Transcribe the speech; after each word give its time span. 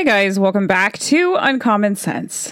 Hey 0.00 0.06
guys, 0.06 0.38
welcome 0.38 0.66
back 0.66 0.96
to 1.00 1.36
Uncommon 1.38 1.94
Sense. 1.94 2.50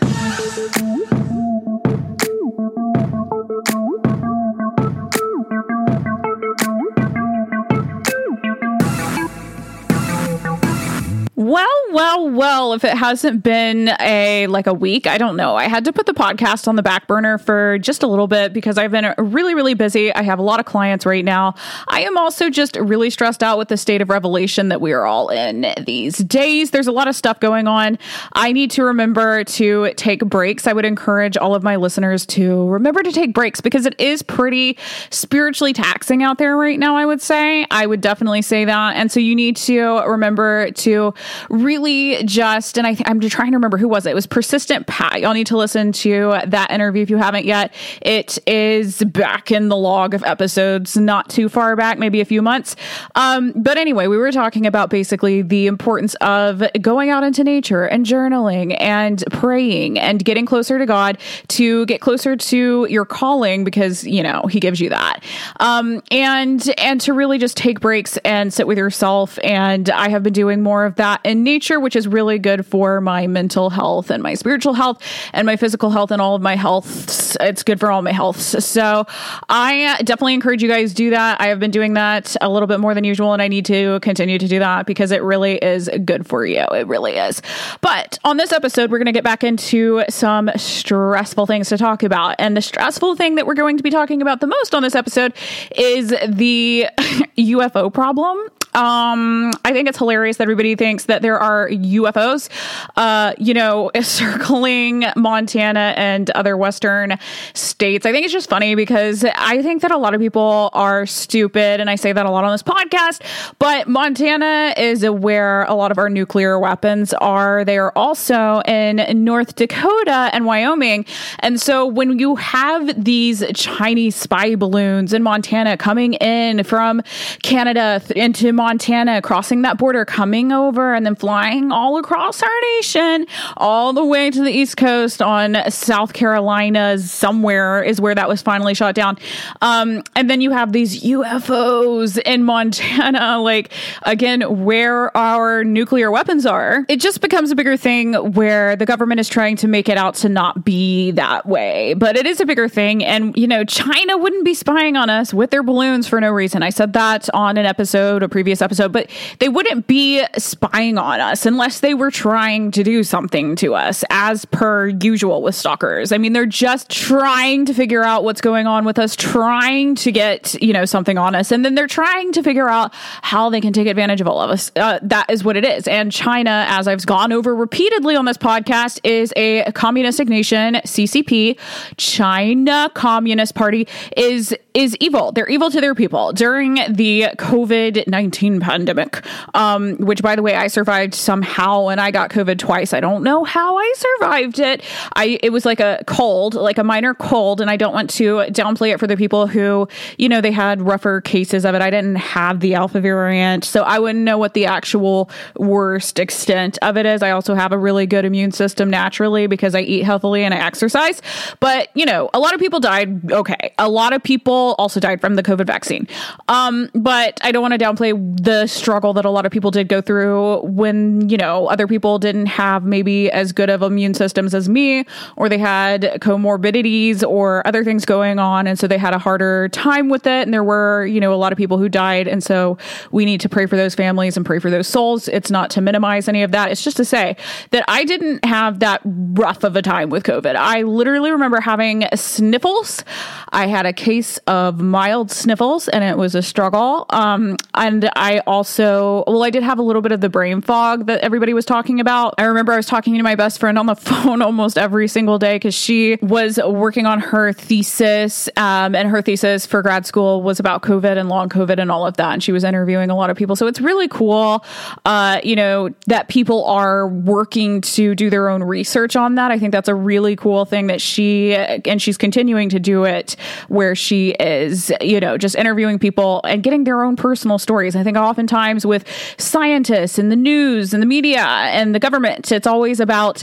Well, 11.49 11.67
well, 11.93 12.29
well, 12.29 12.73
if 12.75 12.85
it 12.85 12.95
hasn't 12.95 13.43
been 13.43 13.89
a 14.01 14.47
like 14.49 14.67
a 14.67 14.75
week, 14.75 15.07
I 15.07 15.17
don't 15.17 15.35
know. 15.35 15.57
I 15.57 15.67
had 15.67 15.83
to 15.87 15.95
put 15.95 16.05
the 16.05 16.13
podcast 16.13 16.69
on 16.69 16.77
the 16.77 16.83
back 16.83 17.07
burner 17.07 17.39
for 17.39 17.79
just 17.79 18.03
a 18.03 18.07
little 18.07 18.27
bit 18.27 18.53
because 18.53 18.77
I've 18.77 18.91
been 18.91 19.15
really 19.17 19.55
really 19.55 19.73
busy. 19.73 20.15
I 20.15 20.21
have 20.21 20.39
a 20.39 20.43
lot 20.43 20.61
of 20.61 20.67
clients 20.67 21.07
right 21.07 21.25
now. 21.25 21.55
I 21.89 22.03
am 22.03 22.19
also 22.19 22.51
just 22.51 22.77
really 22.77 23.09
stressed 23.09 23.43
out 23.43 23.57
with 23.57 23.69
the 23.69 23.79
state 23.79 24.03
of 24.03 24.11
revelation 24.11 24.69
that 24.69 24.83
we 24.83 24.93
are 24.93 25.07
all 25.07 25.31
in 25.31 25.73
these 25.87 26.19
days. 26.19 26.71
There's 26.71 26.87
a 26.87 26.93
lot 26.93 27.09
of 27.09 27.17
stuff 27.17 27.41
going 27.41 27.67
on. 27.67 27.99
I 28.35 28.53
need 28.53 28.71
to 28.73 28.85
remember 28.85 29.43
to 29.45 29.95
take 29.95 30.23
breaks. 30.27 30.67
I 30.67 30.75
would 30.75 30.85
encourage 30.85 31.39
all 31.39 31.55
of 31.55 31.63
my 31.63 31.77
listeners 31.77 32.27
to 32.27 32.69
remember 32.69 33.03
to 33.03 33.11
take 33.11 33.33
breaks 33.33 33.63
because 33.63 33.87
it 33.87 33.99
is 33.99 34.21
pretty 34.21 34.77
spiritually 35.09 35.73
taxing 35.73 36.23
out 36.23 36.37
there 36.37 36.59
right 36.59 36.79
now, 36.79 36.95
I 36.95 37.07
would 37.07 37.23
say. 37.23 37.65
I 37.71 37.87
would 37.87 38.03
definitely 38.03 38.43
say 38.43 38.67
that. 38.67 38.97
And 38.97 39.11
so 39.11 39.19
you 39.19 39.35
need 39.35 39.57
to 39.57 40.03
remember 40.07 40.73
to 40.73 41.15
really 41.49 42.23
just, 42.25 42.79
and 42.79 42.87
I, 42.87 42.97
I'm 43.07 43.21
just 43.21 43.35
trying 43.35 43.53
to 43.53 43.57
remember 43.57 43.77
who 43.77 43.89
was 43.89 44.07
it. 44.07 44.11
It 44.11 44.15
was 44.15 44.27
Persistent 44.27 44.87
Pat. 44.87 45.21
Y'all 45.21 45.35
need 45.35 45.47
to 45.49 45.57
listen 45.57 45.93
to 45.93 46.41
that 46.47 46.71
interview 46.71 47.03
if 47.03 47.11
you 47.11 47.17
haven't 47.17 47.45
yet. 47.45 47.73
It 48.03 48.39
is 48.47 49.03
back 49.05 49.51
in 49.51 49.69
the 49.69 49.77
log 49.77 50.15
of 50.15 50.23
episodes, 50.25 50.97
not 50.97 51.29
too 51.29 51.49
far 51.49 51.77
back, 51.77 51.99
maybe 51.99 52.21
a 52.21 52.25
few 52.25 52.43
months. 52.43 52.77
Um, 53.15 53.53
but 53.57 53.79
anyway, 53.79 54.07
we 54.07 54.17
were 54.17 54.33
talking 54.33 54.67
about 54.67 54.91
basically 54.91 55.43
the 55.43 55.67
importance 55.67 56.15
of 56.17 56.63
going 56.81 57.11
out 57.11 57.25
into 57.25 57.45
nature 57.45 57.85
and 57.85 58.07
journaling 58.07 58.77
and 58.81 59.23
praying 59.31 59.99
and 59.99 60.25
getting 60.25 60.47
closer 60.47 60.79
to 60.79 60.87
God 60.87 61.19
to 61.49 61.87
get 61.87 62.01
closer 62.01 62.37
to 62.37 62.87
your 62.89 63.05
calling 63.05 63.65
because 63.65 64.05
you 64.05 64.23
know 64.23 64.43
He 64.51 64.61
gives 64.61 64.81
you 64.81 64.89
that. 64.91 65.23
Um, 65.61 66.03
and 66.11 66.69
and 66.79 67.01
to 67.03 67.13
really 67.13 67.39
just 67.39 67.57
take 67.57 67.81
breaks 67.81 68.17
and 68.19 68.53
sit 68.53 68.67
with 68.67 68.79
yourself. 68.79 69.39
And 69.43 69.91
I 69.91 70.09
have 70.09 70.23
been 70.23 70.33
doing 70.33 70.63
more 70.63 70.85
of 70.85 70.97
that 70.97 71.21
in 71.29 71.43
nature, 71.43 71.79
which 71.79 71.95
is 71.95 72.09
really 72.09 72.39
good 72.39 72.65
for 72.65 73.01
my 73.01 73.27
mental 73.27 73.69
health 73.69 74.11
and 74.11 74.23
my 74.23 74.35
spiritual 74.35 74.73
health 74.73 75.03
and 75.35 75.45
my 75.45 75.57
physical 75.57 75.91
health 75.91 76.11
and 76.11 76.23
all 76.23 76.35
of 76.35 76.41
my 76.41 76.57
health. 76.57 77.37
It's 77.41 77.63
good 77.63 77.79
for 77.79 77.93
all 77.93 78.01
my 78.01 78.13
health. 78.13 78.39
So 78.41 79.07
I 79.49 79.85
uh, 79.85 79.97
definitely 79.99 80.35
encourage 80.35 80.63
you 80.63 80.69
guys 80.69 80.95
do 80.95 81.11
that. 81.11 81.41
I 81.41 81.49
have 81.49 81.61
been 81.61 81.71
doing 81.71 81.93
that 81.95 82.35
a 82.41 82.49
little 82.49 82.67
bit 82.67 82.81
more 82.81 82.95
than 82.95 83.05
usual, 83.05 83.35
and 83.35 83.43
I 83.43 83.49
need 83.49 83.67
to 83.67 84.01
continue 84.01 84.39
to 84.39 84.49
do 84.49 84.59
that 84.59 84.87
because 84.87 85.11
it 85.11 85.23
really 85.23 85.57
is 85.57 85.91
good 86.05 86.27
for 86.27 86.47
you. 86.47 86.65
It 86.73 86.87
really 86.87 87.13
is. 87.13 87.43
But 87.83 88.19
on 88.25 88.39
this 88.39 88.51
episode, 88.51 88.91
we're 88.91 88.99
going 88.99 89.07
to 89.07 89.13
get 89.13 89.25
back 89.25 89.45
into 89.45 90.05
some 90.09 90.51
stressful 90.57 91.45
things 91.45 91.69
to 91.69 91.77
talk 91.77 92.03
about. 92.03 92.37
And 92.39 92.57
the 92.57 92.63
stressful 92.63 93.17
thing 93.17 93.35
that 93.35 93.47
we're 93.47 93.55
going 93.55 93.77
to 93.77 93.83
be 93.83 93.91
talking 93.91 94.23
about 94.23 94.41
the 94.41 94.47
most 94.47 94.75
on 94.75 94.83
this 94.83 94.95
episode 94.95 95.35
is 95.77 96.15
the 96.27 96.87
UFO 97.37 97.93
problem 97.93 98.49
um, 98.75 99.53
I 99.65 99.73
think 99.73 99.89
it's 99.89 99.99
hilarious 99.99 100.37
that 100.37 100.45
everybody 100.45 100.77
thinks 100.77 101.07
that 101.07 101.23
there 101.23 101.39
are 101.39 101.69
UFOs, 101.69 102.49
uh, 102.97 103.33
you 103.39 103.55
know, 103.55 103.91
circling 104.03 105.05
Montana 105.17 105.95
and 105.97 106.31
other 106.31 106.57
Western 106.57 107.19
states. 107.55 108.07
I 108.07 108.13
think 108.13 108.25
it's 108.25 108.33
just 108.33 108.49
funny 108.49 108.75
because 108.75 109.25
I 109.25 109.63
think 109.63 109.83
that 109.83 109.91
a 109.91 109.97
lot 109.97 110.15
of 110.15 110.21
people 110.21 110.71
are 110.73 111.07
stupid, 111.07 111.81
and 111.81 111.89
I 111.89 111.97
say 111.97 112.13
that 112.13 112.27
a 112.27 112.31
lot 112.31 112.45
on 112.45 112.53
this 112.53 112.63
podcast. 112.63 113.23
But 113.59 113.89
Montana 113.89 114.75
is 114.77 115.09
where 115.09 115.65
a 115.65 115.75
lot 115.75 115.91
of 115.91 115.99
our 115.99 116.11
nuclear 116.11 116.59
weapons 116.59 117.15
are. 117.15 117.65
They 117.65 117.79
are 117.79 117.93
also 117.97 118.61
in 118.67 119.25
North 119.25 119.57
Dakota 119.57 120.31
and 120.33 120.45
Wyoming, 120.45 121.07
and 121.41 121.61
so 121.61 121.87
when 121.87 122.19
you 122.19 122.37
have 122.37 123.03
these 123.03 123.45
Chinese 123.55 124.15
spy 124.15 124.55
balloons 124.55 125.13
in 125.13 125.23
Montana 125.23 125.77
coming 125.77 126.15
in 126.15 126.65
from 126.65 127.03
Canada 127.43 128.03
into 128.15 128.53
Montana, 128.59 129.23
crossing 129.23 129.63
that 129.63 129.79
border, 129.79 130.05
coming 130.05 130.51
over, 130.51 130.93
and 130.93 131.07
then 131.07 131.15
flying 131.15 131.71
all 131.71 131.97
across 131.97 132.43
our 132.43 132.61
nation, 132.75 133.25
all 133.57 133.93
the 133.93 134.05
way 134.05 134.33
to 134.33 134.43
the 134.43 134.51
East 134.51 134.77
Coast 134.77 135.23
on 135.23 135.57
South 135.71 136.13
Carolina, 136.13 136.99
somewhere 136.99 137.85
is 137.85 138.01
where 138.01 138.17
that 138.17 138.29
was 138.29 138.43
finally 138.43 138.75
shot 138.75 138.97
down. 138.97 139.17
Um, 139.63 140.03
and 140.17 140.29
then 140.29 140.41
you 140.41 140.51
have 140.51 140.73
these 140.73 141.05
UFOs 141.05 142.19
in 142.19 142.43
Montana, 142.43 143.39
like, 143.43 143.73
again, 144.03 144.65
where 144.65 145.17
our 145.17 145.63
nuclear 145.63 146.11
weapons 146.11 146.45
are. 146.45 146.85
It 146.89 147.01
just 147.01 147.21
becomes 147.21 147.53
a 147.53 147.55
bigger 147.55 147.77
thing 147.77 148.15
where 148.33 148.75
the 148.75 148.87
government 148.87 149.21
is 149.21 149.29
trying 149.29 149.55
to 149.59 149.69
make 149.69 149.89
it 149.89 149.97
out 149.97 150.17
to 150.17 150.29
not 150.29 150.65
be 150.65 151.13
that 151.13 151.47
way. 151.47 151.95
But 151.95 152.17
it 152.17 152.27
is 152.27 152.41
a 152.41 152.45
bigger 152.47 152.69
thing. 152.69 153.05
And, 153.05 153.37
you 153.37 153.47
know, 153.47 153.63
China 153.63 154.19
wouldn't 154.19 154.45
be 154.45 154.55
spying 154.55 154.97
on 154.97 155.09
us 155.11 155.33
with 155.33 155.53
their 155.53 155.63
balloons 155.63 156.09
for 156.09 156.21
no 156.21 156.33
reason. 156.33 156.65
I 156.65 156.71
said 156.71 156.93
that 156.95 157.33
on 157.33 157.57
an 157.57 157.65
episode, 157.65 158.25
a 158.25 158.29
previous 158.29 158.48
previous 158.49 158.63
episode, 158.63 158.93
but 158.93 159.11
they 159.41 159.49
wouldn't 159.51 159.87
be 159.87 160.25
spying 160.39 160.97
on 160.97 161.21
us 161.21 161.45
unless 161.45 161.81
they 161.81 161.93
were 161.93 162.11
trying 162.11 162.71
to 162.71 162.83
do 162.83 163.03
something 163.03 163.55
to 163.55 163.75
us, 163.75 164.05
as 164.09 164.47
per 164.47 164.89
usual 165.03 165.43
with 165.43 165.55
stalkers. 165.55 166.13
I 166.13 166.17
mean, 166.17 166.33
they're 166.33 166.47
just 166.47 166.89
trying 166.89 167.67
to 167.67 167.75
figure 167.75 168.03
out 168.03 168.25
what's 168.25 168.41
going 168.41 168.67
on 168.67 168.87
with 168.87 168.99
us, 168.99 169.15
trying 169.15 169.97
to 169.97 170.11
get, 170.11 170.55
you 170.63 170.73
know, 170.73 170.87
something 170.87 171.19
on 171.19 171.35
us. 171.35 171.53
And 171.53 171.63
then 171.63 171.75
they're 171.75 171.87
trying 171.87 172.33
to 172.33 172.43
figure 172.43 172.71
out 172.71 172.95
how 173.21 173.51
they 173.51 173.61
can 173.61 173.75
take 173.75 173.87
advantage 173.87 174.23
of 174.23 174.27
all 174.27 174.41
of 174.41 174.49
us. 174.49 174.73
Uh, 174.75 174.99
that 175.03 175.29
is 175.29 175.45
what 175.45 175.59
it 175.59 175.67
is. 175.67 175.87
And 175.87 176.11
China, 176.11 176.65
as 176.71 176.89
I've 176.89 177.05
gone 177.05 177.33
over 177.33 177.55
repeatedly 177.55 178.17
on 178.17 178.25
this 178.25 178.39
podcast, 178.39 178.99
is 179.05 179.31
a 179.37 179.71
communistic 179.73 180.27
nation, 180.27 180.77
CCP. 180.87 181.59
China 181.99 182.91
Communist 182.95 183.55
Party 183.55 183.87
is 184.17 184.57
is 184.79 184.97
evil. 185.01 185.33
They're 185.33 185.49
evil 185.49 185.73
to 185.73 185.81
their 185.81 185.95
people. 185.97 186.33
During 186.33 186.77
the 186.89 187.31
COVID 187.37 188.07
19 188.07 188.61
pandemic, 188.61 189.27
um, 189.55 189.97
which 189.97 190.23
by 190.23 190.37
the 190.37 190.43
way, 190.43 190.55
I 190.55 190.69
survived 190.69 191.15
somehow 191.15 191.89
and 191.89 192.01
I 192.01 192.13
got 192.13 192.31
COVID 192.31 192.59
twice. 192.59 192.93
I 192.93 193.01
don't 193.01 193.25
know 193.25 193.43
how 193.43 193.77
I 193.77 193.95
survived 193.97 194.61
it. 194.61 194.85
I 195.17 195.41
It 195.43 195.51
was 195.51 195.67
like 195.67 195.81
a 195.81 196.05
cold, 196.07 196.55
like 196.55 196.79
a 196.79 196.85
minor 196.85 197.13
cold, 197.13 197.61
and 197.61 197.69
I 197.69 197.77
don't 197.77 197.93
want 197.93 198.09
to 198.11 198.37
downplay 198.51 198.95
it 198.95 199.01
for 199.01 199.09
the 199.09 199.17
people 199.17 199.49
who, 199.49 199.89
you 200.17 200.29
know, 200.29 200.41
they 200.41 200.53
had 200.53 200.81
rougher 200.81 201.21
cases 201.23 201.65
of 201.65 201.75
it. 201.75 201.83
I 201.83 201.91
didn't 201.91 202.17
have 202.17 202.61
the 202.61 202.75
alpha 202.75 203.01
variant, 203.01 203.65
so 203.65 203.83
I 203.83 203.99
wouldn't 203.99 204.25
know 204.25 204.39
what 204.39 204.55
the 204.55 204.67
actual 204.67 205.29
worst 205.57 206.21
extent 206.21 206.79
of 206.83 206.97
it 206.97 207.05
is. 207.05 207.21
I 207.21 207.33
also 207.33 207.57
have 207.57 207.73
a 207.73 207.79
really 207.79 208.07
good 208.07 208.25
immune 208.25 208.53
system 208.53 208.89
naturally 208.91 209.49
because 209.49 209.75
I 209.75 209.81
eat 209.81 210.05
healthily 210.05 210.45
and 210.45 210.55
I 210.55 210.59
exercise. 210.59 211.21
But, 211.59 211.89
you 211.95 212.07
know, 212.07 212.31
a 212.33 212.39
lot 212.39 212.55
of 212.55 212.61
people 212.61 212.79
died. 212.79 213.33
Okay. 213.33 213.75
A 213.79 213.89
lot 213.89 214.13
of 214.13 214.23
people 214.23 214.68
also 214.75 215.01
died 215.01 215.21
from 215.21 215.35
the 215.35 215.43
COVID 215.43 215.67
vaccine. 215.67 216.07
Um, 216.49 216.91
but 216.95 217.39
I 217.43 217.53
don't 217.53 217.63
want 217.63 217.79
to 217.79 217.79
downplay 217.79 218.13
the 218.43 218.67
struggle 218.67 219.13
that 219.15 219.25
a 219.25 219.31
lot 219.31 219.47
of 219.47 219.53
people 219.53 219.71
did 219.71 219.89
go 219.89 220.01
through 220.01 220.61
when, 220.63 221.29
you 221.29 221.37
know, 221.37 221.67
other 221.67 221.87
people 221.87 222.19
didn't 222.19 222.47
have 222.47 222.85
maybe 222.85 223.31
as 223.31 223.53
good 223.53 223.71
of 223.71 223.83
immune 223.83 224.15
systems 224.15 224.55
as 224.55 224.69
me, 224.69 225.05
or 225.37 225.49
they 225.49 225.59
had 225.59 226.03
comorbidities 226.21 227.23
or 227.27 227.67
other 227.67 227.85
things 227.85 228.05
going 228.05 228.39
on. 228.39 228.67
And 228.67 228.79
so 228.79 228.87
they 228.87 228.99
had 228.99 229.15
a 229.15 229.19
harder 229.19 229.69
time 229.71 230.09
with 230.09 230.27
it. 230.27 230.43
And 230.43 230.53
there 230.53 230.65
were, 230.65 231.07
you 231.07 231.21
know, 231.21 231.33
a 231.33 231.37
lot 231.37 231.53
of 231.53 231.59
people 231.59 231.79
who 231.79 231.89
died. 231.89 232.29
And 232.29 232.43
so 232.43 232.79
we 233.11 233.25
need 233.25 233.41
to 233.41 233.49
pray 233.49 233.67
for 233.67 233.77
those 233.77 233.95
families 233.95 234.37
and 234.37 234.45
pray 234.45 234.59
for 234.59 234.71
those 234.71 234.89
souls. 234.89 235.29
It's 235.29 235.51
not 235.51 235.71
to 235.71 235.81
minimize 235.81 236.29
any 236.29 236.43
of 236.43 236.51
that. 236.53 236.71
It's 236.71 236.83
just 236.83 236.97
to 236.99 237.05
say 237.05 237.37
that 237.71 237.85
I 237.89 238.05
didn't 238.05 238.45
have 238.45 238.81
that 238.81 239.01
rough 239.05 239.65
of 239.65 239.77
a 239.77 239.83
time 239.83 240.11
with 240.11 240.25
COVID. 240.25 240.57
I 240.57 240.83
literally 240.83 241.31
remember 241.31 241.61
having 241.61 242.05
sniffles. 242.15 243.05
I 243.51 243.67
had 243.67 243.87
a 243.87 243.93
case 243.93 244.39
of 244.47 244.58
of 244.59 244.81
mild 244.81 245.31
sniffles 245.31 245.89
and 245.89 246.03
it 246.03 246.17
was 246.17 246.35
a 246.35 246.43
struggle. 246.43 247.07
Um, 247.11 247.57
and 247.75 248.11
I 248.17 248.39
also, 248.41 249.23
well, 249.27 249.45
I 249.45 249.51
did 249.51 249.63
have 249.63 249.79
a 249.79 249.83
little 249.83 250.03
bit 250.03 250.11
of 250.11 250.21
the 250.21 250.29
brain 250.29 250.61
fog 250.61 251.07
that 251.07 251.21
everybody 251.21 251.55
was 251.55 251.65
talking 251.65 252.01
about. 252.01 252.35
I 252.39 252.45
remember 252.45 252.73
I 252.73 252.77
was 252.77 252.87
talking 252.87 253.17
to 253.17 253.23
my 253.23 253.37
best 253.37 253.61
friend 253.61 253.79
on 253.79 253.87
the 253.87 253.95
phone 254.09 254.43
almost 254.43 254.77
every 254.77 255.07
single 255.07 255.39
day 255.39 255.57
because 255.57 255.75
she 255.75 256.19
was 256.23 256.59
working 256.59 257.07
on 257.07 257.21
her 257.21 257.53
thesis. 257.53 258.49
Um, 258.57 258.95
and 258.95 259.09
her 259.09 259.23
thesis 259.23 259.65
for 259.65 259.81
grad 259.83 260.07
school 260.07 260.43
was 260.43 260.59
about 260.59 260.83
COVID 260.83 261.17
and 261.17 261.29
long 261.29 261.49
COVID 261.49 261.79
and 261.79 261.91
all 261.91 262.07
of 262.07 262.17
that. 262.17 262.33
And 262.33 262.43
she 262.43 262.53
was 262.53 262.65
interviewing 262.65 263.11
a 263.11 263.17
lot 263.17 263.31
of 263.31 263.37
people. 263.37 263.55
So 263.55 263.67
it's 263.69 263.81
really 263.81 264.09
cool, 264.09 264.65
uh, 265.05 265.41
you 265.45 265.55
know, 265.55 265.91
that 266.09 266.29
people 266.29 266.65
are 266.65 267.07
working 267.07 267.81
to 267.83 268.15
do 268.15 268.29
their 268.29 268.49
own 268.49 268.65
research 268.65 269.15
on 269.15 269.37
that. 269.37 269.53
I 269.53 269.59
think 269.59 269.73
that's 269.73 269.89
a 269.89 269.95
really 269.95 270.35
cool 270.35 270.65
thing 270.65 270.89
that 270.89 271.01
she, 271.01 271.55
and 271.55 272.03
she's 272.03 272.19
continuing 272.19 272.69
to 272.71 272.81
do 272.81 273.05
it 273.05 273.37
where 273.69 273.95
she 273.95 274.35
is, 274.41 274.93
you 275.01 275.21
know, 275.21 275.37
just 275.39 275.55
interviewing 275.55 275.99
people 275.99 276.41
and 276.45 276.63
getting 276.63 276.85
their 276.85 277.03
own 277.03 277.17
personal 277.17 277.59
stories. 277.59 277.97
I 277.97 278.03
think 278.03 278.17
oftentimes 278.17 278.87
with 278.87 279.05
scientists 279.39 280.19
and 280.19 280.31
the 280.31 280.37
news 280.37 280.93
and 280.95 281.03
the 281.03 281.07
media 281.07 281.43
and 281.43 281.95
the 281.95 281.99
government, 281.99 282.53
it's 282.53 282.67
always 282.67 283.01
about 283.01 283.43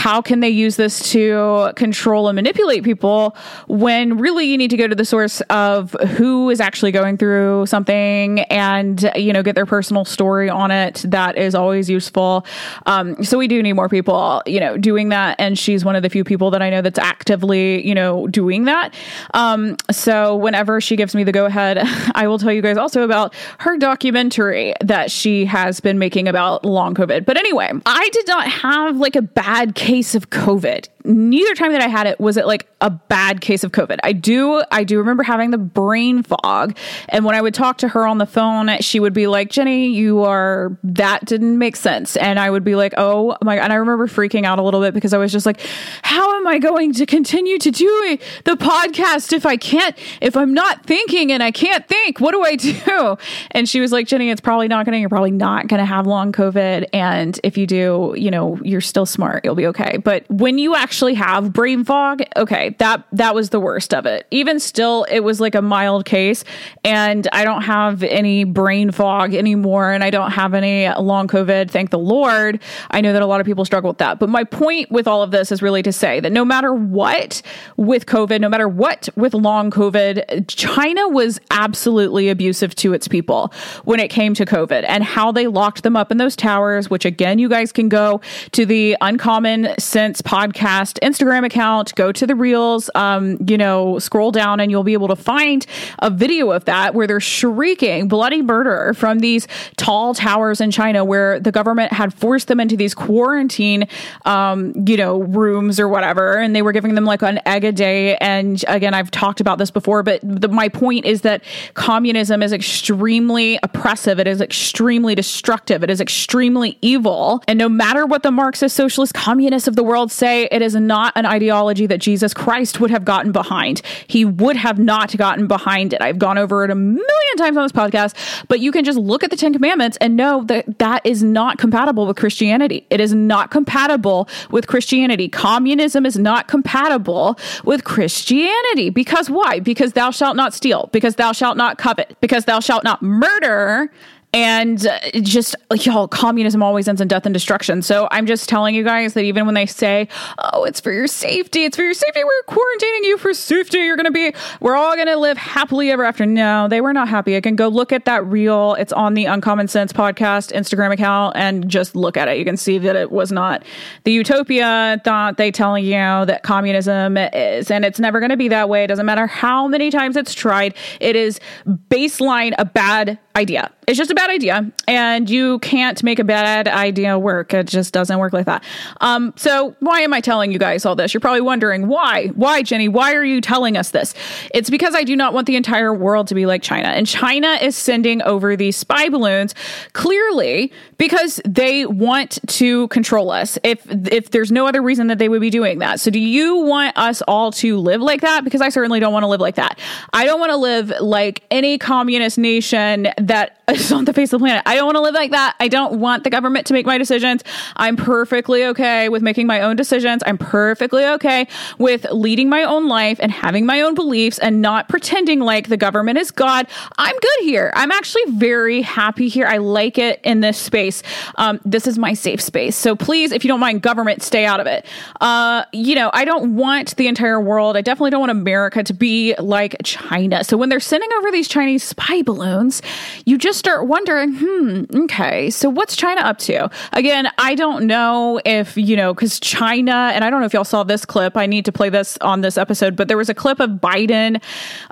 how 0.00 0.22
can 0.22 0.40
they 0.40 0.48
use 0.48 0.76
this 0.76 1.10
to 1.10 1.70
control 1.76 2.26
and 2.26 2.34
manipulate 2.34 2.82
people 2.82 3.36
when 3.68 4.16
really 4.16 4.46
you 4.46 4.56
need 4.56 4.70
to 4.70 4.76
go 4.78 4.88
to 4.88 4.94
the 4.94 5.04
source 5.04 5.42
of 5.50 5.92
who 6.16 6.48
is 6.48 6.58
actually 6.58 6.90
going 6.90 7.18
through 7.18 7.66
something 7.66 8.40
and, 8.44 9.10
you 9.14 9.30
know, 9.30 9.42
get 9.42 9.54
their 9.54 9.66
personal 9.66 10.06
story 10.06 10.48
on 10.48 10.70
it. 10.70 11.04
That 11.06 11.36
is 11.36 11.54
always 11.54 11.90
useful. 11.90 12.46
Um, 12.86 13.22
so 13.22 13.36
we 13.36 13.46
do 13.46 13.62
need 13.62 13.74
more 13.74 13.90
people, 13.90 14.42
you 14.46 14.58
know, 14.58 14.78
doing 14.78 15.10
that. 15.10 15.36
And 15.38 15.58
she's 15.58 15.84
one 15.84 15.94
of 15.94 16.02
the 16.02 16.08
few 16.08 16.24
people 16.24 16.50
that 16.52 16.62
I 16.62 16.70
know 16.70 16.80
that's 16.80 16.98
actively, 16.98 17.86
you 17.86 17.94
know, 17.94 18.26
doing 18.26 18.64
that. 18.64 18.94
Um, 19.34 19.76
so 19.90 20.34
whenever 20.34 20.80
she 20.80 20.96
gives 20.96 21.14
me 21.14 21.24
the 21.24 21.32
go 21.32 21.44
ahead, 21.44 21.76
I 22.14 22.26
will 22.26 22.38
tell 22.38 22.54
you 22.54 22.62
guys 22.62 22.78
also 22.78 23.02
about 23.02 23.34
her 23.58 23.76
documentary 23.76 24.72
that 24.80 25.10
she 25.10 25.44
has 25.44 25.78
been 25.78 25.98
making 25.98 26.26
about 26.26 26.64
long 26.64 26.94
COVID. 26.94 27.26
But 27.26 27.36
anyway, 27.36 27.70
I 27.84 28.08
did 28.14 28.26
not 28.26 28.48
have 28.48 28.96
like 28.96 29.14
a 29.14 29.20
bad 29.20 29.74
case 29.74 29.89
of 30.14 30.30
COVID 30.30 30.86
neither 31.04 31.54
time 31.54 31.72
that 31.72 31.80
I 31.80 31.88
had 31.88 32.06
it 32.06 32.20
was 32.20 32.36
it 32.36 32.46
like 32.46 32.68
a 32.80 32.90
bad 32.90 33.40
case 33.40 33.64
of 33.64 33.72
COVID. 33.72 33.98
I 34.02 34.12
do 34.12 34.62
I 34.70 34.84
do 34.84 34.98
remember 34.98 35.22
having 35.22 35.50
the 35.50 35.58
brain 35.58 36.22
fog, 36.22 36.76
and 37.08 37.24
when 37.24 37.34
I 37.34 37.40
would 37.40 37.54
talk 37.54 37.78
to 37.78 37.88
her 37.88 38.06
on 38.06 38.18
the 38.18 38.26
phone, 38.26 38.70
she 38.80 39.00
would 39.00 39.12
be 39.12 39.26
like, 39.26 39.50
"Jenny, 39.50 39.88
you 39.88 40.22
are 40.22 40.76
that 40.82 41.24
didn't 41.24 41.58
make 41.58 41.76
sense," 41.76 42.16
and 42.16 42.38
I 42.38 42.50
would 42.50 42.64
be 42.64 42.74
like, 42.74 42.94
"Oh 42.96 43.36
my!" 43.42 43.58
And 43.58 43.72
I 43.72 43.76
remember 43.76 44.06
freaking 44.06 44.44
out 44.44 44.58
a 44.58 44.62
little 44.62 44.80
bit 44.80 44.94
because 44.94 45.12
I 45.12 45.18
was 45.18 45.32
just 45.32 45.46
like, 45.46 45.60
"How 46.02 46.36
am 46.36 46.46
I 46.46 46.58
going 46.58 46.92
to 46.94 47.06
continue 47.06 47.58
to 47.58 47.70
do 47.70 48.18
the 48.44 48.56
podcast 48.56 49.32
if 49.32 49.46
I 49.46 49.56
can't 49.56 49.96
if 50.20 50.36
I'm 50.36 50.54
not 50.54 50.84
thinking 50.84 51.32
and 51.32 51.42
I 51.42 51.50
can't 51.50 51.86
think? 51.88 52.20
What 52.20 52.32
do 52.32 52.42
I 52.42 52.56
do?" 52.56 53.16
And 53.52 53.68
she 53.68 53.80
was 53.80 53.90
like, 53.92 54.06
"Jenny, 54.06 54.30
it's 54.30 54.40
probably 54.40 54.68
not 54.68 54.86
going 54.86 54.92
to. 54.92 54.98
You're 54.98 55.08
probably 55.08 55.30
not 55.30 55.66
going 55.66 55.80
to 55.80 55.84
have 55.86 56.06
long 56.06 56.32
COVID, 56.32 56.86
and 56.92 57.38
if 57.42 57.56
you 57.58 57.66
do, 57.66 58.14
you 58.16 58.30
know, 58.30 58.58
you're 58.62 58.80
still 58.80 59.06
smart. 59.06 59.44
You'll 59.44 59.54
be 59.54 59.66
okay. 59.66 59.96
But 59.96 60.28
when 60.30 60.58
you 60.58 60.76
actually 60.76 60.89
actually 60.90 61.14
have 61.14 61.52
brain 61.52 61.84
fog, 61.84 62.20
okay, 62.36 62.74
that 62.80 63.04
that 63.12 63.32
was 63.32 63.50
the 63.50 63.60
worst 63.60 63.94
of 63.94 64.06
it. 64.06 64.26
Even 64.32 64.58
still, 64.58 65.04
it 65.04 65.20
was 65.20 65.40
like 65.40 65.54
a 65.54 65.62
mild 65.62 66.04
case, 66.04 66.42
and 66.82 67.28
I 67.32 67.44
don't 67.44 67.62
have 67.62 68.02
any 68.02 68.42
brain 68.42 68.90
fog 68.90 69.32
anymore, 69.32 69.92
and 69.92 70.02
I 70.02 70.10
don't 70.10 70.32
have 70.32 70.52
any 70.52 70.92
long 71.00 71.28
COVID. 71.28 71.70
Thank 71.70 71.90
the 71.90 71.98
Lord. 71.98 72.60
I 72.90 73.02
know 73.02 73.12
that 73.12 73.22
a 73.22 73.26
lot 73.26 73.40
of 73.40 73.46
people 73.46 73.64
struggle 73.64 73.88
with 73.90 73.98
that. 73.98 74.18
But 74.18 74.30
my 74.30 74.42
point 74.42 74.90
with 74.90 75.06
all 75.06 75.22
of 75.22 75.30
this 75.30 75.52
is 75.52 75.62
really 75.62 75.80
to 75.84 75.92
say 75.92 76.18
that 76.18 76.32
no 76.32 76.44
matter 76.44 76.74
what 76.74 77.40
with 77.76 78.06
COVID, 78.06 78.40
no 78.40 78.48
matter 78.48 78.68
what 78.68 79.08
with 79.14 79.32
long 79.32 79.70
COVID, 79.70 80.48
China 80.48 81.08
was 81.08 81.38
absolutely 81.52 82.30
abusive 82.30 82.74
to 82.74 82.94
its 82.94 83.06
people 83.06 83.52
when 83.84 84.00
it 84.00 84.08
came 84.08 84.34
to 84.34 84.44
COVID 84.44 84.84
and 84.88 85.04
how 85.04 85.30
they 85.30 85.46
locked 85.46 85.84
them 85.84 85.94
up 85.94 86.10
in 86.10 86.16
those 86.16 86.34
towers, 86.34 86.90
which 86.90 87.04
again, 87.04 87.38
you 87.38 87.48
guys 87.48 87.70
can 87.70 87.88
go 87.88 88.20
to 88.50 88.66
the 88.66 88.96
Uncommon 89.00 89.68
Sense 89.78 90.20
podcast 90.20 90.79
podcast 90.80 90.98
Instagram 91.00 91.44
account, 91.44 91.94
go 91.94 92.12
to 92.12 92.26
the 92.26 92.34
reels, 92.34 92.90
um, 92.94 93.36
you 93.46 93.56
know, 93.56 93.98
scroll 93.98 94.30
down 94.30 94.60
and 94.60 94.70
you'll 94.70 94.84
be 94.84 94.92
able 94.92 95.08
to 95.08 95.16
find 95.16 95.66
a 96.00 96.10
video 96.10 96.50
of 96.50 96.64
that 96.64 96.94
where 96.94 97.06
they're 97.06 97.20
shrieking 97.20 98.08
bloody 98.08 98.42
murder 98.42 98.94
from 98.94 99.18
these 99.18 99.46
tall 99.76 100.14
towers 100.14 100.60
in 100.60 100.70
China 100.70 101.04
where 101.04 101.40
the 101.40 101.52
government 101.52 101.92
had 101.92 102.12
forced 102.14 102.48
them 102.48 102.60
into 102.60 102.76
these 102.76 102.94
quarantine, 102.94 103.86
um, 104.24 104.72
you 104.86 104.96
know, 104.96 105.22
rooms 105.22 105.78
or 105.78 105.88
whatever. 105.88 106.38
And 106.38 106.54
they 106.54 106.62
were 106.62 106.72
giving 106.72 106.94
them 106.94 107.04
like 107.04 107.22
an 107.22 107.40
egg 107.46 107.64
a 107.64 107.72
day. 107.72 108.16
And 108.16 108.62
again, 108.68 108.94
I've 108.94 109.10
talked 109.10 109.40
about 109.40 109.58
this 109.58 109.70
before, 109.70 110.02
but 110.02 110.20
the, 110.22 110.48
my 110.48 110.68
point 110.68 111.04
is 111.04 111.22
that 111.22 111.42
communism 111.74 112.42
is 112.42 112.52
extremely 112.52 113.58
oppressive. 113.62 114.18
It 114.18 114.26
is 114.26 114.40
extremely 114.40 115.14
destructive. 115.14 115.82
It 115.82 115.90
is 115.90 116.00
extremely 116.00 116.78
evil. 116.82 117.42
And 117.46 117.58
no 117.58 117.68
matter 117.68 118.06
what 118.06 118.22
the 118.22 118.30
Marxist, 118.30 118.76
socialist, 118.76 119.14
communists 119.14 119.68
of 119.68 119.76
the 119.76 119.82
world 119.82 120.10
say, 120.10 120.48
it 120.50 120.62
is 120.62 120.69
is 120.74 120.80
not 120.80 121.12
an 121.16 121.26
ideology 121.26 121.86
that 121.86 121.98
Jesus 121.98 122.32
Christ 122.32 122.80
would 122.80 122.90
have 122.90 123.04
gotten 123.04 123.32
behind. 123.32 123.82
He 124.06 124.24
would 124.24 124.56
have 124.56 124.78
not 124.78 125.16
gotten 125.16 125.46
behind 125.46 125.92
it. 125.92 126.00
I've 126.00 126.18
gone 126.18 126.38
over 126.38 126.64
it 126.64 126.70
a 126.70 126.74
million 126.74 127.36
times 127.36 127.56
on 127.56 127.64
this 127.64 127.72
podcast, 127.72 128.44
but 128.48 128.60
you 128.60 128.72
can 128.72 128.84
just 128.84 128.98
look 128.98 129.24
at 129.24 129.30
the 129.30 129.36
Ten 129.36 129.52
Commandments 129.52 129.96
and 130.00 130.16
know 130.16 130.44
that 130.44 130.78
that 130.78 131.04
is 131.04 131.22
not 131.22 131.58
compatible 131.58 132.06
with 132.06 132.16
Christianity. 132.16 132.86
It 132.90 133.00
is 133.00 133.12
not 133.14 133.50
compatible 133.50 134.28
with 134.50 134.66
Christianity. 134.66 135.28
Communism 135.28 136.06
is 136.06 136.18
not 136.18 136.48
compatible 136.48 137.38
with 137.64 137.84
Christianity. 137.84 138.90
Because 138.90 139.28
why? 139.30 139.60
Because 139.60 139.92
thou 139.92 140.10
shalt 140.10 140.36
not 140.36 140.54
steal, 140.54 140.88
because 140.92 141.16
thou 141.16 141.32
shalt 141.32 141.56
not 141.56 141.78
covet, 141.78 142.16
because 142.20 142.44
thou 142.44 142.60
shalt 142.60 142.84
not 142.84 143.02
murder 143.02 143.90
and 144.32 144.86
uh, 144.86 144.98
just 145.22 145.56
y'all 145.74 146.06
communism 146.06 146.62
always 146.62 146.86
ends 146.86 147.00
in 147.00 147.08
death 147.08 147.26
and 147.26 147.34
destruction. 147.34 147.82
So 147.82 148.08
i'm 148.10 148.26
just 148.26 148.48
telling 148.48 148.74
you 148.74 148.84
guys 148.84 149.14
that 149.14 149.22
even 149.22 149.46
when 149.46 149.54
they 149.54 149.66
say 149.66 150.08
oh 150.38 150.64
it's 150.64 150.80
for 150.80 150.92
your 150.92 151.06
safety 151.06 151.64
it's 151.64 151.76
for 151.76 151.82
your 151.82 151.94
safety 151.94 152.22
we're 152.22 152.54
quarantining 152.54 153.04
you 153.04 153.18
for 153.18 153.34
safety 153.34 153.78
you're 153.78 153.96
gonna 153.96 154.10
be 154.10 154.32
we're 154.60 154.76
all 154.76 154.96
gonna 154.96 155.16
live 155.16 155.36
happily 155.36 155.90
ever 155.90 156.04
after. 156.04 156.26
No 156.26 156.68
they 156.68 156.80
were 156.80 156.92
not 156.92 157.08
happy. 157.08 157.36
I 157.36 157.40
can 157.40 157.56
go 157.56 157.68
look 157.68 157.92
at 157.92 158.04
that 158.04 158.24
reel. 158.26 158.74
It's 158.74 158.92
on 158.92 159.14
the 159.14 159.24
uncommon 159.24 159.68
sense 159.68 159.92
podcast 159.92 160.52
instagram 160.52 160.92
account 160.92 161.36
and 161.36 161.68
just 161.68 161.96
look 161.96 162.16
at 162.16 162.28
it. 162.28 162.38
You 162.38 162.44
can 162.44 162.56
see 162.56 162.78
that 162.78 162.96
it 162.96 163.10
was 163.10 163.32
not 163.32 163.64
the 164.04 164.12
utopia 164.12 165.00
thought 165.04 165.36
they 165.36 165.50
tell 165.50 165.78
you 165.78 165.90
that 165.90 166.42
communism 166.42 167.16
is 167.16 167.70
and 167.70 167.84
it's 167.84 167.98
never 167.98 168.20
gonna 168.20 168.36
be 168.36 168.48
that 168.48 168.68
way. 168.68 168.84
It 168.84 168.88
doesn't 168.88 169.06
matter 169.06 169.26
how 169.26 169.66
many 169.66 169.90
times 169.90 170.16
it's 170.16 170.34
tried. 170.34 170.74
It 171.00 171.16
is 171.16 171.40
baseline 171.88 172.54
a 172.58 172.64
bad 172.64 173.18
idea. 173.36 173.70
It's 173.86 173.98
just 173.98 174.10
a 174.10 174.14
bad 174.20 174.30
idea, 174.30 174.70
and 174.86 175.30
you 175.30 175.58
can't 175.60 176.02
make 176.02 176.18
a 176.18 176.24
bad 176.24 176.68
idea 176.68 177.18
work. 177.18 177.54
It 177.54 177.66
just 177.66 177.94
doesn't 177.94 178.18
work 178.18 178.34
like 178.34 178.46
that. 178.46 178.62
Um, 179.00 179.32
so 179.36 179.74
why 179.80 180.00
am 180.00 180.12
I 180.12 180.20
telling 180.20 180.52
you 180.52 180.58
guys 180.58 180.84
all 180.84 180.94
this? 180.94 181.14
You're 181.14 181.22
probably 181.22 181.40
wondering 181.40 181.86
why. 181.86 182.28
Why, 182.28 182.62
Jenny? 182.62 182.88
Why 182.88 183.14
are 183.14 183.24
you 183.24 183.40
telling 183.40 183.78
us 183.78 183.90
this? 183.90 184.14
It's 184.52 184.68
because 184.68 184.94
I 184.94 185.04
do 185.04 185.16
not 185.16 185.32
want 185.32 185.46
the 185.46 185.56
entire 185.56 185.94
world 185.94 186.26
to 186.28 186.34
be 186.34 186.44
like 186.44 186.62
China, 186.62 186.88
and 186.88 187.06
China 187.06 187.58
is 187.62 187.76
sending 187.76 188.20
over 188.22 188.56
these 188.56 188.76
spy 188.76 189.08
balloons 189.08 189.54
clearly 189.94 190.70
because 190.98 191.40
they 191.46 191.86
want 191.86 192.38
to 192.48 192.88
control 192.88 193.30
us. 193.30 193.58
If 193.64 193.86
if 193.88 194.32
there's 194.32 194.52
no 194.52 194.66
other 194.66 194.82
reason 194.82 195.06
that 195.06 195.18
they 195.18 195.30
would 195.30 195.40
be 195.40 195.50
doing 195.50 195.78
that, 195.78 195.98
so 195.98 196.10
do 196.10 196.20
you 196.20 196.56
want 196.56 196.96
us 196.98 197.22
all 197.22 197.52
to 197.52 197.78
live 197.78 198.02
like 198.02 198.20
that? 198.20 198.44
Because 198.44 198.60
I 198.60 198.68
certainly 198.68 199.00
don't 199.00 199.14
want 199.14 199.22
to 199.22 199.28
live 199.28 199.40
like 199.40 199.54
that. 199.54 199.78
I 200.12 200.26
don't 200.26 200.40
want 200.40 200.50
to 200.50 200.56
live 200.56 200.92
like 201.00 201.42
any 201.50 201.78
communist 201.78 202.36
nation 202.36 203.08
that 203.16 203.59
is 203.76 203.92
on 203.92 204.04
the 204.04 204.12
face 204.12 204.32
of 204.32 204.40
the 204.40 204.44
planet. 204.44 204.62
I 204.66 204.74
don't 204.74 204.86
want 204.86 204.96
to 204.96 205.02
live 205.02 205.14
like 205.14 205.30
that. 205.32 205.56
I 205.60 205.68
don't 205.68 206.00
want 206.00 206.24
the 206.24 206.30
government 206.30 206.66
to 206.68 206.72
make 206.72 206.86
my 206.86 206.98
decisions. 206.98 207.42
I'm 207.76 207.96
perfectly 207.96 208.64
okay 208.66 209.08
with 209.08 209.22
making 209.22 209.46
my 209.46 209.60
own 209.60 209.76
decisions. 209.76 210.22
I'm 210.26 210.38
perfectly 210.38 211.04
okay 211.04 211.46
with 211.78 212.06
leading 212.10 212.48
my 212.48 212.64
own 212.64 212.88
life 212.88 213.18
and 213.20 213.30
having 213.30 213.66
my 213.66 213.80
own 213.80 213.94
beliefs 213.94 214.38
and 214.38 214.60
not 214.60 214.88
pretending 214.88 215.40
like 215.40 215.68
the 215.68 215.76
government 215.76 216.18
is 216.18 216.30
God. 216.30 216.66
I'm 216.98 217.14
good 217.14 217.44
here. 217.44 217.72
I'm 217.74 217.92
actually 217.92 218.24
very 218.28 218.82
happy 218.82 219.28
here. 219.28 219.46
I 219.46 219.58
like 219.58 219.98
it 219.98 220.20
in 220.24 220.40
this 220.40 220.58
space. 220.58 221.02
Um, 221.36 221.60
this 221.64 221.86
is 221.86 221.98
my 221.98 222.14
safe 222.14 222.40
space. 222.40 222.76
So 222.76 222.96
please, 222.96 223.32
if 223.32 223.44
you 223.44 223.48
don't 223.48 223.60
mind, 223.60 223.82
government, 223.82 224.22
stay 224.22 224.44
out 224.44 224.60
of 224.60 224.66
it. 224.66 224.86
Uh, 225.20 225.64
you 225.72 225.94
know, 225.94 226.10
I 226.12 226.24
don't 226.24 226.56
want 226.56 226.96
the 226.96 227.08
entire 227.08 227.40
world. 227.40 227.76
I 227.76 227.82
definitely 227.82 228.10
don't 228.10 228.20
want 228.20 228.30
America 228.30 228.82
to 228.82 228.94
be 228.94 229.34
like 229.38 229.76
China. 229.84 230.44
So 230.44 230.56
when 230.56 230.68
they're 230.68 230.80
sending 230.80 231.10
over 231.18 231.30
these 231.30 231.48
Chinese 231.48 231.82
spy 231.82 232.22
balloons, 232.22 232.82
you 233.24 233.38
just 233.38 233.59
start 233.60 233.86
wondering, 233.86 234.34
hmm, 234.36 234.84
okay, 235.04 235.50
so 235.50 235.68
what's 235.68 235.94
China 235.94 236.22
up 236.22 236.38
to? 236.38 236.68
Again, 236.92 237.30
I 237.38 237.54
don't 237.54 237.86
know 237.86 238.40
if, 238.44 238.76
you 238.76 238.96
know, 238.96 239.14
because 239.14 239.38
China, 239.38 240.10
and 240.14 240.24
I 240.24 240.30
don't 240.30 240.40
know 240.40 240.46
if 240.46 240.54
y'all 240.54 240.64
saw 240.64 240.82
this 240.82 241.04
clip. 241.04 241.36
I 241.36 241.46
need 241.46 241.64
to 241.66 241.72
play 241.72 241.90
this 241.90 242.18
on 242.22 242.40
this 242.40 242.56
episode, 242.58 242.96
but 242.96 243.06
there 243.06 243.16
was 243.18 243.28
a 243.28 243.34
clip 243.34 243.60
of 243.60 243.70
Biden. 243.72 244.42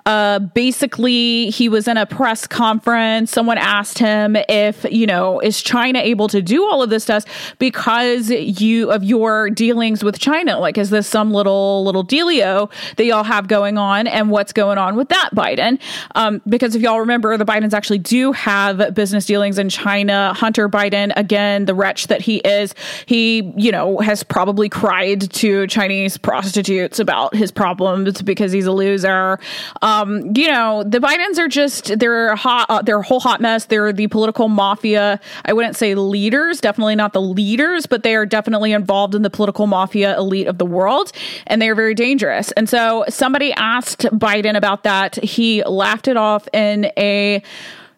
Uh, 0.06 0.38
basically, 0.38 1.50
he 1.50 1.68
was 1.68 1.88
in 1.88 1.96
a 1.96 2.06
press 2.06 2.46
conference. 2.46 3.32
Someone 3.32 3.58
asked 3.58 3.98
him 3.98 4.36
if, 4.48 4.84
you 4.90 5.06
know, 5.06 5.40
is 5.40 5.62
China 5.62 5.98
able 5.98 6.28
to 6.28 6.42
do 6.42 6.64
all 6.64 6.82
of 6.82 6.90
this 6.90 7.04
stuff 7.04 7.24
because 7.58 8.30
you 8.30 8.90
of 8.92 9.02
your 9.02 9.48
dealings 9.50 10.04
with 10.04 10.18
China? 10.18 10.58
Like, 10.58 10.76
is 10.76 10.90
this 10.90 11.06
some 11.06 11.32
little 11.32 11.84
little 11.84 12.04
dealio 12.04 12.70
that 12.96 13.04
y'all 13.04 13.24
have 13.24 13.48
going 13.48 13.78
on, 13.78 14.06
and 14.06 14.30
what's 14.30 14.52
going 14.52 14.76
on 14.76 14.94
with 14.94 15.08
that, 15.08 15.30
Biden? 15.34 15.80
Um, 16.14 16.42
because 16.46 16.74
if 16.74 16.82
y'all 16.82 17.00
remember, 17.00 17.36
the 17.38 17.46
Bidens 17.46 17.72
actually 17.72 17.98
do 17.98 18.32
have 18.32 18.57
have 18.58 18.94
business 18.94 19.26
dealings 19.26 19.58
in 19.58 19.68
China. 19.68 20.32
Hunter 20.34 20.68
Biden, 20.68 21.12
again, 21.16 21.64
the 21.64 21.74
wretch 21.74 22.08
that 22.08 22.20
he 22.20 22.38
is, 22.38 22.74
he, 23.06 23.52
you 23.56 23.72
know, 23.72 23.98
has 23.98 24.22
probably 24.22 24.68
cried 24.68 25.30
to 25.32 25.66
Chinese 25.66 26.16
prostitutes 26.16 26.98
about 26.98 27.34
his 27.34 27.50
problems 27.50 28.22
because 28.22 28.52
he's 28.52 28.66
a 28.66 28.72
loser. 28.72 29.38
Um, 29.82 30.32
you 30.34 30.48
know, 30.48 30.82
the 30.84 30.98
Bidens 30.98 31.38
are 31.38 31.48
just, 31.48 31.98
they're 31.98 32.34
hot, 32.36 32.66
uh, 32.68 32.82
they're 32.82 32.98
a 32.98 33.02
whole 33.02 33.20
hot 33.20 33.40
mess. 33.40 33.66
They're 33.66 33.92
the 33.92 34.08
political 34.08 34.48
mafia. 34.48 35.20
I 35.44 35.52
wouldn't 35.52 35.76
say 35.76 35.94
leaders, 35.94 36.60
definitely 36.60 36.96
not 36.96 37.12
the 37.12 37.20
leaders, 37.20 37.86
but 37.86 38.02
they 38.02 38.14
are 38.14 38.26
definitely 38.26 38.72
involved 38.72 39.14
in 39.14 39.22
the 39.22 39.30
political 39.30 39.66
mafia 39.66 40.16
elite 40.16 40.46
of 40.46 40.58
the 40.58 40.66
world, 40.66 41.12
and 41.46 41.60
they 41.60 41.68
are 41.68 41.74
very 41.74 41.94
dangerous. 41.94 42.52
And 42.52 42.68
so 42.68 43.04
somebody 43.08 43.52
asked 43.52 44.02
Biden 44.12 44.56
about 44.56 44.82
that. 44.82 45.16
He 45.22 45.62
laughed 45.64 46.08
it 46.08 46.16
off 46.16 46.48
in 46.52 46.90
a 46.96 47.42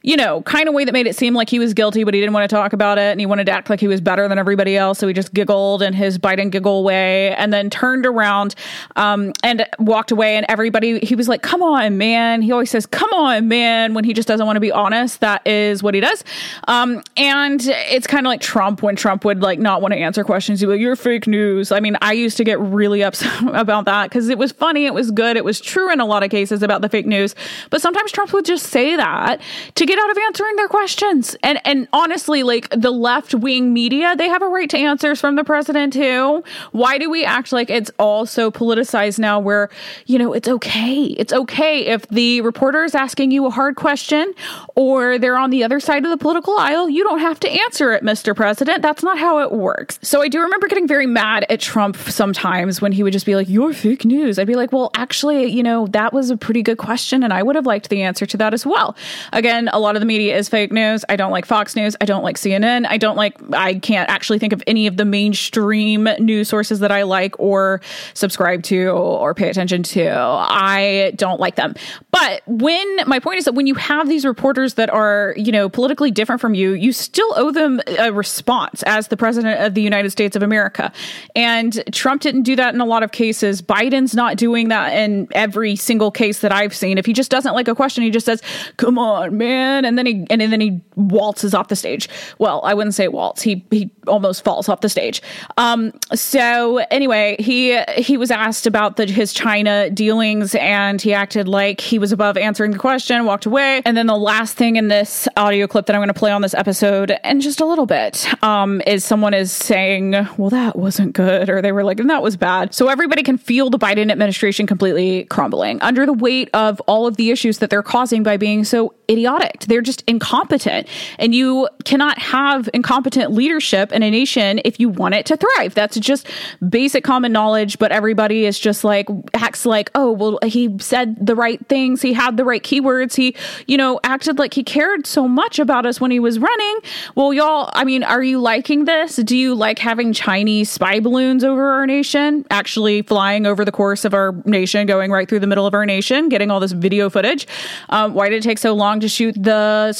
you 0.02 0.16
know, 0.16 0.40
kind 0.42 0.66
of 0.66 0.74
way 0.74 0.84
that 0.84 0.92
made 0.92 1.06
it 1.06 1.14
seem 1.14 1.34
like 1.34 1.50
he 1.50 1.58
was 1.58 1.74
guilty, 1.74 2.04
but 2.04 2.14
he 2.14 2.20
didn't 2.20 2.32
want 2.32 2.48
to 2.48 2.54
talk 2.54 2.72
about 2.72 2.96
it 2.96 3.10
and 3.10 3.20
he 3.20 3.26
wanted 3.26 3.44
to 3.44 3.52
act 3.52 3.68
like 3.68 3.80
he 3.80 3.88
was 3.88 4.00
better 4.00 4.26
than 4.28 4.38
everybody 4.38 4.74
else. 4.76 4.98
So 4.98 5.06
he 5.06 5.12
just 5.12 5.34
giggled 5.34 5.82
in 5.82 5.92
his 5.92 6.16
bite 6.16 6.40
and 6.40 6.50
giggle 6.50 6.84
way 6.84 7.34
and 7.34 7.52
then 7.52 7.68
turned 7.68 8.06
around 8.06 8.54
um, 8.96 9.34
and 9.42 9.66
walked 9.78 10.10
away. 10.10 10.36
And 10.36 10.46
everybody, 10.48 11.00
he 11.00 11.14
was 11.14 11.28
like, 11.28 11.42
come 11.42 11.62
on, 11.62 11.98
man. 11.98 12.40
He 12.40 12.50
always 12.50 12.70
says, 12.70 12.86
come 12.86 13.12
on, 13.12 13.48
man, 13.48 13.92
when 13.92 14.04
he 14.04 14.14
just 14.14 14.26
doesn't 14.26 14.46
want 14.46 14.56
to 14.56 14.60
be 14.60 14.72
honest. 14.72 15.20
That 15.20 15.46
is 15.46 15.82
what 15.82 15.94
he 15.94 16.00
does. 16.00 16.24
Um, 16.66 17.02
and 17.18 17.60
it's 17.66 18.06
kind 18.06 18.26
of 18.26 18.30
like 18.30 18.40
Trump 18.40 18.82
when 18.82 18.96
Trump 18.96 19.26
would 19.26 19.42
like 19.42 19.58
not 19.58 19.82
want 19.82 19.92
to 19.92 19.98
answer 19.98 20.24
questions. 20.24 20.60
He'd 20.60 20.66
be 20.66 20.72
like, 20.72 20.80
you're 20.80 20.96
fake 20.96 21.26
news. 21.26 21.72
I 21.72 21.80
mean, 21.80 21.98
I 22.00 22.14
used 22.14 22.38
to 22.38 22.44
get 22.44 22.58
really 22.58 23.02
upset 23.10 23.42
about 23.54 23.84
that 23.84 24.08
because 24.08 24.30
it 24.30 24.38
was 24.38 24.50
funny, 24.50 24.86
it 24.86 24.94
was 24.94 25.10
good, 25.10 25.36
it 25.36 25.44
was 25.44 25.60
true 25.60 25.92
in 25.92 26.00
a 26.00 26.06
lot 26.06 26.22
of 26.22 26.30
cases 26.30 26.62
about 26.62 26.80
the 26.80 26.88
fake 26.88 27.06
news. 27.06 27.34
But 27.68 27.82
sometimes 27.82 28.12
Trump 28.12 28.32
would 28.32 28.46
just 28.46 28.68
say 28.68 28.96
that 28.96 29.42
to 29.74 29.89
get 29.90 29.98
out 29.98 30.10
of 30.10 30.18
answering 30.18 30.54
their 30.54 30.68
questions. 30.68 31.36
And 31.42 31.60
and 31.64 31.88
honestly, 31.92 32.44
like 32.44 32.68
the 32.70 32.92
left 32.92 33.34
wing 33.34 33.72
media, 33.72 34.14
they 34.14 34.28
have 34.28 34.40
a 34.40 34.46
right 34.46 34.70
to 34.70 34.78
answers 34.78 35.20
from 35.20 35.34
the 35.34 35.42
president 35.42 35.94
too. 35.94 36.44
Why 36.70 36.96
do 36.96 37.10
we 37.10 37.24
act 37.24 37.50
like 37.50 37.70
it's 37.70 37.90
all 37.98 38.24
so 38.24 38.52
politicized 38.52 39.18
now 39.18 39.40
where, 39.40 39.68
you 40.06 40.16
know, 40.16 40.32
it's 40.32 40.46
okay. 40.46 41.06
It's 41.18 41.32
okay 41.32 41.86
if 41.86 42.06
the 42.06 42.40
reporter 42.42 42.84
is 42.84 42.94
asking 42.94 43.32
you 43.32 43.46
a 43.46 43.50
hard 43.50 43.74
question 43.74 44.32
or 44.76 45.18
they're 45.18 45.36
on 45.36 45.50
the 45.50 45.64
other 45.64 45.80
side 45.80 46.04
of 46.04 46.10
the 46.10 46.16
political 46.16 46.56
aisle, 46.56 46.88
you 46.88 47.02
don't 47.02 47.18
have 47.18 47.40
to 47.40 47.50
answer 47.50 47.92
it, 47.92 48.04
Mr. 48.04 48.34
President. 48.36 48.82
That's 48.82 49.02
not 49.02 49.18
how 49.18 49.40
it 49.40 49.50
works. 49.50 49.98
So 50.02 50.22
I 50.22 50.28
do 50.28 50.40
remember 50.40 50.68
getting 50.68 50.86
very 50.86 51.06
mad 51.06 51.46
at 51.50 51.58
Trump 51.58 51.96
sometimes 51.96 52.80
when 52.80 52.92
he 52.92 53.02
would 53.02 53.12
just 53.12 53.26
be 53.26 53.34
like, 53.34 53.48
You're 53.48 53.72
fake 53.72 54.04
news. 54.04 54.38
I'd 54.38 54.46
be 54.46 54.54
like, 54.54 54.70
Well, 54.70 54.92
actually, 54.94 55.46
you 55.46 55.64
know, 55.64 55.88
that 55.88 56.12
was 56.12 56.30
a 56.30 56.36
pretty 56.36 56.62
good 56.62 56.78
question 56.78 57.24
and 57.24 57.32
I 57.32 57.42
would 57.42 57.56
have 57.56 57.66
liked 57.66 57.88
the 57.88 58.02
answer 58.02 58.24
to 58.26 58.36
that 58.36 58.54
as 58.54 58.64
well. 58.64 58.94
Again, 59.32 59.68
a 59.72 59.79
lot 59.80 59.96
of 59.96 60.00
the 60.00 60.06
media 60.06 60.36
is 60.36 60.48
fake 60.48 60.72
news. 60.72 61.04
I 61.08 61.16
don't 61.16 61.30
like 61.30 61.46
Fox 61.46 61.74
News. 61.74 61.96
I 62.00 62.04
don't 62.04 62.22
like 62.22 62.36
CNN. 62.36 62.86
I 62.88 62.96
don't 62.96 63.16
like, 63.16 63.36
I 63.52 63.74
can't 63.74 64.08
actually 64.08 64.38
think 64.38 64.52
of 64.52 64.62
any 64.66 64.86
of 64.86 64.96
the 64.96 65.04
mainstream 65.04 66.08
news 66.18 66.48
sources 66.48 66.80
that 66.80 66.92
I 66.92 67.02
like 67.02 67.38
or 67.38 67.80
subscribe 68.14 68.62
to 68.64 68.88
or 68.88 69.34
pay 69.34 69.48
attention 69.48 69.82
to. 69.82 70.10
I 70.16 71.12
don't 71.16 71.40
like 71.40 71.56
them. 71.56 71.74
But 72.10 72.42
when, 72.46 72.96
my 73.06 73.18
point 73.18 73.38
is 73.38 73.44
that 73.44 73.54
when 73.54 73.66
you 73.66 73.74
have 73.74 74.08
these 74.08 74.24
reporters 74.24 74.74
that 74.74 74.90
are, 74.90 75.34
you 75.36 75.52
know, 75.52 75.68
politically 75.68 76.10
different 76.10 76.40
from 76.40 76.54
you, 76.54 76.72
you 76.72 76.92
still 76.92 77.32
owe 77.36 77.50
them 77.50 77.80
a 77.98 78.12
response 78.12 78.82
as 78.84 79.08
the 79.08 79.16
president 79.16 79.60
of 79.60 79.74
the 79.74 79.82
United 79.82 80.10
States 80.10 80.36
of 80.36 80.42
America. 80.42 80.92
And 81.34 81.82
Trump 81.92 82.22
didn't 82.22 82.42
do 82.42 82.56
that 82.56 82.74
in 82.74 82.80
a 82.80 82.86
lot 82.86 83.02
of 83.02 83.12
cases. 83.12 83.62
Biden's 83.62 84.14
not 84.14 84.36
doing 84.36 84.68
that 84.68 84.92
in 84.92 85.28
every 85.32 85.76
single 85.76 86.10
case 86.10 86.40
that 86.40 86.52
I've 86.52 86.74
seen. 86.74 86.98
If 86.98 87.06
he 87.06 87.12
just 87.12 87.30
doesn't 87.30 87.54
like 87.54 87.68
a 87.68 87.74
question, 87.74 88.04
he 88.04 88.10
just 88.10 88.26
says, 88.26 88.42
come 88.76 88.98
on, 88.98 89.36
man. 89.36 89.69
And 89.70 89.96
then 89.96 90.06
he, 90.06 90.26
and 90.30 90.40
then 90.40 90.60
he 90.60 90.80
waltzes 90.96 91.54
off 91.54 91.68
the 91.68 91.76
stage. 91.76 92.08
Well, 92.38 92.60
I 92.64 92.74
wouldn't 92.74 92.94
say 92.94 93.08
waltz. 93.08 93.42
He, 93.42 93.64
he 93.70 93.90
almost 94.06 94.44
falls 94.44 94.68
off 94.68 94.80
the 94.80 94.88
stage. 94.88 95.22
Um, 95.56 95.92
so 96.14 96.78
anyway, 96.90 97.36
he, 97.38 97.80
he 97.96 98.16
was 98.16 98.30
asked 98.30 98.66
about 98.66 98.96
the, 98.96 99.06
his 99.06 99.32
China 99.32 99.90
dealings 99.90 100.54
and 100.54 101.00
he 101.00 101.14
acted 101.14 101.48
like 101.48 101.80
he 101.80 101.98
was 101.98 102.12
above 102.12 102.36
answering 102.36 102.72
the 102.72 102.78
question, 102.78 103.24
walked 103.24 103.46
away. 103.46 103.82
And 103.84 103.96
then 103.96 104.06
the 104.06 104.16
last 104.16 104.56
thing 104.56 104.76
in 104.76 104.88
this 104.88 105.28
audio 105.36 105.66
clip 105.66 105.86
that 105.86 105.96
I'm 105.96 106.00
going 106.00 106.08
to 106.08 106.14
play 106.14 106.32
on 106.32 106.42
this 106.42 106.54
episode 106.54 107.16
in 107.24 107.40
just 107.40 107.60
a 107.60 107.66
little 107.66 107.86
bit 107.86 108.26
um, 108.42 108.80
is 108.86 109.04
someone 109.04 109.34
is 109.34 109.52
saying, 109.52 110.12
well, 110.36 110.50
that 110.50 110.76
wasn't 110.76 111.12
good. 111.12 111.48
Or 111.48 111.62
they 111.62 111.72
were 111.72 111.84
like, 111.84 112.00
and 112.00 112.10
that 112.10 112.22
was 112.22 112.36
bad. 112.36 112.74
So 112.74 112.88
everybody 112.88 113.22
can 113.22 113.38
feel 113.38 113.70
the 113.70 113.78
Biden 113.78 114.10
administration 114.10 114.66
completely 114.66 115.24
crumbling 115.24 115.80
under 115.82 116.06
the 116.06 116.12
weight 116.12 116.50
of 116.54 116.80
all 116.82 117.06
of 117.06 117.16
the 117.16 117.30
issues 117.30 117.58
that 117.58 117.70
they're 117.70 117.82
causing 117.82 118.22
by 118.22 118.36
being 118.36 118.64
so 118.64 118.94
idiotic. 119.10 119.59
They're 119.66 119.80
just 119.82 120.02
incompetent. 120.06 120.88
And 121.18 121.34
you 121.34 121.68
cannot 121.84 122.18
have 122.18 122.68
incompetent 122.74 123.32
leadership 123.32 123.92
in 123.92 124.02
a 124.02 124.10
nation 124.10 124.60
if 124.64 124.80
you 124.80 124.88
want 124.88 125.14
it 125.14 125.26
to 125.26 125.36
thrive. 125.36 125.74
That's 125.74 125.98
just 125.98 126.26
basic 126.68 127.04
common 127.04 127.32
knowledge, 127.32 127.78
but 127.78 127.92
everybody 127.92 128.46
is 128.46 128.58
just 128.58 128.84
like, 128.84 129.08
acts 129.34 129.66
like, 129.66 129.90
oh, 129.94 130.12
well, 130.12 130.38
he 130.44 130.76
said 130.80 131.24
the 131.24 131.34
right 131.34 131.64
things. 131.68 132.02
He 132.02 132.12
had 132.12 132.36
the 132.36 132.44
right 132.44 132.62
keywords. 132.62 133.16
He, 133.16 133.34
you 133.66 133.76
know, 133.76 134.00
acted 134.04 134.38
like 134.38 134.54
he 134.54 134.62
cared 134.62 135.06
so 135.06 135.26
much 135.28 135.58
about 135.58 135.86
us 135.86 136.00
when 136.00 136.10
he 136.10 136.20
was 136.20 136.38
running. 136.38 136.78
Well, 137.14 137.32
y'all, 137.32 137.70
I 137.74 137.84
mean, 137.84 138.02
are 138.04 138.22
you 138.22 138.40
liking 138.40 138.84
this? 138.84 139.16
Do 139.16 139.36
you 139.36 139.54
like 139.54 139.78
having 139.78 140.12
Chinese 140.12 140.70
spy 140.70 141.00
balloons 141.00 141.44
over 141.44 141.70
our 141.70 141.86
nation, 141.86 142.44
actually 142.50 143.02
flying 143.02 143.46
over 143.46 143.64
the 143.64 143.72
course 143.72 144.04
of 144.04 144.14
our 144.14 144.34
nation, 144.44 144.86
going 144.86 145.10
right 145.10 145.28
through 145.28 145.40
the 145.40 145.46
middle 145.46 145.66
of 145.66 145.74
our 145.74 145.86
nation, 145.86 146.28
getting 146.28 146.50
all 146.50 146.60
this 146.60 146.72
video 146.72 147.10
footage? 147.10 147.46
Um, 147.88 148.14
why 148.14 148.28
did 148.28 148.36
it 148.36 148.42
take 148.42 148.58
so 148.58 148.72
long 148.72 149.00
to 149.00 149.08
shoot 149.08 149.34
the 149.40 149.49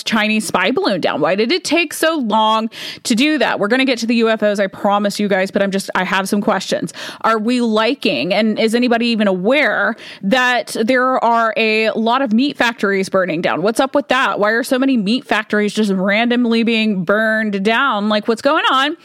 Chinese 0.05 0.47
spy 0.47 0.71
balloon 0.71 1.01
down? 1.01 1.21
Why 1.21 1.35
did 1.35 1.53
it 1.53 1.65
take 1.65 1.93
so 1.93 2.17
long 2.17 2.71
to 3.05 3.15
do 3.15 3.39
that? 3.39 3.59
We're 3.59 3.69
going 3.69 3.81
to 3.81 3.85
get 3.85 3.99
to 3.99 4.07
the 4.07 4.21
UFOs, 4.21 4.61
I 4.61 4.67
promise 4.67 5.19
you 5.19 5.29
guys, 5.29 5.51
but 5.51 5.63
I'm 5.63 5.71
just, 5.71 5.91
I 5.95 6.05
have 6.05 6.29
some 6.29 6.41
questions. 6.41 6.93
Are 7.23 7.39
we 7.39 7.61
liking, 7.61 8.33
and 8.33 8.59
is 8.59 8.75
anybody 8.75 9.07
even 9.07 9.29
aware 9.29 9.97
that 10.23 10.77
there 10.83 11.23
are 11.23 11.53
a 11.57 11.91
lot 11.91 12.23
of 12.23 12.33
meat 12.33 12.57
factories 12.57 13.09
burning 13.09 13.41
down? 13.41 13.63
What's 13.63 13.81
up 13.81 13.95
with 13.95 14.09
that? 14.09 14.39
Why 14.39 14.51
are 14.51 14.63
so 14.63 14.79
many 14.79 14.97
meat 14.97 15.25
factories 15.25 15.75
just 15.75 15.93
randomly 15.93 16.63
being 16.63 17.05
burned 17.05 17.65
down? 17.65 18.09
Like, 18.09 18.29
what's 18.29 18.43
going 18.43 18.65
on? 18.71 18.97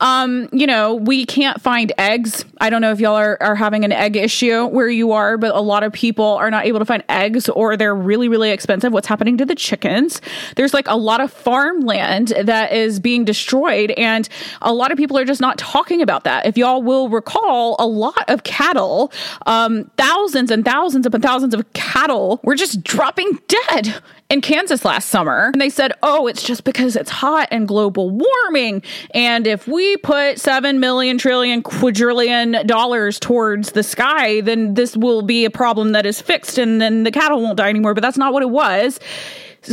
Um, 0.00 0.48
you 0.52 0.66
know, 0.66 0.94
we 0.94 1.26
can't 1.26 1.60
find 1.60 1.92
eggs. 1.98 2.44
I 2.60 2.70
don't 2.70 2.80
know 2.80 2.92
if 2.92 3.00
y'all 3.00 3.16
are, 3.16 3.36
are 3.42 3.54
having 3.54 3.84
an 3.84 3.92
egg 3.92 4.16
issue 4.16 4.66
where 4.66 4.88
you 4.88 5.12
are, 5.12 5.36
but 5.36 5.54
a 5.54 5.60
lot 5.60 5.82
of 5.82 5.92
people 5.92 6.24
are 6.24 6.50
not 6.50 6.66
able 6.66 6.78
to 6.78 6.84
find 6.84 7.02
eggs 7.08 7.48
or 7.48 7.76
they're 7.76 7.94
really, 7.94 8.28
really 8.28 8.50
expensive. 8.50 8.92
What's 8.92 9.06
happening 9.06 9.36
to 9.38 9.44
the 9.44 9.54
chickens? 9.94 10.20
There's 10.56 10.74
like 10.74 10.88
a 10.88 10.96
lot 10.96 11.20
of 11.20 11.32
farmland 11.32 12.28
that 12.42 12.72
is 12.72 13.00
being 13.00 13.24
destroyed, 13.24 13.92
and 13.92 14.28
a 14.62 14.72
lot 14.72 14.92
of 14.92 14.98
people 14.98 15.18
are 15.18 15.24
just 15.24 15.40
not 15.40 15.58
talking 15.58 16.02
about 16.02 16.24
that. 16.24 16.46
If 16.46 16.56
y'all 16.56 16.82
will 16.82 17.08
recall, 17.08 17.76
a 17.78 17.86
lot 17.86 18.24
of 18.28 18.44
cattle, 18.44 19.12
um, 19.46 19.90
thousands 19.96 20.50
and 20.50 20.64
thousands 20.64 21.06
upon 21.06 21.20
thousands 21.20 21.54
of 21.54 21.72
cattle 21.72 22.40
were 22.42 22.54
just 22.54 22.82
dropping 22.82 23.38
dead 23.48 24.00
in 24.30 24.40
Kansas 24.40 24.84
last 24.84 25.10
summer. 25.10 25.50
And 25.52 25.60
they 25.60 25.70
said, 25.70 25.92
oh, 26.02 26.26
it's 26.26 26.42
just 26.42 26.64
because 26.64 26.96
it's 26.96 27.10
hot 27.10 27.48
and 27.50 27.68
global 27.68 28.10
warming. 28.10 28.82
And 29.12 29.46
if 29.46 29.68
we 29.68 29.96
put 29.98 30.40
7 30.40 30.80
million 30.80 31.18
trillion 31.18 31.62
quadrillion 31.62 32.66
dollars 32.66 33.20
towards 33.20 33.72
the 33.72 33.82
sky, 33.82 34.40
then 34.40 34.74
this 34.74 34.96
will 34.96 35.22
be 35.22 35.44
a 35.44 35.50
problem 35.50 35.92
that 35.92 36.06
is 36.06 36.20
fixed 36.20 36.58
and 36.58 36.80
then 36.80 37.04
the 37.04 37.10
cattle 37.10 37.40
won't 37.42 37.58
die 37.58 37.68
anymore. 37.68 37.94
But 37.94 38.02
that's 38.02 38.18
not 38.18 38.32
what 38.32 38.42
it 38.42 38.50
was 38.50 38.98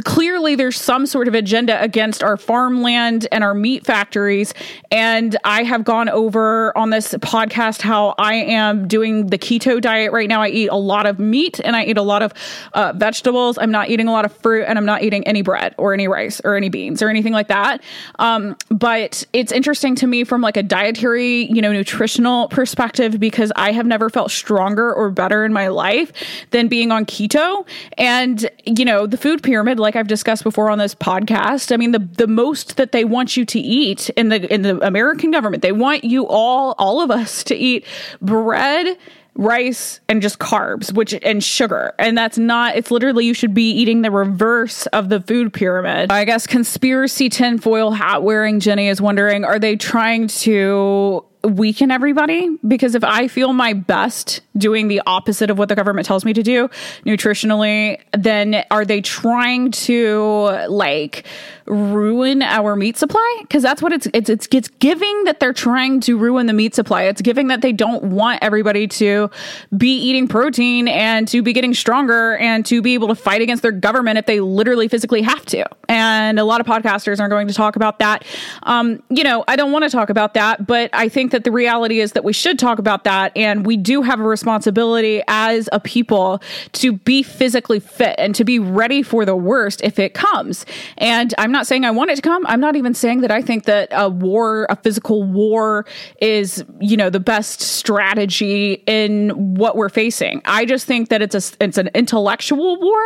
clearly 0.05 0.55
there's 0.55 0.79
some 0.79 1.05
sort 1.05 1.27
of 1.27 1.35
agenda 1.35 1.81
against 1.81 2.23
our 2.23 2.37
farmland 2.37 3.27
and 3.31 3.43
our 3.43 3.53
meat 3.53 3.85
factories. 3.85 4.53
And 4.91 5.37
I 5.43 5.63
have 5.63 5.83
gone 5.83 6.09
over 6.09 6.77
on 6.77 6.89
this 6.89 7.13
podcast 7.15 7.81
how 7.81 8.15
I 8.17 8.35
am 8.35 8.87
doing 8.87 9.27
the 9.27 9.37
keto 9.37 9.81
diet 9.81 10.11
right 10.11 10.27
now. 10.27 10.41
I 10.41 10.49
eat 10.49 10.67
a 10.67 10.75
lot 10.75 11.05
of 11.05 11.19
meat 11.19 11.59
and 11.63 11.75
I 11.75 11.85
eat 11.85 11.97
a 11.97 12.01
lot 12.01 12.21
of 12.21 12.33
uh, 12.73 12.93
vegetables. 12.95 13.57
I'm 13.57 13.71
not 13.71 13.89
eating 13.89 14.07
a 14.07 14.11
lot 14.11 14.25
of 14.25 14.31
fruit 14.37 14.65
and 14.67 14.77
I'm 14.77 14.85
not 14.85 15.03
eating 15.03 15.25
any 15.27 15.41
bread 15.41 15.75
or 15.77 15.93
any 15.93 16.07
rice 16.07 16.41
or 16.43 16.55
any 16.55 16.69
beans 16.69 17.01
or 17.01 17.09
anything 17.09 17.33
like 17.33 17.47
that. 17.47 17.81
Um, 18.19 18.55
but 18.69 19.25
it's 19.33 19.51
interesting 19.51 19.95
to 19.95 20.07
me 20.07 20.23
from 20.23 20.41
like 20.41 20.57
a 20.57 20.63
dietary, 20.63 21.51
you 21.51 21.61
know, 21.61 21.71
nutritional 21.71 22.47
perspective 22.49 23.19
because 23.19 23.51
I 23.55 23.71
have 23.71 23.85
never 23.85 24.09
felt 24.09 24.31
stronger 24.31 24.93
or 24.93 25.09
better 25.09 25.45
in 25.45 25.53
my 25.53 25.67
life 25.67 26.11
than 26.51 26.67
being 26.67 26.91
on 26.91 27.05
keto. 27.05 27.67
And, 27.97 28.49
you 28.65 28.85
know, 28.85 29.07
the 29.07 29.17
food 29.17 29.43
pyramid 29.43 29.79
like 29.81 29.95
I've 29.95 30.07
discussed 30.07 30.43
before 30.43 30.69
on 30.69 30.77
this 30.77 30.95
podcast. 30.95 31.71
I 31.71 31.77
mean, 31.77 31.91
the 31.91 31.99
the 31.99 32.27
most 32.27 32.77
that 32.77 32.91
they 32.91 33.03
want 33.03 33.35
you 33.35 33.45
to 33.45 33.59
eat 33.59 34.09
in 34.11 34.29
the 34.29 34.51
in 34.53 34.61
the 34.61 34.79
American 34.85 35.31
government, 35.31 35.61
they 35.61 35.71
want 35.71 36.03
you 36.03 36.27
all 36.27 36.75
all 36.77 37.01
of 37.01 37.11
us 37.11 37.43
to 37.45 37.55
eat 37.55 37.85
bread 38.21 38.97
rice 39.35 40.01
and 40.09 40.21
just 40.21 40.39
carbs 40.39 40.93
which 40.93 41.13
and 41.23 41.41
sugar 41.41 41.93
and 41.97 42.17
that's 42.17 42.37
not 42.37 42.75
it's 42.75 42.91
literally 42.91 43.25
you 43.25 43.33
should 43.33 43.53
be 43.53 43.71
eating 43.71 44.01
the 44.01 44.11
reverse 44.11 44.87
of 44.87 45.07
the 45.07 45.21
food 45.21 45.53
pyramid 45.53 46.11
i 46.11 46.25
guess 46.25 46.45
conspiracy 46.45 47.29
tinfoil 47.29 47.91
hat 47.91 48.23
wearing 48.23 48.59
jenny 48.59 48.89
is 48.89 48.99
wondering 48.99 49.45
are 49.45 49.57
they 49.57 49.77
trying 49.77 50.27
to 50.27 51.25
weaken 51.43 51.91
everybody 51.91 52.57
because 52.67 52.95
if 52.95 53.03
I 53.03 53.27
feel 53.27 53.53
my 53.53 53.73
best 53.73 54.41
doing 54.57 54.87
the 54.87 55.01
opposite 55.05 55.49
of 55.49 55.57
what 55.57 55.69
the 55.69 55.75
government 55.75 56.07
tells 56.07 56.23
me 56.23 56.33
to 56.33 56.43
do 56.43 56.69
nutritionally, 57.05 57.99
then 58.13 58.63
are 58.69 58.85
they 58.85 59.01
trying 59.01 59.71
to 59.71 60.65
like 60.67 61.25
ruin 61.65 62.41
our 62.41 62.75
meat 62.75 62.97
supply? 62.97 63.37
Because 63.41 63.63
that's 63.63 63.81
what 63.81 63.93
it's 63.93 64.07
it's 64.13 64.29
it's 64.29 64.47
it's 64.51 64.67
giving 64.67 65.23
that 65.23 65.39
they're 65.39 65.53
trying 65.53 65.99
to 66.01 66.17
ruin 66.17 66.45
the 66.45 66.53
meat 66.53 66.75
supply. 66.75 67.03
It's 67.03 67.21
giving 67.21 67.47
that 67.47 67.61
they 67.61 67.71
don't 67.71 68.03
want 68.03 68.39
everybody 68.43 68.87
to 68.87 69.29
be 69.75 69.97
eating 69.97 70.27
protein 70.27 70.87
and 70.87 71.27
to 71.29 71.41
be 71.41 71.53
getting 71.53 71.73
stronger 71.73 72.37
and 72.37 72.65
to 72.67 72.81
be 72.81 72.93
able 72.93 73.07
to 73.07 73.15
fight 73.15 73.41
against 73.41 73.63
their 73.63 73.71
government 73.71 74.17
if 74.17 74.25
they 74.25 74.39
literally 74.39 74.87
physically 74.87 75.21
have 75.21 75.45
to. 75.47 75.65
And 75.89 76.39
a 76.39 76.43
lot 76.43 76.61
of 76.61 76.67
podcasters 76.67 77.19
are 77.19 77.29
going 77.29 77.47
to 77.47 77.53
talk 77.53 77.75
about 77.75 77.99
that. 77.99 78.25
Um, 78.63 79.01
you 79.09 79.23
know, 79.23 79.43
I 79.47 79.55
don't 79.55 79.71
want 79.71 79.83
to 79.83 79.89
talk 79.89 80.09
about 80.09 80.33
that, 80.35 80.67
but 80.67 80.89
I 80.93 81.09
think 81.09 81.30
that 81.31 81.43
the 81.43 81.51
reality 81.51 81.99
is 81.99 82.13
that 82.13 82.23
we 82.23 82.33
should 82.33 82.59
talk 82.59 82.79
about 82.79 83.03
that. 83.03 83.31
And 83.35 83.65
we 83.65 83.77
do 83.77 84.01
have 84.01 84.19
a 84.19 84.23
responsibility 84.23 85.21
as 85.27 85.67
a 85.71 85.79
people 85.79 86.41
to 86.73 86.93
be 86.93 87.23
physically 87.23 87.79
fit 87.79 88.15
and 88.17 88.35
to 88.35 88.43
be 88.43 88.59
ready 88.59 89.01
for 89.03 89.25
the 89.25 89.35
worst 89.35 89.81
if 89.83 89.99
it 89.99 90.13
comes. 90.13 90.65
And 90.97 91.33
I'm 91.37 91.51
not 91.51 91.67
saying 91.67 91.85
I 91.85 91.91
want 91.91 92.11
it 92.11 92.15
to 92.17 92.21
come. 92.21 92.45
I'm 92.47 92.59
not 92.59 92.75
even 92.75 92.93
saying 92.93 93.21
that 93.21 93.31
I 93.31 93.41
think 93.41 93.65
that 93.65 93.89
a 93.91 94.09
war, 94.09 94.67
a 94.69 94.75
physical 94.75 95.23
war, 95.23 95.85
is, 96.19 96.63
you 96.79 96.97
know, 96.97 97.09
the 97.09 97.19
best 97.19 97.61
strategy 97.61 98.83
in 98.85 99.55
what 99.55 99.75
we're 99.75 99.89
facing. 99.89 100.41
I 100.45 100.65
just 100.65 100.85
think 100.85 101.09
that 101.09 101.21
it's 101.21 101.35
a 101.35 101.63
it's 101.63 101.77
an 101.77 101.89
intellectual 101.93 102.79
war, 102.79 103.01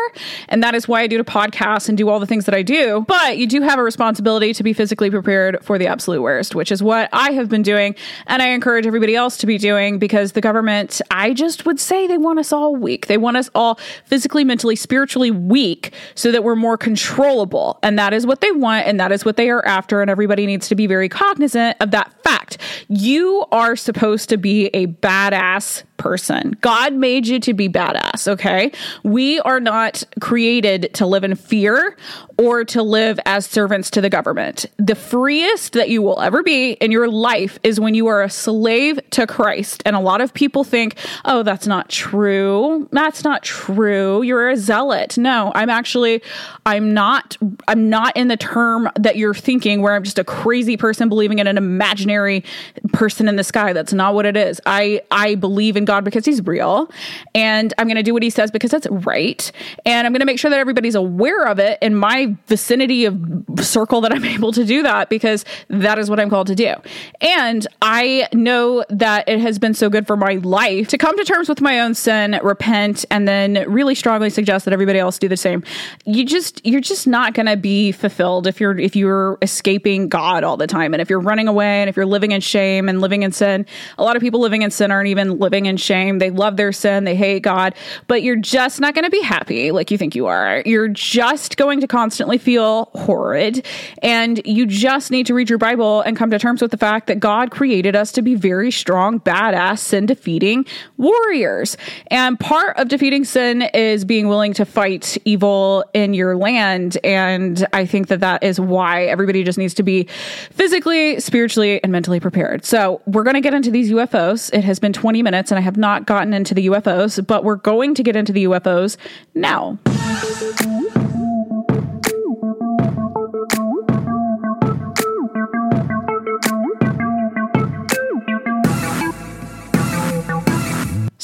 and 0.50 0.64
that 0.64 0.76
is 0.76 0.88
why 0.88 1.02
I 1.02 1.08
do 1.08 1.18
the 1.18 1.24
podcast 1.24 1.90
and 1.90 1.98
do 1.98 2.10
all 2.10 2.20
the 2.20 2.26
things 2.26 2.46
that 2.46 2.56
I 2.56 2.62
do. 2.62 3.06
But 3.08 3.38
you 3.38 3.48
do 3.48 3.62
have 3.62 3.80
a 3.80 3.84
responsibility 3.84 4.54
to 4.54 4.64
be 4.64 4.74
physically 4.74 5.10
prepared 5.10 5.64
for 5.64 5.78
the 5.78 5.88
absolute 5.88 6.22
worst, 6.22 6.56
which 6.56 6.72
is 6.72 6.82
what 6.84 7.10
I 7.14 7.32
have 7.32 7.50
been 7.50 7.62
doing, 7.62 7.96
and 8.28 8.42
I 8.42 8.48
encourage 8.48 8.86
everybody 8.88 9.16
else 9.16 9.38
to 9.38 9.48
be 9.48 9.58
doing 9.58 10.00
because 10.00 10.34
the 10.34 10.42
government, 10.42 11.02
I 11.12 11.34
just 11.34 11.66
would 11.66 11.80
say 11.80 12.08
they 12.08 12.18
want 12.18 12.40
us 12.40 12.52
all 12.52 12.76
weak. 12.76 13.08
They 13.08 13.18
want 13.18 13.38
us 13.38 13.50
all 13.56 13.80
physically, 14.06 14.44
mentally, 14.44 14.76
spiritually 14.76 15.32
weak 15.32 15.94
so 16.16 16.32
that 16.32 16.44
we're 16.44 16.56
more 16.56 16.78
controllable. 16.78 17.80
And 17.84 17.98
that 18.00 18.14
is 18.14 18.26
what 18.26 18.42
they 18.42 18.52
want 18.52 18.88
and 18.88 19.00
that 19.00 19.12
is 19.12 19.26
what 19.26 19.38
they 19.38 19.50
are 19.50 19.66
after 19.66 20.02
and 20.02 20.10
everybody 20.10 20.46
needs 20.46 20.68
to 20.70 20.76
be 20.76 20.88
very 20.88 21.10
cognizant 21.10 21.78
of 21.80 21.92
that 21.92 22.12
fact. 22.24 22.58
You 22.88 23.46
are 23.52 23.76
supposed 23.76 24.30
to 24.30 24.38
be 24.38 24.68
a 24.68 24.88
badass 24.88 25.84
person. 25.98 26.56
God 26.62 26.94
made 26.94 27.28
you 27.28 27.40
to 27.40 27.54
be 27.54 27.70
badass, 27.70 28.28
okay? 28.28 28.72
We 29.04 29.40
are 29.42 29.60
not 29.60 30.04
created 30.20 30.94
to 30.96 31.06
live 31.06 31.24
in 31.24 31.36
fear 31.36 31.98
or 32.38 32.66
to 32.66 32.84
live 32.84 33.20
as 33.26 33.46
servants 33.46 33.90
to 33.92 34.02
the 34.02 34.10
government. 34.10 34.66
The 34.78 34.96
freest 34.96 35.74
that 35.74 35.90
you 35.90 36.02
will 36.02 36.20
ever 36.22 36.44
be 36.44 36.72
in 36.74 36.92
your 36.92 37.08
life 37.08 37.60
is 37.64 37.80
when 37.80 37.94
you 37.94 38.08
are 38.08 38.22
a 38.22 38.30
slave 38.30 39.00
to 39.12 39.26
Christ. 39.26 39.82
And 39.86 39.96
a 39.96 40.00
lot 40.00 40.22
of 40.22 40.34
people 40.34 40.64
think, 40.64 40.98
oh, 41.24 41.44
that's 41.44 41.66
not 41.66 41.90
true. 41.90 42.90
That's 42.92 43.24
not 43.24 43.44
true. 43.44 44.22
You're 44.22 44.50
a 44.50 44.58
zealot. 44.58 45.18
No, 45.18 45.52
I'm 45.56 45.70
actually, 45.70 46.22
I'm 46.66 46.94
not, 46.94 47.38
I'm 47.68 47.90
not 47.90 48.16
in 48.18 48.28
the 48.28 48.38
term 48.38 48.90
that 49.00 49.16
you're 49.16 49.34
thinking 49.34 49.82
where 49.82 49.94
I'm 49.94 50.04
just 50.04 50.20
a 50.20 50.24
crazy 50.24 50.76
person 50.76 51.08
believing 51.08 51.40
in 51.40 51.48
an 51.48 51.58
imaginary 51.58 52.44
person 52.92 53.28
in 53.28 53.38
the 53.38 53.44
sky. 53.44 53.72
That's 53.72 53.94
not 53.94 54.14
what 54.14 54.26
it 54.26 54.36
is. 54.36 54.60
I, 54.66 55.02
I 55.10 55.36
believe 55.36 55.78
in 55.86 55.94
God 55.94 56.04
because 56.04 56.26
he's 56.26 56.46
real. 56.46 56.90
And 57.34 57.74
I'm 57.78 57.88
going 57.88 57.96
to 57.98 58.04
do 58.04 58.14
what 58.14 58.24
he 58.24 58.30
says 58.30 58.52
because 58.52 58.72
that's 58.72 58.88
right. 58.90 59.52
And 59.86 60.08
I'm 60.08 60.14
going 60.14 60.22
to 60.22 60.26
make 60.26 60.40
sure 60.40 60.50
that 60.50 60.60
everybody's 60.60 60.96
aware 60.96 61.46
of 61.46 61.60
it 61.60 61.78
in 61.82 61.96
my 61.96 62.36
vicinity 62.48 63.06
of 63.06 63.20
circle 63.62 64.02
that 64.02 64.12
I'm 64.12 64.26
able 64.36 64.52
to 64.54 64.66
do 64.66 64.84
that 64.84 65.10
because 65.10 65.46
that 65.70 66.00
is 66.00 66.10
what 66.10 66.20
I'm 66.20 66.30
called 66.30 66.48
to 66.48 66.56
do. 66.56 66.74
And 67.22 67.68
I 67.82 68.28
know 68.34 68.84
that 68.90 69.30
it 69.30 69.40
has 69.40 69.60
been 69.60 69.74
so 69.74 69.90
good 69.90 70.08
for 70.08 70.18
my 70.18 70.36
life 70.36 70.88
to 70.90 70.98
come 70.98 71.16
to 71.18 71.24
terms 71.24 71.48
with 71.48 71.62
my 71.62 71.80
own 71.80 71.94
sin, 71.94 72.40
repent, 72.44 73.06
and 73.12 73.28
then 73.28 73.66
really 73.68 73.96
strongly 73.96 74.30
suggest 74.30 74.66
that 74.66 74.74
everybody 74.74 75.00
else 75.00 75.20
do 75.20 75.28
the 75.28 75.38
same. 75.38 75.64
You 76.06 76.26
just 76.26 76.66
you're 76.66 76.82
just 76.82 77.08
not 77.08 77.34
going 77.34 77.46
to 77.46 77.58
be 77.58 77.92
fulfilled 77.92 78.48
if 78.48 78.60
you're 78.60 78.78
if 78.80 78.96
you're 78.96 79.38
escaping 79.42 80.10
God 80.10 80.44
all 80.44 80.58
the 80.58 80.68
time 80.68 80.94
and 80.94 81.02
if 81.02 81.10
you're 81.10 81.20
running 81.20 81.48
away 81.48 81.82
and 81.82 81.90
if 81.90 81.96
you're 81.96 82.06
living 82.06 82.32
in 82.32 82.42
shame 82.42 82.90
and 82.90 83.02
living 83.02 83.24
in 83.24 83.32
sin. 83.32 83.66
A 83.98 84.04
lot 84.04 84.16
of 84.16 84.22
people 84.22 84.40
living 84.40 84.62
in 84.62 84.72
sin 84.72 84.92
aren't 84.92 85.08
even 85.08 85.40
living 85.40 85.66
in 85.66 85.75
shame. 85.78 86.20
They 86.20 86.30
love 86.30 86.58
their 86.58 86.72
sin, 86.72 87.04
they 87.04 87.16
hate 87.16 87.42
God, 87.42 87.76
but 88.08 88.24
you're 88.24 88.36
just 88.36 88.80
not 88.80 88.94
going 88.94 89.04
to 89.06 89.10
be 89.10 89.22
happy 89.22 89.72
like 89.72 89.92
you 89.92 89.98
think 89.98 90.16
you 90.16 90.28
are. 90.28 90.62
You're 90.66 90.88
just 90.88 91.58
going 91.58 91.82
to 91.82 91.88
constantly 91.88 92.38
feel 92.38 92.86
horrid. 92.94 93.66
And 94.02 94.42
you 94.46 94.66
just 94.66 95.12
need 95.12 95.26
to 95.28 95.34
read 95.34 95.50
your 95.50 95.60
Bible 95.60 96.02
and 96.02 96.18
come 96.18 96.32
to 96.32 96.40
terms 96.40 96.62
with 96.62 96.72
the 96.72 96.78
fact 96.78 97.08
that 97.08 97.20
God 97.20 97.52
created 97.52 97.96
us 97.96 98.12
to 98.14 98.22
be 98.22 98.36
very 98.36 98.72
strong, 98.72 99.20
badass, 99.20 99.80
sin 99.80 100.06
defeating 100.06 100.66
warriors. 100.98 101.78
And 102.08 102.40
part 102.40 102.78
of 102.78 102.88
defeating 102.88 103.26
sin 103.26 103.64
is 103.74 104.06
being 104.06 104.28
willing 104.28 104.54
to 104.54 104.66
fight 104.66 105.18
evil 105.26 105.84
in 105.94 106.14
your 106.14 106.36
land. 106.36 106.98
And 107.04 107.66
I 107.74 107.86
think 107.86 108.08
that 108.08 108.20
that 108.20 108.44
is 108.44 108.60
why 108.60 109.06
everybody 109.06 109.44
just 109.44 109.58
needs 109.58 109.74
to 109.76 109.84
be 109.84 110.08
physically, 110.52 111.20
spiritually, 111.20 111.82
and 111.84 111.92
mentally 111.92 112.20
prepared. 112.20 112.66
So 112.66 113.02
we're 113.06 113.24
going 113.24 113.36
to 113.36 113.42
get 113.42 113.54
into 113.54 113.72
these 113.72 113.92
UFOs. 113.92 114.54
It 114.54 114.64
has 114.64 114.80
been 114.80 114.94
20 114.94 115.24
minutes 115.24 115.52
and 115.52 115.60
I 115.60 115.62
have 115.66 115.76
not 115.78 116.06
gotten 116.06 116.34
into 116.34 116.54
the 116.54 116.68
UFOs, 116.68 117.26
but 117.26 117.44
we're 117.44 117.56
going 117.56 117.96
to 117.96 118.04
get 118.04 118.16
into 118.16 118.32
the 118.32 118.46
UFOs 118.46 118.98
now. 119.34 119.78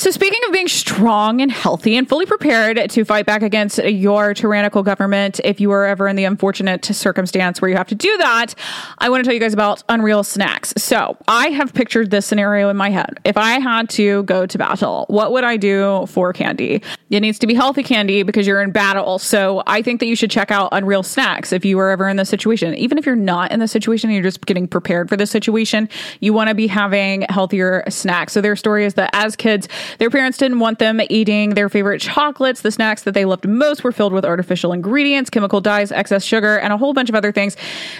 So, 0.02 0.10
speaking 0.10 0.40
of 0.48 0.52
being 0.52 0.68
strong 0.68 1.42
and 1.42 1.52
healthy 1.52 1.96
and 1.96 2.10
fully 2.10 2.26
prepared 2.26 2.90
to 2.90 3.06
fight 3.06 3.28
back 3.28 3.44
against 3.44 3.78
your 3.78 4.34
tyrannical 4.34 4.82
government, 4.82 5.40
if 5.44 5.62
you 5.62 5.70
are 5.70 5.86
ever 5.86 6.08
in 6.08 6.16
the 6.16 6.24
unfortunate 6.24 6.84
circumstance 6.84 7.62
where 7.62 7.70
you 7.70 7.78
have 7.78 7.90
to 7.90 7.94
do 7.94 8.18
that, 8.18 8.56
I 8.98 9.12
want 9.12 9.24
to 9.24 9.28
tell 9.28 9.36
you 9.36 9.40
guys 9.40 9.54
about 9.54 9.84
Unreal 9.90 10.24
Snacks. 10.24 10.74
So, 10.76 11.18
I 11.28 11.50
have 11.50 11.76
pictured 11.76 12.10
this 12.10 12.26
scenario 12.26 12.70
in 12.70 12.78
my 12.78 12.90
head. 12.90 13.20
If 13.26 13.38
I 13.38 13.60
had 13.60 13.90
to 13.92 14.24
go 14.24 14.48
to 14.48 14.58
battle, 14.58 15.06
what 15.08 15.34
would 15.34 15.44
I 15.44 15.56
do 15.56 16.08
for 16.08 16.34
candy? 16.34 16.82
It 17.12 17.20
needs 17.20 17.38
to 17.38 17.46
be 17.46 17.54
healthy 17.54 17.84
candy 17.84 18.24
because 18.24 18.48
you're 18.48 18.64
in 18.64 18.72
battle. 18.72 19.20
So, 19.20 19.62
I 19.68 19.84
think 19.84 20.00
that 20.00 20.08
you 20.08 20.16
should 20.16 20.32
check 20.32 20.50
out 20.50 20.70
Unreal 20.72 21.04
Snacks 21.04 21.54
if 21.54 21.64
you 21.64 21.78
were 21.78 21.92
ever 21.92 22.10
in 22.10 22.18
this 22.18 22.30
situation. 22.30 22.74
Even 22.74 22.98
if 22.98 23.06
you're 23.06 23.16
not 23.16 23.52
in 23.52 23.60
the 23.60 23.68
situation, 23.68 24.10
you're 24.10 24.24
just 24.24 24.48
getting 24.48 24.68
prepared 24.68 25.10
for 25.10 25.16
this 25.16 25.30
situation, 25.30 25.88
you 26.22 26.34
want 26.34 26.48
to 26.48 26.56
be 26.56 26.66
having 26.66 27.22
healthier 27.30 27.84
snacks. 27.88 28.34
So, 28.34 28.42
their 28.42 28.56
story 28.56 28.84
is 28.84 28.96
that 28.96 29.12
as 29.14 29.36
kids, 29.36 29.68
their 30.00 30.10
parents 30.10 30.38
didn't 30.38 30.60
want 30.60 30.80
them 30.80 31.02
eating 31.10 31.52
their 31.52 31.70
favorite 31.70 32.02
chocolates. 32.02 32.62
The 32.62 32.72
snacks 32.72 33.04
that 33.04 33.14
they 33.14 33.26
loved 33.26 33.48
most 33.48 33.84
were 33.84 33.92
filled 33.92 34.14
with 34.14 34.26
artificial 34.26 34.74
ingredients, 34.74 35.30
chemical 35.30 35.62
dyes, 35.62 35.92
excess 35.92 36.24
sugar, 36.24 36.58
and 36.58 36.74
a 36.74 36.78
whole 36.78 36.94
bunch 36.94 37.10
of 37.10 37.16
other 37.16 37.32
things 37.32 37.58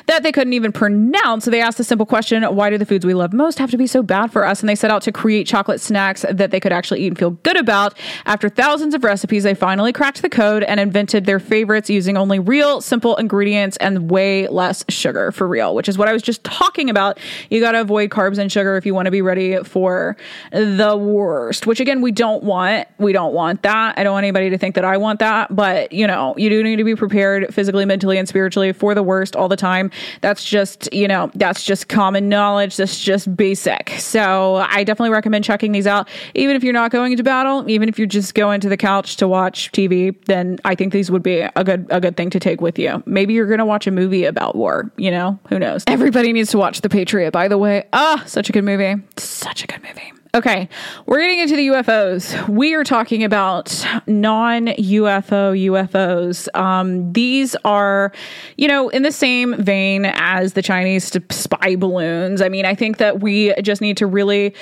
that 0.08 0.24
they 0.24 0.32
couldn't 0.32 0.54
even 0.54 0.72
pronounce. 0.72 1.46
So 1.46 1.52
they 1.52 1.62
asked 1.62 1.78
the 1.78 1.84
simple 1.84 2.06
question 2.06 2.44
why 2.44 2.70
do 2.70 2.78
the 2.78 2.86
foods 2.86 3.06
we 3.06 3.14
love 3.14 3.34
most 3.34 3.60
have 3.60 3.72
to 3.72 3.78
be 3.78 3.88
so 3.88 4.04
bad 4.04 4.32
for 4.32 4.46
us? 4.46 4.62
And 4.62 4.70
they 4.70 4.76
set 4.76 4.92
out 4.92 5.02
to 5.04 5.12
create 5.12 5.48
chocolate 5.48 5.82
snacks 5.82 6.26
that 6.30 6.52
they 6.52 6.60
could 6.60 6.72
actually 6.72 7.02
eat 7.02 7.08
and 7.08 7.18
feel 7.18 7.32
good 7.32 7.58
about. 7.58 7.98
After 8.26 8.50
thousands 8.50 8.94
of 8.94 9.04
recipes, 9.04 9.44
they 9.44 9.54
finally 9.54 9.92
cracked 9.92 10.22
the 10.22 10.30
code 10.30 10.64
and 10.64 10.80
invented 10.80 11.26
their 11.26 11.40
favorites 11.40 11.90
using 11.90 12.18
only 12.18 12.40
real, 12.40 12.82
simple 12.82 13.16
ingredients 13.18 13.78
and 13.78 14.10
way 14.10 14.48
less 14.48 14.86
sugar 14.90 15.32
for 15.32 15.48
real, 15.48 15.76
which 15.76 15.90
is 15.90 15.98
what 15.98 16.08
I 16.08 16.14
was 16.14 16.22
just 16.22 16.44
talking 16.44 16.90
about. 16.90 17.20
You 17.50 17.60
got 17.60 17.74
to 17.74 17.82
avoid 17.82 18.10
carbs 18.10 18.38
and 18.38 18.52
sugar 18.52 18.78
if 18.78 18.86
you 18.86 18.94
want 18.94 19.08
to 19.08 19.12
be 19.12 19.22
ready 19.22 19.58
for 19.64 20.16
the 20.52 20.96
worst, 20.98 21.68
which 21.68 21.81
again, 21.82 22.02
we 22.02 22.12
don't 22.12 22.44
want. 22.44 22.88
We 22.98 23.14
don't 23.14 23.34
want 23.34 23.64
that. 23.64 23.98
I 23.98 24.04
don't 24.04 24.14
want 24.14 24.24
anybody 24.24 24.50
to 24.50 24.58
think 24.58 24.76
that 24.76 24.86
I 24.86 24.98
want 24.98 25.20
that, 25.20 25.54
but 25.56 25.92
you 25.92 26.08
know, 26.08 26.34
you 26.38 26.50
do 26.50 26.64
need 26.64 26.78
to 26.78 26.84
be 26.84 26.96
prepared 26.96 27.54
physically, 27.54 27.86
mentally, 27.86 28.18
and 28.18 28.28
spiritually 28.28 28.72
for 28.72 28.96
the 28.96 29.04
worst 29.04 29.36
all 29.36 29.48
the 29.50 29.58
time. 29.58 29.92
That's 30.22 30.44
just, 30.44 30.92
you 30.94 31.08
know, 31.08 31.32
that's 31.36 31.64
just 31.64 31.90
common 31.90 32.30
knowledge. 32.30 32.78
That's 32.78 33.00
just 33.00 33.36
basic. 33.36 33.90
So 33.98 34.56
I 34.56 34.84
definitely 34.84 35.12
recommend 35.12 35.44
checking 35.44 35.72
these 35.72 35.88
out. 35.88 36.08
Even 36.36 36.56
if 36.56 36.64
you're 36.64 36.74
not 36.74 36.92
going 36.92 37.12
into 37.12 37.24
battle, 37.24 37.70
even 37.70 37.90
if 37.90 37.98
you're 37.98 38.08
just 38.08 38.34
going 38.36 38.62
to 38.62 38.70
the 38.70 38.78
couch 38.78 39.18
to 39.18 39.28
watch 39.28 39.72
TV, 39.72 40.16
then 40.26 40.58
I 40.64 40.76
think 40.76 40.94
these 40.94 41.12
would 41.12 41.24
be 41.24 41.40
a 41.40 41.64
good 41.64 41.88
a 41.90 42.00
good 42.00 42.18
thing 42.18 42.30
to 42.30 42.40
take 42.40 42.62
with 42.62 42.80
you. 42.80 43.04
Maybe 43.06 43.34
you're 43.34 43.48
gonna 43.48 43.66
watch 43.66 43.88
a 43.88 43.92
movie 43.92 44.26
about 44.26 44.56
war, 44.56 44.92
you 44.98 45.12
know? 45.12 45.40
Who 45.50 45.60
knows? 45.60 45.84
Everybody 45.88 46.34
needs 46.34 46.52
to 46.52 46.58
watch 46.58 46.82
The 46.82 46.90
Patriot, 46.90 47.32
by 47.32 47.48
the 47.48 47.58
way. 47.58 47.86
Ah, 47.94 48.24
such 48.26 48.50
a 48.50 48.52
good 48.52 48.64
movie. 48.64 49.02
Such 49.18 49.64
a 49.64 49.68
good 49.68 49.84
movie. 49.84 50.14
Okay, 50.34 50.70
we're 51.08 51.20
getting 51.20 51.40
into 51.40 51.58
the 51.58 51.64
UFOs. 51.72 52.48
We 52.50 52.74
are 52.74 52.84
talking 52.84 53.24
about 53.24 53.86
non 54.06 54.68
UFO 54.68 55.58
UFOs. 55.70 56.54
Um, 56.54 57.14
these 57.14 57.56
are, 57.64 58.12
you 58.58 58.68
know, 58.68 58.90
in 58.90 59.04
the 59.04 59.12
same 59.12 59.56
vein 59.62 60.06
as 60.06 60.54
the 60.54 60.62
Chinese 60.62 61.12
spy 61.30 61.76
balloons. 61.76 62.42
I 62.42 62.50
mean, 62.50 62.66
I 62.66 62.76
think 62.76 62.98
that 62.98 63.22
we 63.22 63.54
just 63.62 63.82
need 63.82 63.96
to 63.98 64.06
really 64.06 64.54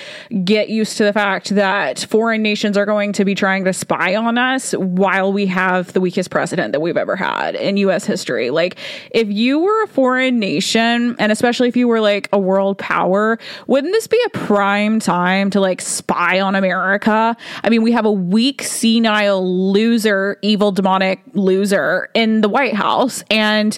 get 0.43 0.69
used 0.69 0.98
to 0.98 1.04
the 1.04 1.13
fact 1.13 1.50
that 1.56 2.06
foreign 2.10 2.43
nations 2.43 2.78
are 2.78 2.86
going 2.86 3.13
to 3.13 3.26
be 3.26 3.34
trying 3.34 3.65
to 3.65 3.74
spy 3.74 4.15
on 4.15 4.38
us 4.38 4.74
while 4.74 5.34
we 5.34 5.48
have 5.48 5.93
the 5.93 6.02
weakest 6.02 6.30
president 6.30 6.74
that 6.74 6.80
we've 6.80 6.98
ever 6.98 7.15
had 7.15 7.56
in 7.56 7.78
US 7.78 8.06
history. 8.06 8.52
Like, 8.52 8.78
if 9.12 9.28
you 9.30 9.60
were 9.60 9.84
a 9.84 9.88
foreign 9.88 10.38
nation, 10.38 11.15
and 11.17 11.32
especially 11.32 11.69
if 11.69 11.76
you 11.76 11.88
were 11.88 12.02
like 12.02 12.30
a 12.32 12.39
world 12.39 12.78
power, 12.78 13.39
wouldn't 13.67 13.93
this 13.93 14.08
be 14.08 14.22
a 14.28 14.30
prime 14.30 15.00
time 15.00 15.50
to 15.50 15.60
like 15.60 15.82
spy 15.82 16.39
on 16.39 16.56
America. 16.56 16.98
I 17.07 17.69
mean, 17.69 17.81
we 17.81 17.91
have 17.91 18.05
a 18.05 18.12
weak, 18.12 18.63
senile 18.63 19.71
loser, 19.71 20.38
evil, 20.41 20.71
demonic 20.71 21.21
loser 21.33 22.09
in 22.13 22.41
the 22.41 22.49
White 22.49 22.75
House. 22.75 23.23
And 23.29 23.77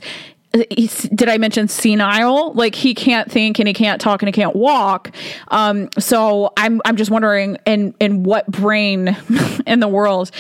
did 0.52 1.30
I 1.30 1.38
mention 1.38 1.68
senile? 1.68 2.54
Like 2.54 2.76
he 2.76 2.94
can't 2.94 3.32
think 3.32 3.60
and 3.60 3.68
he 3.68 3.74
can't 3.74 4.02
talk 4.02 4.22
and 4.22 4.28
he 4.28 4.34
can't 4.34 4.56
walk. 4.56 5.12
Um, 5.48 5.90
so 5.98 6.52
I'm 6.58 6.82
I'm 6.84 6.98
just 6.98 7.10
wondering 7.10 7.58
in 7.66 7.94
in 8.00 8.24
what 8.24 8.48
brain 8.48 9.16
in 9.66 9.80
the 9.80 9.88
world 9.88 10.32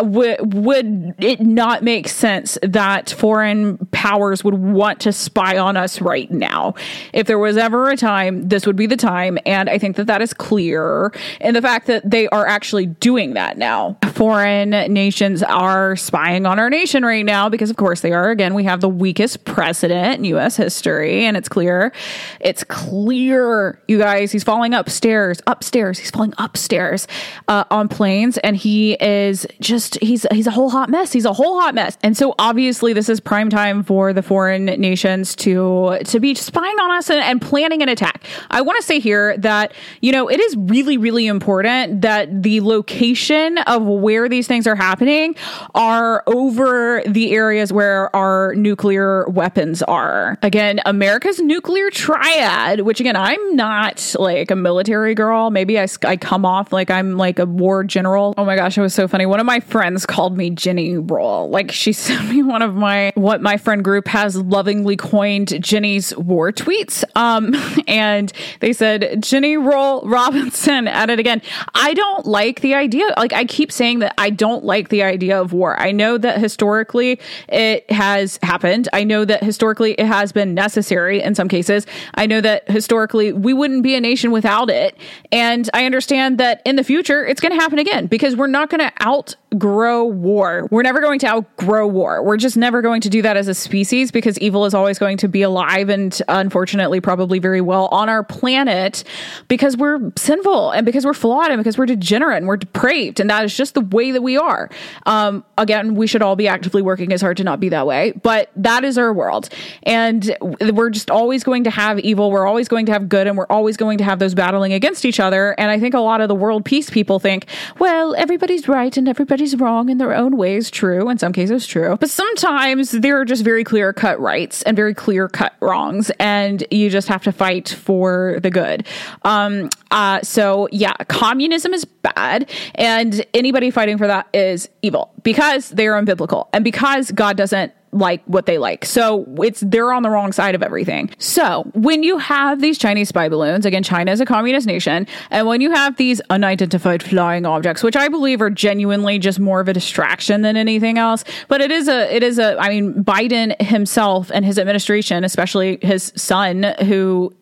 would 0.00 0.54
would 0.54 1.14
it 1.18 1.40
not 1.40 1.82
make 1.82 2.08
sense 2.08 2.58
that 2.62 3.10
foreign 3.10 3.78
powers 3.92 4.42
would 4.42 4.54
want 4.54 5.00
to 5.00 5.12
spy 5.12 5.58
on 5.58 5.76
us 5.76 6.00
right 6.00 6.30
now? 6.30 6.74
If 7.12 7.26
there 7.26 7.38
was 7.38 7.56
ever 7.56 7.90
a 7.90 7.96
time, 7.96 8.48
this 8.48 8.66
would 8.66 8.76
be 8.76 8.86
the 8.86 8.96
time, 8.96 9.38
and 9.46 9.68
I 9.68 9.78
think 9.78 9.96
that 9.96 10.06
that 10.08 10.22
is 10.22 10.32
clear. 10.32 11.12
And 11.40 11.54
the 11.54 11.62
fact 11.62 11.86
that 11.86 12.10
they 12.10 12.26
are 12.28 12.46
actually 12.46 12.86
doing 12.86 13.34
that 13.34 13.58
now, 13.58 13.96
foreign 14.12 14.70
nations 14.70 15.42
are 15.42 15.94
spying 15.96 16.46
on 16.46 16.58
our 16.58 16.70
nation 16.70 17.04
right 17.04 17.24
now 17.24 17.48
because, 17.48 17.70
of 17.70 17.76
course, 17.76 18.00
they 18.00 18.12
are. 18.12 18.30
Again, 18.30 18.54
we 18.54 18.64
have 18.64 18.80
the 18.80 18.88
weakest 18.88 19.44
president 19.52 20.18
in 20.18 20.24
U.S. 20.24 20.56
history, 20.56 21.26
and 21.26 21.36
it's 21.36 21.48
clear. 21.48 21.92
It's 22.40 22.64
clear, 22.64 23.80
you 23.88 23.98
guys. 23.98 24.32
He's 24.32 24.44
falling 24.44 24.74
upstairs, 24.74 25.40
upstairs. 25.46 25.98
He's 25.98 26.10
falling 26.10 26.34
upstairs 26.38 27.06
uh, 27.48 27.64
on 27.70 27.88
planes, 27.88 28.38
and 28.38 28.56
he 28.56 28.94
is 28.94 29.46
just 29.60 29.82
just 29.82 29.98
he's 30.02 30.26
he's 30.32 30.46
a 30.46 30.50
whole 30.50 30.70
hot 30.70 30.88
mess. 30.88 31.12
He's 31.12 31.24
a 31.24 31.32
whole 31.32 31.60
hot 31.60 31.74
mess. 31.74 31.98
And 32.02 32.16
so 32.16 32.34
obviously 32.38 32.92
this 32.92 33.08
is 33.08 33.20
prime 33.20 33.50
time 33.50 33.82
for 33.82 34.12
the 34.12 34.22
foreign 34.22 34.66
nations 34.66 35.34
to 35.36 35.98
to 36.04 36.20
be 36.20 36.34
spying 36.34 36.78
on 36.78 36.90
us 36.92 37.10
and, 37.10 37.20
and 37.20 37.40
planning 37.40 37.82
an 37.82 37.88
attack. 37.88 38.24
I 38.50 38.60
want 38.62 38.78
to 38.80 38.86
say 38.86 39.00
here 39.00 39.36
that 39.38 39.72
you 40.00 40.12
know 40.12 40.28
it 40.28 40.40
is 40.40 40.56
really 40.56 40.96
really 40.96 41.26
important 41.26 42.02
that 42.02 42.42
the 42.42 42.60
location 42.60 43.58
of 43.58 43.84
where 43.84 44.28
these 44.28 44.46
things 44.46 44.66
are 44.66 44.76
happening 44.76 45.34
are 45.74 46.22
over 46.26 47.02
the 47.06 47.32
areas 47.32 47.72
where 47.72 48.14
our 48.14 48.54
nuclear 48.54 49.24
weapons 49.42 49.82
are. 49.82 50.38
Again, 50.40 50.80
America's 50.86 51.40
nuclear 51.40 51.90
triad, 51.90 52.82
which 52.82 53.00
again 53.00 53.16
I'm 53.16 53.56
not 53.56 54.14
like 54.16 54.52
a 54.52 54.54
military 54.56 55.16
girl. 55.16 55.50
Maybe 55.50 55.80
I 55.80 55.88
I 56.04 56.16
come 56.16 56.44
off 56.46 56.72
like 56.72 56.92
I'm 56.92 57.16
like 57.16 57.40
a 57.40 57.46
war 57.46 57.82
general. 57.82 58.34
Oh 58.38 58.44
my 58.44 58.54
gosh, 58.54 58.78
it 58.78 58.82
was 58.82 58.94
so 58.94 59.08
funny. 59.08 59.26
One 59.26 59.40
of 59.40 59.46
my 59.46 59.58
friends 59.58 60.06
called 60.06 60.36
me 60.36 60.50
Jenny 60.50 60.96
Roll. 60.96 61.50
Like 61.50 61.72
she 61.72 61.92
sent 62.06 62.28
me 62.28 62.44
one 62.44 62.62
of 62.62 62.76
my 62.76 63.10
what 63.16 63.42
my 63.42 63.56
friend 63.56 63.82
group 63.82 64.06
has 64.06 64.36
lovingly 64.36 64.96
coined 64.96 65.60
Jenny's 65.60 66.16
war 66.16 66.52
tweets. 66.52 67.02
Um, 67.16 67.52
and 67.88 68.32
they 68.60 68.72
said 68.72 69.24
Jenny 69.24 69.56
Roll 69.56 70.02
Robinson 70.02 70.86
at 70.86 71.10
it 71.10 71.18
again. 71.18 71.42
I 71.74 71.94
don't 71.94 72.26
like 72.26 72.60
the 72.60 72.76
idea. 72.76 73.06
Like 73.16 73.32
I 73.32 73.44
keep 73.44 73.72
saying 73.72 73.98
that 73.98 74.14
I 74.18 74.30
don't 74.30 74.64
like 74.64 74.88
the 74.90 75.02
idea 75.02 75.40
of 75.40 75.52
war. 75.52 75.76
I 75.80 75.90
know 75.90 76.16
that 76.16 76.38
historically 76.38 77.18
it 77.48 77.90
has 77.90 78.38
happened. 78.44 78.88
I 78.92 79.02
know 79.02 79.24
that 79.24 79.31
historically 79.40 79.92
it 79.92 80.06
has 80.06 80.32
been 80.32 80.54
necessary 80.54 81.22
in 81.22 81.34
some 81.34 81.48
cases. 81.48 81.86
I 82.14 82.26
know 82.26 82.40
that 82.40 82.70
historically 82.70 83.32
we 83.32 83.52
wouldn't 83.52 83.82
be 83.82 83.94
a 83.94 84.00
nation 84.00 84.30
without 84.30 84.70
it. 84.70 84.96
And 85.30 85.68
I 85.74 85.84
understand 85.86 86.38
that 86.38 86.62
in 86.64 86.76
the 86.76 86.84
future 86.84 87.24
it's 87.24 87.40
going 87.40 87.52
to 87.52 87.60
happen 87.60 87.78
again 87.78 88.06
because 88.06 88.36
we're 88.36 88.46
not 88.46 88.70
going 88.70 88.80
to 88.80 88.92
out 89.00 89.36
outgrow 89.52 90.04
war. 90.04 90.66
We're 90.70 90.82
never 90.82 91.00
going 91.00 91.18
to 91.20 91.26
outgrow 91.26 91.86
war. 91.86 92.22
We're 92.22 92.36
just 92.36 92.56
never 92.56 92.82
going 92.82 93.00
to 93.02 93.10
do 93.10 93.22
that 93.22 93.36
as 93.36 93.48
a 93.48 93.54
species 93.54 94.10
because 94.10 94.38
evil 94.38 94.64
is 94.64 94.74
always 94.74 94.98
going 94.98 95.18
to 95.18 95.28
be 95.28 95.42
alive 95.42 95.88
and 95.88 96.20
unfortunately 96.28 97.00
probably 97.00 97.38
very 97.38 97.60
well 97.60 97.86
on 97.88 98.08
our 98.08 98.24
planet 98.24 99.04
because 99.48 99.76
we're 99.76 100.12
sinful 100.16 100.70
and 100.70 100.86
because 100.86 101.04
we're 101.04 101.14
flawed 101.14 101.50
and 101.50 101.58
because 101.58 101.76
we're 101.76 101.86
degenerate 101.86 102.38
and 102.38 102.46
we're 102.46 102.56
depraved. 102.56 103.20
And 103.20 103.28
that 103.30 103.44
is 103.44 103.56
just 103.56 103.74
the 103.74 103.80
way 103.80 104.10
that 104.12 104.22
we 104.22 104.36
are. 104.36 104.70
Um, 105.06 105.44
again, 105.58 105.94
we 105.94 106.06
should 106.06 106.22
all 106.22 106.36
be 106.36 106.48
actively 106.48 106.82
working 106.82 107.12
as 107.12 107.20
hard 107.20 107.36
to 107.38 107.44
not 107.44 107.60
be 107.60 107.68
that 107.68 107.86
way, 107.86 108.12
but 108.22 108.50
that 108.56 108.84
is 108.84 108.96
our 108.98 109.12
world. 109.12 109.48
And 109.82 110.34
we're 110.40 110.90
just 110.90 111.10
always 111.10 111.44
going 111.44 111.64
to 111.64 111.70
have 111.70 111.98
evil. 112.00 112.30
We're 112.30 112.46
always 112.46 112.68
going 112.68 112.86
to 112.86 112.92
have 112.92 113.08
good 113.08 113.26
and 113.26 113.36
we're 113.36 113.46
always 113.46 113.76
going 113.76 113.98
to 113.98 114.04
have 114.04 114.18
those 114.18 114.34
battling 114.34 114.72
against 114.72 115.04
each 115.04 115.20
other. 115.20 115.54
And 115.58 115.70
I 115.70 115.78
think 115.78 115.94
a 115.94 116.00
lot 116.00 116.20
of 116.20 116.28
the 116.28 116.34
world 116.34 116.64
peace 116.64 116.88
people 116.90 117.18
think, 117.18 117.46
well, 117.78 118.14
everybody's 118.16 118.68
right 118.68 118.96
and 118.96 119.08
everybody 119.08 119.41
everybody's 119.42 119.60
wrong 119.60 119.88
in 119.88 119.98
their 119.98 120.14
own 120.14 120.36
ways, 120.36 120.70
true, 120.70 121.08
in 121.08 121.18
some 121.18 121.32
cases, 121.32 121.66
true. 121.66 121.96
But 121.98 122.10
sometimes 122.10 122.92
there 122.92 123.20
are 123.20 123.24
just 123.24 123.42
very 123.42 123.64
clear 123.64 123.92
cut 123.92 124.20
rights 124.20 124.62
and 124.62 124.76
very 124.76 124.94
clear 124.94 125.28
cut 125.28 125.54
wrongs, 125.60 126.10
and 126.20 126.64
you 126.70 126.90
just 126.90 127.08
have 127.08 127.24
to 127.24 127.32
fight 127.32 127.68
for 127.68 128.38
the 128.40 128.50
good. 128.50 128.86
Um, 129.24 129.68
uh, 129.90 130.20
so, 130.22 130.68
yeah, 130.70 130.94
communism 131.08 131.74
is 131.74 131.84
bad, 131.84 132.48
and 132.76 133.24
anybody 133.34 133.70
fighting 133.72 133.98
for 133.98 134.06
that 134.06 134.28
is 134.32 134.68
evil 134.80 135.12
because 135.24 135.70
they 135.70 135.88
are 135.88 136.00
unbiblical 136.00 136.48
and 136.52 136.62
because 136.62 137.10
God 137.10 137.36
doesn't 137.36 137.72
like 137.92 138.22
what 138.24 138.46
they 138.46 138.58
like. 138.58 138.84
So 138.84 139.26
it's 139.38 139.60
they're 139.60 139.92
on 139.92 140.02
the 140.02 140.10
wrong 140.10 140.32
side 140.32 140.54
of 140.54 140.62
everything. 140.62 141.10
So 141.18 141.70
when 141.74 142.02
you 142.02 142.18
have 142.18 142.60
these 142.60 142.78
Chinese 142.78 143.10
spy 143.10 143.28
balloons, 143.28 143.66
again, 143.66 143.82
China 143.82 144.10
is 144.10 144.20
a 144.20 144.26
communist 144.26 144.66
nation, 144.66 145.06
and 145.30 145.46
when 145.46 145.60
you 145.60 145.70
have 145.70 145.96
these 145.96 146.20
unidentified 146.30 147.02
flying 147.02 147.46
objects, 147.46 147.82
which 147.82 147.96
I 147.96 148.08
believe 148.08 148.40
are 148.40 148.50
genuinely 148.50 149.18
just 149.18 149.38
more 149.38 149.60
of 149.60 149.68
a 149.68 149.72
distraction 149.72 150.42
than 150.42 150.56
anything 150.56 150.98
else, 150.98 151.24
but 151.48 151.60
it 151.60 151.70
is 151.70 151.88
a 151.88 152.14
it 152.14 152.22
is 152.22 152.38
a 152.38 152.58
I 152.58 152.68
mean 152.70 153.04
Biden 153.04 153.60
himself 153.60 154.30
and 154.32 154.44
his 154.44 154.58
administration, 154.58 155.24
especially 155.24 155.78
his 155.82 156.12
son 156.16 156.74
who 156.86 157.32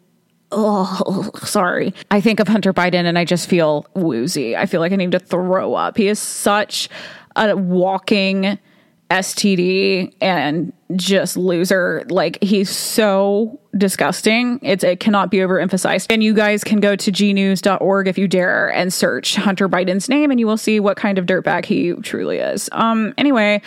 Oh, 0.52 1.30
sorry. 1.44 1.94
I 2.10 2.20
think 2.20 2.40
of 2.40 2.48
Hunter 2.48 2.72
Biden 2.72 3.04
and 3.04 3.16
I 3.16 3.24
just 3.24 3.48
feel 3.48 3.86
woozy. 3.94 4.56
I 4.56 4.66
feel 4.66 4.80
like 4.80 4.90
I 4.90 4.96
need 4.96 5.12
to 5.12 5.20
throw 5.20 5.74
up. 5.74 5.96
He 5.96 6.08
is 6.08 6.18
such 6.18 6.88
a 7.36 7.56
walking 7.56 8.58
STD 9.10 10.14
and 10.20 10.72
just 10.96 11.36
loser. 11.36 12.04
Like 12.08 12.42
he's 12.42 12.70
so 12.70 13.60
disgusting. 13.76 14.58
It's 14.62 14.82
it 14.82 15.00
cannot 15.00 15.30
be 15.30 15.38
overemphasized. 15.38 16.06
And 16.10 16.22
you 16.22 16.34
guys 16.34 16.64
can 16.64 16.80
go 16.80 16.96
to 16.96 17.10
gnews.org 17.10 18.08
if 18.08 18.18
you 18.18 18.26
dare 18.26 18.68
and 18.72 18.92
search 18.92 19.36
Hunter 19.36 19.68
Biden's 19.68 20.08
name 20.08 20.30
and 20.30 20.40
you 20.40 20.46
will 20.46 20.56
see 20.56 20.80
what 20.80 20.96
kind 20.96 21.18
of 21.18 21.26
dirtbag 21.26 21.64
he 21.64 21.92
truly 22.02 22.38
is. 22.38 22.68
Um 22.72 23.14
anyway, 23.16 23.62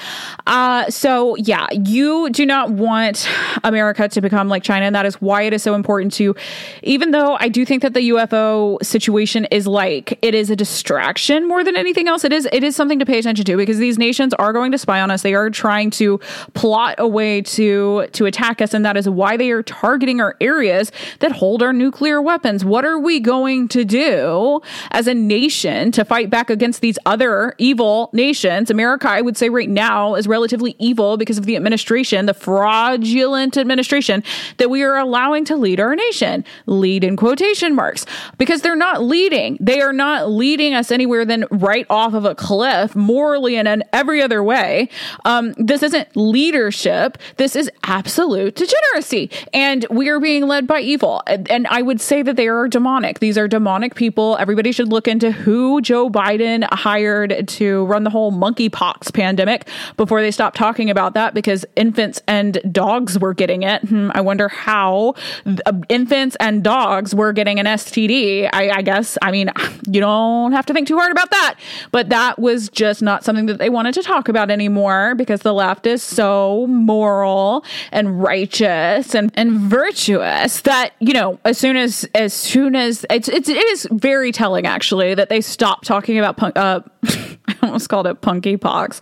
uh 0.45 0.89
so 0.89 1.35
yeah, 1.37 1.67
you 1.71 2.29
do 2.31 2.45
not 2.45 2.71
want 2.71 3.29
America 3.63 4.09
to 4.09 4.21
become 4.21 4.49
like 4.49 4.63
China 4.63 4.85
and 4.85 4.95
that 4.95 5.05
is 5.05 5.15
why 5.21 5.43
it 5.43 5.53
is 5.53 5.63
so 5.63 5.73
important 5.73 6.11
to 6.13 6.35
even 6.81 7.11
though 7.11 7.37
I 7.39 7.47
do 7.47 7.65
think 7.65 7.81
that 7.81 7.93
the 7.93 8.09
UFO 8.09 8.83
situation 8.83 9.45
is 9.51 9.67
like 9.67 10.19
it 10.21 10.35
is 10.35 10.49
a 10.49 10.55
distraction 10.55 11.47
more 11.47 11.63
than 11.63 11.77
anything 11.77 12.07
else. 12.09 12.25
It 12.25 12.33
is 12.33 12.47
it 12.51 12.63
is 12.63 12.75
something 12.75 12.99
to 12.99 13.05
pay 13.05 13.19
attention 13.19 13.45
to 13.45 13.55
because 13.55 13.77
these 13.77 13.97
nations 13.97 14.33
are 14.33 14.51
going 14.51 14.73
to 14.73 14.77
spy 14.77 14.99
on 14.99 15.11
us. 15.11 15.21
They 15.21 15.33
are 15.33 15.49
trying 15.49 15.91
to 15.91 16.19
plot 16.53 16.95
a 16.97 17.07
way 17.13 17.41
to 17.41 18.07
to 18.11 18.25
attack 18.25 18.61
us 18.61 18.73
and 18.73 18.85
that 18.85 18.97
is 18.97 19.07
why 19.07 19.37
they 19.37 19.51
are 19.51 19.63
targeting 19.63 20.19
our 20.19 20.35
areas 20.41 20.91
that 21.19 21.31
hold 21.31 21.63
our 21.63 21.73
nuclear 21.73 22.21
weapons. 22.21 22.65
What 22.65 22.85
are 22.85 22.99
we 22.99 23.19
going 23.19 23.67
to 23.69 23.85
do 23.85 24.61
as 24.91 25.07
a 25.07 25.13
nation 25.13 25.91
to 25.93 26.03
fight 26.03 26.29
back 26.29 26.49
against 26.49 26.81
these 26.81 26.97
other 27.05 27.53
evil 27.57 28.09
nations? 28.13 28.69
America 28.69 29.09
i 29.09 29.21
would 29.21 29.37
say 29.37 29.49
right 29.49 29.69
now 29.69 30.15
is 30.15 30.27
relatively 30.27 30.75
evil 30.79 31.17
because 31.17 31.37
of 31.37 31.45
the 31.45 31.55
administration 31.55 32.25
the 32.25 32.33
fraudulent 32.33 33.57
administration 33.57 34.23
that 34.57 34.69
we 34.69 34.81
are 34.81 34.97
allowing 34.97 35.45
to 35.45 35.55
lead 35.55 35.79
our 35.79 35.95
nation. 35.95 36.43
Lead 36.65 37.03
in 37.03 37.15
quotation 37.15 37.75
marks. 37.75 38.05
Because 38.37 38.61
they're 38.61 38.75
not 38.75 39.03
leading. 39.03 39.57
They 39.59 39.81
are 39.81 39.93
not 39.93 40.29
leading 40.29 40.73
us 40.73 40.91
anywhere 40.91 41.25
than 41.25 41.45
right 41.51 41.85
off 41.89 42.13
of 42.13 42.25
a 42.25 42.35
cliff 42.35 42.95
morally 42.95 43.55
and 43.57 43.67
in 43.67 43.83
every 43.91 44.21
other 44.21 44.43
way. 44.43 44.89
Um, 45.25 45.53
this 45.57 45.83
isn't 45.83 46.15
leadership 46.15 47.02
this 47.37 47.55
is 47.55 47.69
absolute 47.83 48.55
degeneracy. 48.55 49.29
And 49.53 49.85
we 49.89 50.09
are 50.09 50.19
being 50.19 50.47
led 50.47 50.67
by 50.67 50.79
evil. 50.79 51.21
And, 51.27 51.49
and 51.49 51.67
I 51.67 51.81
would 51.81 52.01
say 52.01 52.21
that 52.21 52.35
they 52.35 52.47
are 52.47 52.67
demonic. 52.67 53.19
These 53.19 53.37
are 53.37 53.47
demonic 53.47 53.95
people. 53.95 54.37
Everybody 54.39 54.71
should 54.71 54.89
look 54.89 55.07
into 55.07 55.31
who 55.31 55.81
Joe 55.81 56.09
Biden 56.09 56.63
hired 56.71 57.47
to 57.47 57.85
run 57.85 58.03
the 58.03 58.09
whole 58.09 58.31
monkeypox 58.31 59.13
pandemic 59.13 59.67
before 59.97 60.21
they 60.21 60.31
stop 60.31 60.53
talking 60.53 60.89
about 60.89 61.13
that 61.13 61.33
because 61.33 61.65
infants 61.75 62.21
and 62.27 62.59
dogs 62.71 63.19
were 63.19 63.33
getting 63.33 63.63
it. 63.63 63.81
Hmm, 63.83 64.11
I 64.13 64.21
wonder 64.21 64.47
how 64.47 65.15
uh, 65.45 65.73
infants 65.89 66.35
and 66.39 66.63
dogs 66.63 67.13
were 67.13 67.33
getting 67.33 67.59
an 67.59 67.65
STD. 67.65 68.49
I, 68.51 68.69
I 68.69 68.81
guess, 68.81 69.17
I 69.21 69.31
mean, 69.31 69.51
you 69.89 69.99
don't 69.99 70.51
have 70.51 70.65
to 70.67 70.73
think 70.73 70.87
too 70.87 70.97
hard 70.97 71.11
about 71.11 71.31
that. 71.31 71.55
But 71.91 72.09
that 72.09 72.39
was 72.39 72.69
just 72.69 73.01
not 73.01 73.23
something 73.23 73.45
that 73.47 73.57
they 73.57 73.69
wanted 73.69 73.93
to 73.95 74.03
talk 74.03 74.27
about 74.27 74.49
anymore 74.49 75.15
because 75.15 75.41
the 75.41 75.53
left 75.53 75.85
is 75.85 76.03
so 76.03 76.67
moral 76.93 77.65
and 77.91 78.21
righteous 78.21 79.15
and, 79.15 79.31
and 79.33 79.59
virtuous 79.59 80.61
that, 80.61 80.91
you 80.99 81.11
know, 81.11 81.39
as 81.43 81.57
soon 81.57 81.75
as, 81.75 82.07
as 82.13 82.35
soon 82.35 82.75
as 82.75 83.03
it's, 83.09 83.27
it's, 83.27 83.49
it 83.49 83.57
is 83.57 83.87
very 83.91 84.31
telling 84.31 84.67
actually 84.67 85.15
that 85.15 85.29
they 85.29 85.41
stop 85.41 85.83
talking 85.83 86.19
about 86.19 86.37
punk, 86.37 86.55
uh, 86.55 86.81
I 87.47 87.55
almost 87.63 87.89
called 87.89 88.05
it 88.05 88.21
punky 88.21 88.57
pox. 88.57 89.01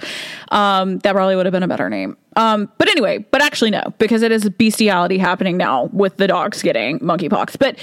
Um, 0.52 1.00
that 1.00 1.14
probably 1.14 1.36
would 1.36 1.46
have 1.46 1.52
been 1.52 1.64
a 1.64 1.68
better 1.68 1.90
name. 1.90 2.16
Um, 2.38 2.72
but 2.78 2.88
anyway, 2.88 3.26
but 3.30 3.42
actually 3.42 3.72
no, 3.72 3.84
because 3.98 4.22
it 4.22 4.32
is 4.32 4.50
bestiality 4.50 5.18
happening 5.18 5.58
now 5.58 5.90
with 5.92 6.16
the 6.16 6.28
dogs 6.28 6.62
getting 6.62 7.00
monkeypox. 7.00 7.60
But 7.60 7.78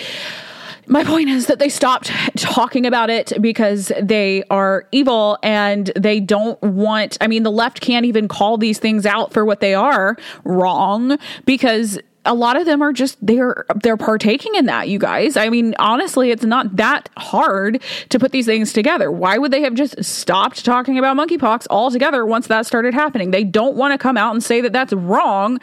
my 0.88 1.05
point 1.05 1.29
is 1.29 1.46
that 1.46 1.59
they 1.59 1.68
stopped 1.68 2.11
talking 2.37 2.87
about 2.87 3.11
it 3.11 3.33
because 3.40 3.92
they 4.01 4.42
are 4.51 4.87
evil 4.92 5.38
and 5.42 5.92
they 5.96 6.20
don't 6.20 6.61
want, 6.62 7.18
I 7.20 7.27
mean, 7.27 7.42
the 7.42 7.51
left 7.51 7.81
can't 7.81 8.07
even 8.07 8.29
call 8.29 8.59
these 8.59 8.79
things 8.79 9.07
out 9.07 9.33
for 9.33 9.44
what 9.44 9.61
they 9.61 9.74
are 9.74 10.16
wrong 10.44 11.18
because 11.44 11.98
a 12.24 12.35
lot 12.35 12.59
of 12.59 12.66
them 12.66 12.83
are 12.83 12.92
just 12.92 13.16
they're 13.24 13.64
they're 13.77 13.96
partaking 13.96 14.55
in 14.55 14.66
that 14.66 14.88
you 14.88 14.98
guys. 14.98 15.37
I 15.37 15.48
mean 15.48 15.74
honestly 15.79 16.31
it's 16.31 16.44
not 16.44 16.77
that 16.77 17.09
hard 17.16 17.83
to 18.11 18.18
put 18.18 18.33
these 18.33 18.44
things 18.44 18.72
together. 18.72 19.11
Why 19.11 19.38
would 19.38 19.51
they 19.51 19.62
have 19.62 19.74
just 19.74 20.05
stopped 20.05 20.64
talking 20.64 20.98
about 20.98 21.16
monkeypox 21.16 21.66
altogether 21.70 22.27
once 22.27 22.46
that 22.48 22.66
started 22.66 22.92
happening? 22.92 23.31
They 23.31 23.44
don't 23.44 23.77
want 23.77 23.92
to 23.92 23.98
come 23.98 24.18
out 24.18 24.35
and 24.35 24.44
say 24.44 24.61
that 24.61 24.72
that's 24.72 24.92
wrong 24.92 25.59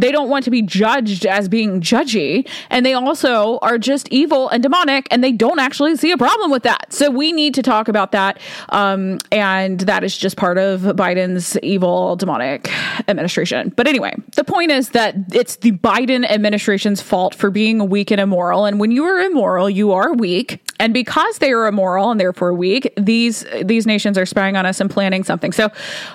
they 0.00 0.10
don't 0.10 0.28
want 0.28 0.44
to 0.44 0.50
be 0.50 0.62
judged 0.62 1.26
as 1.26 1.48
being 1.48 1.80
judgy. 1.80 2.48
And 2.70 2.84
they 2.86 2.94
also 2.94 3.58
are 3.58 3.78
just 3.78 4.08
evil 4.08 4.48
and 4.48 4.62
demonic 4.62 5.06
and 5.10 5.22
they 5.22 5.32
don't 5.32 5.58
actually 5.58 5.96
see 5.96 6.10
a 6.10 6.16
problem 6.16 6.50
with 6.50 6.62
that. 6.62 6.92
So 6.92 7.10
we 7.10 7.32
need 7.32 7.54
to 7.54 7.62
talk 7.62 7.88
about 7.88 8.12
that. 8.12 8.40
Um, 8.70 9.18
and 9.30 9.80
that 9.80 10.02
is 10.04 10.16
just 10.16 10.36
part 10.36 10.58
of 10.58 10.80
Biden's 10.80 11.58
evil, 11.58 12.16
demonic 12.16 12.70
administration. 13.08 13.72
But 13.76 13.86
anyway, 13.86 14.14
the 14.36 14.44
point 14.44 14.70
is 14.70 14.90
that 14.90 15.14
it's 15.32 15.56
the 15.56 15.72
Biden 15.72 16.24
administration's 16.28 17.02
fault 17.02 17.34
for 17.34 17.50
being 17.50 17.88
weak 17.88 18.10
and 18.10 18.20
immoral. 18.20 18.64
And 18.64 18.80
when 18.80 18.90
you 18.90 19.04
are 19.04 19.20
immoral, 19.20 19.68
you 19.68 19.92
are 19.92 20.14
weak. 20.14 20.62
And 20.78 20.94
because 20.94 21.38
they 21.38 21.52
are 21.52 21.66
immoral 21.66 22.10
and 22.10 22.18
therefore 22.18 22.54
weak, 22.54 22.92
these 22.96 23.44
these 23.62 23.86
nations 23.86 24.16
are 24.16 24.24
spying 24.24 24.56
on 24.56 24.64
us 24.64 24.80
and 24.80 24.90
planning 24.90 25.24
something. 25.24 25.52
So, 25.52 25.68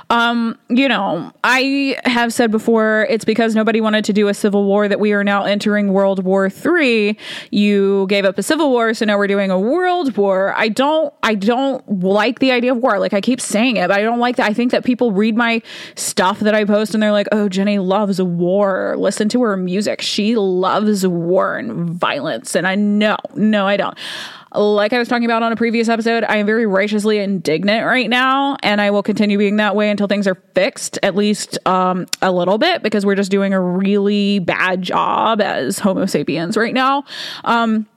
um, 0.10 0.58
you 0.70 0.88
know, 0.88 1.32
I 1.44 1.98
have 2.06 2.34
said 2.34 2.50
before, 2.50 3.06
it's 3.10 3.26
because 3.26 3.54
nobody 3.54 3.75
wanted 3.82 4.06
to 4.06 4.14
do 4.14 4.28
a 4.28 4.34
civil 4.34 4.66
war 4.66 4.88
that 4.88 5.00
we 5.00 5.14
are 5.14 5.24
now 5.24 5.44
entering 5.44 5.94
World 5.94 6.24
War 6.24 6.50
Three. 6.50 7.18
You 7.52 8.06
gave 8.08 8.26
up 8.26 8.38
a 8.38 8.44
civil 8.44 8.70
war, 8.70 8.94
so 8.94 9.06
now 9.06 9.18
we're 9.18 9.28
doing 9.28 9.52
a 9.52 9.60
world 9.60 10.16
war. 10.18 10.54
I 10.56 10.70
don't, 10.70 11.14
I 11.24 11.36
don't 11.36 12.04
like 12.04 12.40
the 12.40 12.52
idea 12.52 12.72
of 12.72 12.78
war. 12.80 13.00
Like 13.00 13.14
I 13.14 13.22
keep 13.22 13.42
saying 13.42 13.78
it, 13.78 13.88
but 13.88 14.00
I 14.00 14.02
don't 14.02 14.20
like 14.20 14.38
that. 14.38 14.50
I 14.50 14.54
think 14.54 14.72
that 14.72 14.84
people 14.84 15.12
read 15.12 15.36
my 15.36 15.62
stuff 15.96 16.40
that 16.42 16.56
I 16.56 16.66
post 16.66 16.94
and 16.94 17.02
they're 17.02 17.12
like, 17.12 17.28
"Oh, 17.32 17.50
Jenny 17.50 17.80
loves 17.80 18.22
war. 18.22 18.96
Listen 18.98 19.30
to 19.30 19.42
her 19.44 19.58
music. 19.58 20.02
She 20.02 20.36
loves 20.36 21.06
war 21.06 21.58
and 21.58 21.90
violence." 21.90 22.56
And 22.56 22.68
I 22.68 22.76
know, 22.76 23.18
no, 23.36 23.68
I 23.68 23.78
don't 23.78 23.98
like 24.58 24.94
I 24.94 25.00
was 25.00 25.08
talking 25.08 25.26
about 25.26 25.44
on 25.44 25.52
a 25.52 25.56
previous 25.56 25.90
episode, 25.90 26.24
I 26.24 26.38
am 26.38 26.46
very 26.46 26.66
righteously 26.66 27.20
indignant 27.20 27.86
right 27.86 28.10
now, 28.10 28.58
and 28.64 28.82
I 28.82 28.92
will 28.92 29.04
continue 29.04 29.38
being 29.38 29.58
that 29.58 29.76
way 29.76 29.90
until 29.90 30.08
things 30.08 30.28
are 30.28 30.36
fixed, 30.54 31.00
at 31.04 31.16
least 31.16 31.58
um, 31.68 32.06
a 32.22 32.32
little 32.32 32.58
bit, 32.58 32.84
because 32.84 33.06
we're 33.06 33.16
just 33.16 33.32
doing 33.32 33.54
a 33.54 33.62
really 33.62 34.40
bad 34.40 34.82
job 34.82 35.42
as 35.42 35.80
Homo 35.80 36.06
sapiens 36.06 36.58
right 36.58 36.74
now. 36.74 37.04
Um, 37.44 37.88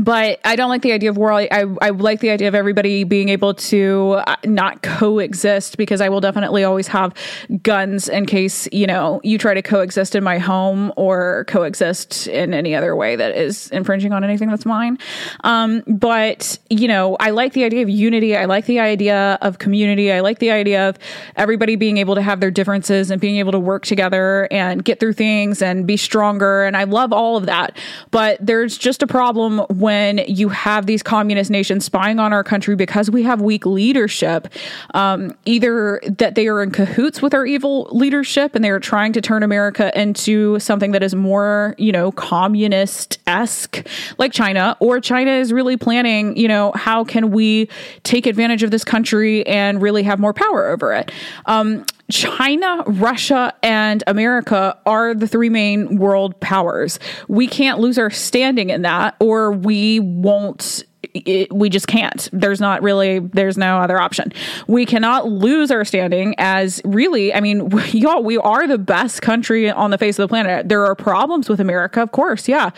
but 0.00 0.40
I 0.44 0.56
don't 0.56 0.68
like 0.68 0.82
the 0.82 0.92
idea 0.92 1.10
of 1.10 1.16
war. 1.16 1.32
I, 1.32 1.48
I 1.50 1.90
like 1.90 2.20
the 2.20 2.30
idea 2.30 2.48
of 2.48 2.54
everybody 2.54 3.04
being 3.04 3.28
able 3.28 3.54
to 3.54 4.22
uh, 4.26 4.36
not 4.44 4.82
coexist 4.82 5.76
because 5.76 6.00
I 6.00 6.08
will 6.08 6.20
definitely 6.20 6.64
always 6.64 6.88
have 6.88 7.14
guns 7.62 8.08
in 8.08 8.26
case, 8.26 8.68
you 8.72 8.86
know, 8.86 9.20
you 9.22 9.38
try 9.38 9.54
to 9.54 9.62
coexist 9.62 10.14
in 10.14 10.24
my 10.24 10.38
home 10.38 10.92
or 10.96 11.44
coexist 11.48 12.26
in 12.26 12.54
any 12.54 12.74
other 12.74 12.96
way 12.96 13.16
that 13.16 13.36
is 13.36 13.70
infringing 13.70 14.12
on 14.12 14.24
anything 14.24 14.48
that's 14.48 14.66
mine. 14.66 14.98
Um, 15.44 15.82
but, 15.86 16.58
you 16.70 16.88
know, 16.88 17.16
I 17.20 17.30
like 17.30 17.52
the 17.52 17.64
idea 17.64 17.82
of 17.82 17.88
unity. 17.88 18.36
I 18.36 18.46
like 18.46 18.66
the 18.66 18.80
idea 18.80 19.38
of 19.42 19.58
community. 19.58 20.12
I 20.12 20.20
like 20.20 20.38
the 20.38 20.50
idea 20.50 20.88
of 20.88 20.98
everybody 21.36 21.76
being 21.76 21.98
able 21.98 22.14
to 22.14 22.22
have 22.22 22.40
their 22.40 22.50
differences 22.50 23.10
and 23.10 23.20
being 23.20 23.36
able 23.36 23.52
to 23.52 23.60
work 23.60 23.84
together 23.84 24.48
and 24.50 24.84
get 24.84 25.00
through 25.00 25.12
things 25.12 25.62
and 25.62 25.86
be 25.86 25.96
stronger. 25.96 26.64
And 26.64 26.76
I 26.76 26.84
love 26.84 27.12
all 27.12 27.36
of 27.36 27.46
that. 27.46 27.76
But 28.10 28.38
there's 28.40 28.76
just 28.76 29.02
a 29.02 29.06
problem 29.06 29.64
when 29.84 30.16
you 30.26 30.48
have 30.48 30.86
these 30.86 31.02
communist 31.02 31.50
nations 31.50 31.84
spying 31.84 32.18
on 32.18 32.32
our 32.32 32.42
country 32.42 32.74
because 32.74 33.10
we 33.10 33.22
have 33.22 33.42
weak 33.42 33.66
leadership, 33.66 34.48
um, 34.94 35.30
either 35.44 36.00
that 36.08 36.36
they 36.36 36.48
are 36.48 36.62
in 36.62 36.70
cahoots 36.70 37.20
with 37.20 37.34
our 37.34 37.44
evil 37.44 37.86
leadership 37.92 38.54
and 38.54 38.64
they 38.64 38.70
are 38.70 38.80
trying 38.80 39.12
to 39.12 39.20
turn 39.20 39.42
America 39.42 39.92
into 39.94 40.58
something 40.58 40.92
that 40.92 41.02
is 41.02 41.14
more, 41.14 41.74
you 41.76 41.92
know, 41.92 42.10
communist 42.12 43.18
esque 43.26 43.86
like 44.16 44.32
China, 44.32 44.74
or 44.80 45.00
China 45.00 45.32
is 45.32 45.52
really 45.52 45.76
planning, 45.76 46.34
you 46.34 46.48
know, 46.48 46.72
how 46.74 47.04
can 47.04 47.30
we 47.30 47.68
take 48.04 48.26
advantage 48.26 48.62
of 48.62 48.70
this 48.70 48.84
country 48.84 49.46
and 49.46 49.82
really 49.82 50.02
have 50.02 50.18
more 50.18 50.32
power 50.32 50.66
over 50.66 50.94
it? 50.94 51.12
Um, 51.44 51.84
China, 52.10 52.82
Russia, 52.86 53.54
and 53.62 54.04
America 54.06 54.78
are 54.84 55.14
the 55.14 55.26
three 55.26 55.48
main 55.48 55.96
world 55.96 56.38
powers. 56.40 56.98
We 57.28 57.46
can't 57.46 57.78
lose 57.78 57.98
our 57.98 58.10
standing 58.10 58.70
in 58.70 58.82
that, 58.82 59.16
or 59.20 59.52
we 59.52 60.00
won't 60.00 60.84
it, 61.14 61.52
we 61.52 61.68
just 61.68 61.86
can't. 61.86 62.28
There's 62.32 62.60
not 62.60 62.82
really, 62.82 63.18
there's 63.18 63.56
no 63.58 63.78
other 63.78 64.00
option. 64.00 64.32
We 64.66 64.86
cannot 64.86 65.28
lose 65.28 65.70
our 65.70 65.84
standing 65.84 66.34
as 66.38 66.80
really, 66.84 67.32
I 67.32 67.40
mean, 67.40 67.70
y'all, 67.92 68.22
we 68.22 68.38
are 68.38 68.66
the 68.66 68.78
best 68.78 69.22
country 69.22 69.70
on 69.70 69.90
the 69.90 69.98
face 69.98 70.18
of 70.18 70.24
the 70.24 70.28
planet. 70.28 70.68
There 70.68 70.84
are 70.84 70.94
problems 70.94 71.48
with 71.48 71.60
America, 71.60 72.02
of 72.02 72.12
course. 72.12 72.48
Yeah. 72.48 72.70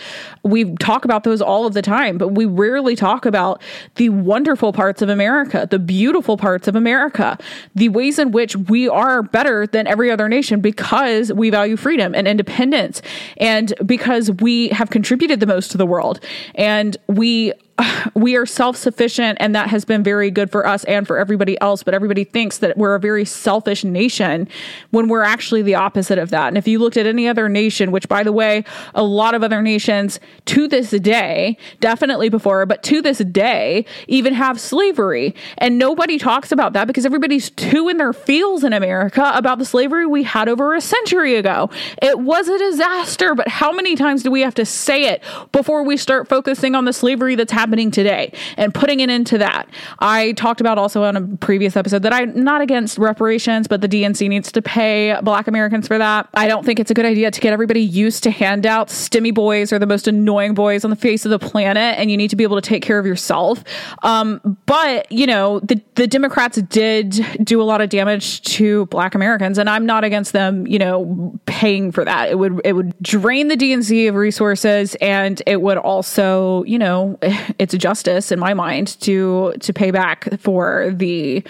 We 0.42 0.74
talk 0.76 1.04
about 1.04 1.24
those 1.24 1.40
all 1.40 1.66
of 1.66 1.74
the 1.74 1.82
time, 1.82 2.18
but 2.18 2.28
we 2.28 2.44
rarely 2.44 2.96
talk 2.96 3.26
about 3.26 3.62
the 3.96 4.08
wonderful 4.08 4.72
parts 4.72 5.02
of 5.02 5.08
America, 5.08 5.66
the 5.70 5.78
beautiful 5.78 6.36
parts 6.36 6.68
of 6.68 6.76
America, 6.76 7.38
the 7.74 7.88
ways 7.88 8.18
in 8.18 8.32
which 8.32 8.56
we 8.56 8.88
are 8.88 9.22
better 9.22 9.66
than 9.66 9.86
every 9.86 10.10
other 10.10 10.28
nation 10.28 10.60
because 10.60 11.32
we 11.32 11.50
value 11.50 11.76
freedom 11.76 12.14
and 12.14 12.26
independence 12.26 13.02
and 13.38 13.72
because 13.84 14.30
we 14.32 14.68
have 14.68 14.90
contributed 14.90 15.40
the 15.40 15.46
most 15.46 15.70
to 15.70 15.78
the 15.78 15.86
world 15.86 16.20
and 16.54 16.96
we 17.06 17.52
we 18.14 18.36
are 18.36 18.46
self 18.46 18.76
sufficient, 18.76 19.38
and 19.40 19.54
that 19.54 19.68
has 19.68 19.84
been 19.84 20.02
very 20.02 20.30
good 20.30 20.50
for 20.50 20.66
us 20.66 20.84
and 20.84 21.06
for 21.06 21.18
everybody 21.18 21.60
else. 21.60 21.82
But 21.82 21.94
everybody 21.94 22.24
thinks 22.24 22.58
that 22.58 22.76
we're 22.76 22.94
a 22.94 23.00
very 23.00 23.24
selfish 23.24 23.84
nation 23.84 24.48
when 24.90 25.08
we're 25.08 25.22
actually 25.22 25.62
the 25.62 25.74
opposite 25.74 26.18
of 26.18 26.30
that. 26.30 26.48
And 26.48 26.58
if 26.58 26.66
you 26.66 26.78
looked 26.78 26.96
at 26.96 27.06
any 27.06 27.28
other 27.28 27.48
nation, 27.48 27.90
which 27.90 28.08
by 28.08 28.22
the 28.22 28.32
way, 28.32 28.64
a 28.94 29.02
lot 29.02 29.34
of 29.34 29.42
other 29.42 29.62
nations 29.62 30.20
to 30.46 30.68
this 30.68 30.90
day, 30.90 31.56
definitely 31.80 32.28
before, 32.28 32.64
but 32.66 32.82
to 32.84 33.02
this 33.02 33.18
day, 33.18 33.84
even 34.08 34.34
have 34.34 34.60
slavery. 34.60 35.34
And 35.58 35.78
nobody 35.78 36.18
talks 36.18 36.52
about 36.52 36.72
that 36.72 36.86
because 36.86 37.04
everybody's 37.04 37.50
too 37.50 37.88
in 37.88 37.96
their 37.96 38.12
feels 38.12 38.64
in 38.64 38.72
America 38.72 39.32
about 39.34 39.58
the 39.58 39.64
slavery 39.64 40.06
we 40.06 40.22
had 40.22 40.48
over 40.48 40.74
a 40.74 40.80
century 40.80 41.36
ago. 41.36 41.70
It 42.02 42.20
was 42.20 42.48
a 42.48 42.58
disaster, 42.58 43.34
but 43.34 43.48
how 43.48 43.72
many 43.72 43.96
times 43.96 44.22
do 44.22 44.30
we 44.30 44.40
have 44.40 44.54
to 44.54 44.64
say 44.64 45.08
it 45.08 45.22
before 45.52 45.82
we 45.82 45.96
start 45.96 46.28
focusing 46.28 46.74
on 46.74 46.84
the 46.84 46.92
slavery 46.92 47.34
that's 47.34 47.52
happening? 47.52 47.65
Happening 47.66 47.90
today 47.90 48.32
and 48.56 48.72
putting 48.72 49.00
it 49.00 49.10
into 49.10 49.38
that. 49.38 49.68
I 49.98 50.32
talked 50.32 50.60
about 50.60 50.78
also 50.78 51.02
on 51.02 51.16
a 51.16 51.36
previous 51.38 51.76
episode 51.76 52.02
that 52.02 52.12
I'm 52.12 52.44
not 52.44 52.60
against 52.60 52.96
reparations, 52.96 53.66
but 53.66 53.80
the 53.80 53.88
DNC 53.88 54.28
needs 54.28 54.52
to 54.52 54.62
pay 54.62 55.18
black 55.22 55.48
Americans 55.48 55.88
for 55.88 55.98
that. 55.98 56.28
I 56.34 56.46
don't 56.46 56.64
think 56.64 56.78
it's 56.78 56.92
a 56.92 56.94
good 56.94 57.04
idea 57.04 57.30
to 57.32 57.40
get 57.40 57.52
everybody 57.52 57.80
used 57.80 58.22
to 58.22 58.30
handouts. 58.30 59.08
Stimmy 59.08 59.34
boys 59.34 59.72
are 59.72 59.80
the 59.80 59.86
most 59.86 60.06
annoying 60.06 60.54
boys 60.54 60.84
on 60.84 60.90
the 60.90 60.96
face 60.96 61.24
of 61.24 61.30
the 61.30 61.40
planet, 61.40 61.98
and 61.98 62.08
you 62.08 62.16
need 62.16 62.30
to 62.30 62.36
be 62.36 62.44
able 62.44 62.60
to 62.60 62.66
take 62.68 62.84
care 62.84 63.00
of 63.00 63.06
yourself. 63.06 63.64
Um, 64.04 64.58
but, 64.66 65.10
you 65.10 65.26
know, 65.26 65.58
the, 65.60 65.80
the 65.96 66.06
Democrats 66.06 66.58
did 66.62 67.24
do 67.42 67.60
a 67.60 67.64
lot 67.64 67.80
of 67.80 67.88
damage 67.88 68.42
to 68.42 68.86
black 68.86 69.16
Americans, 69.16 69.58
and 69.58 69.68
I'm 69.68 69.86
not 69.86 70.04
against 70.04 70.32
them, 70.32 70.68
you 70.68 70.78
know, 70.78 71.36
paying 71.46 71.90
for 71.90 72.04
that. 72.04 72.30
It 72.30 72.38
would 72.38 72.60
it 72.64 72.74
would 72.74 72.94
drain 73.02 73.48
the 73.48 73.56
DNC 73.56 74.08
of 74.08 74.14
resources 74.14 74.94
and 74.96 75.42
it 75.46 75.62
would 75.62 75.78
also, 75.78 76.62
you 76.64 76.78
know, 76.78 77.18
it's 77.58 77.74
justice 77.74 78.30
in 78.32 78.38
my 78.38 78.54
mind 78.54 79.00
to 79.00 79.54
to 79.60 79.72
pay 79.72 79.90
back 79.90 80.28
for 80.38 80.90
the 80.94 81.42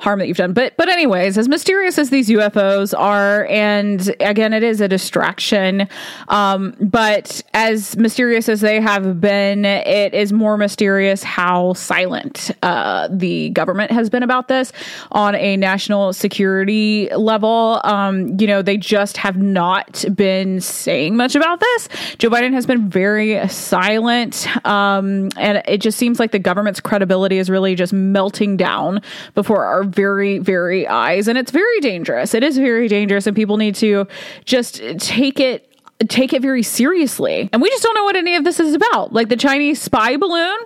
harm 0.00 0.18
that 0.18 0.28
you've 0.28 0.36
done. 0.36 0.52
But 0.52 0.76
but 0.76 0.88
anyways, 0.88 1.38
as 1.38 1.48
mysterious 1.48 1.98
as 1.98 2.10
these 2.10 2.28
UFOs 2.28 2.98
are, 2.98 3.46
and 3.46 4.14
again, 4.20 4.52
it 4.52 4.62
is 4.62 4.80
a 4.80 4.88
distraction. 4.88 5.88
Um, 6.28 6.74
but 6.80 7.42
as 7.54 7.96
mysterious 7.96 8.48
as 8.48 8.62
they 8.62 8.80
have 8.80 9.20
been, 9.20 9.64
it 9.64 10.14
is 10.14 10.32
more 10.32 10.56
mysterious 10.56 11.22
how 11.22 11.74
silent 11.74 12.50
uh, 12.62 13.08
the 13.10 13.50
government 13.50 13.90
has 13.92 14.08
been 14.10 14.22
about 14.22 14.48
this 14.48 14.72
on 15.12 15.34
a 15.34 15.56
national 15.56 16.12
security 16.12 17.08
level. 17.14 17.80
Um, 17.84 18.38
you 18.40 18.46
know, 18.46 18.62
they 18.62 18.78
just 18.78 19.18
have 19.18 19.36
not 19.36 20.04
been 20.14 20.60
saying 20.60 21.16
much 21.16 21.36
about 21.36 21.60
this. 21.60 21.88
Joe 22.18 22.30
Biden 22.30 22.54
has 22.54 22.66
been 22.66 22.88
very 22.88 23.46
silent, 23.48 24.46
um, 24.66 25.28
and 25.36 25.62
it 25.66 25.78
just 25.78 25.98
seems 25.98 26.18
like 26.18 26.32
the 26.32 26.38
government's 26.38 26.80
credibility 26.80 27.36
is 27.36 27.50
really 27.50 27.74
just 27.74 27.92
melting 27.92 28.56
down 28.56 29.02
before 29.34 29.64
our 29.64 29.89
very, 29.94 30.38
very 30.38 30.86
eyes. 30.86 31.28
And 31.28 31.38
it's 31.38 31.50
very 31.50 31.80
dangerous. 31.80 32.34
It 32.34 32.42
is 32.42 32.58
very 32.58 32.88
dangerous. 32.88 33.26
And 33.26 33.36
people 33.36 33.56
need 33.56 33.74
to 33.76 34.06
just 34.44 34.82
take 34.98 35.40
it 35.40 35.69
take 36.08 36.32
it 36.32 36.40
very 36.40 36.62
seriously. 36.62 37.50
And 37.52 37.60
we 37.60 37.68
just 37.68 37.82
don't 37.82 37.94
know 37.94 38.04
what 38.04 38.16
any 38.16 38.34
of 38.34 38.44
this 38.44 38.58
is 38.58 38.74
about. 38.74 39.12
Like 39.12 39.28
the 39.28 39.36
Chinese 39.36 39.80
spy 39.80 40.16
balloon. 40.16 40.58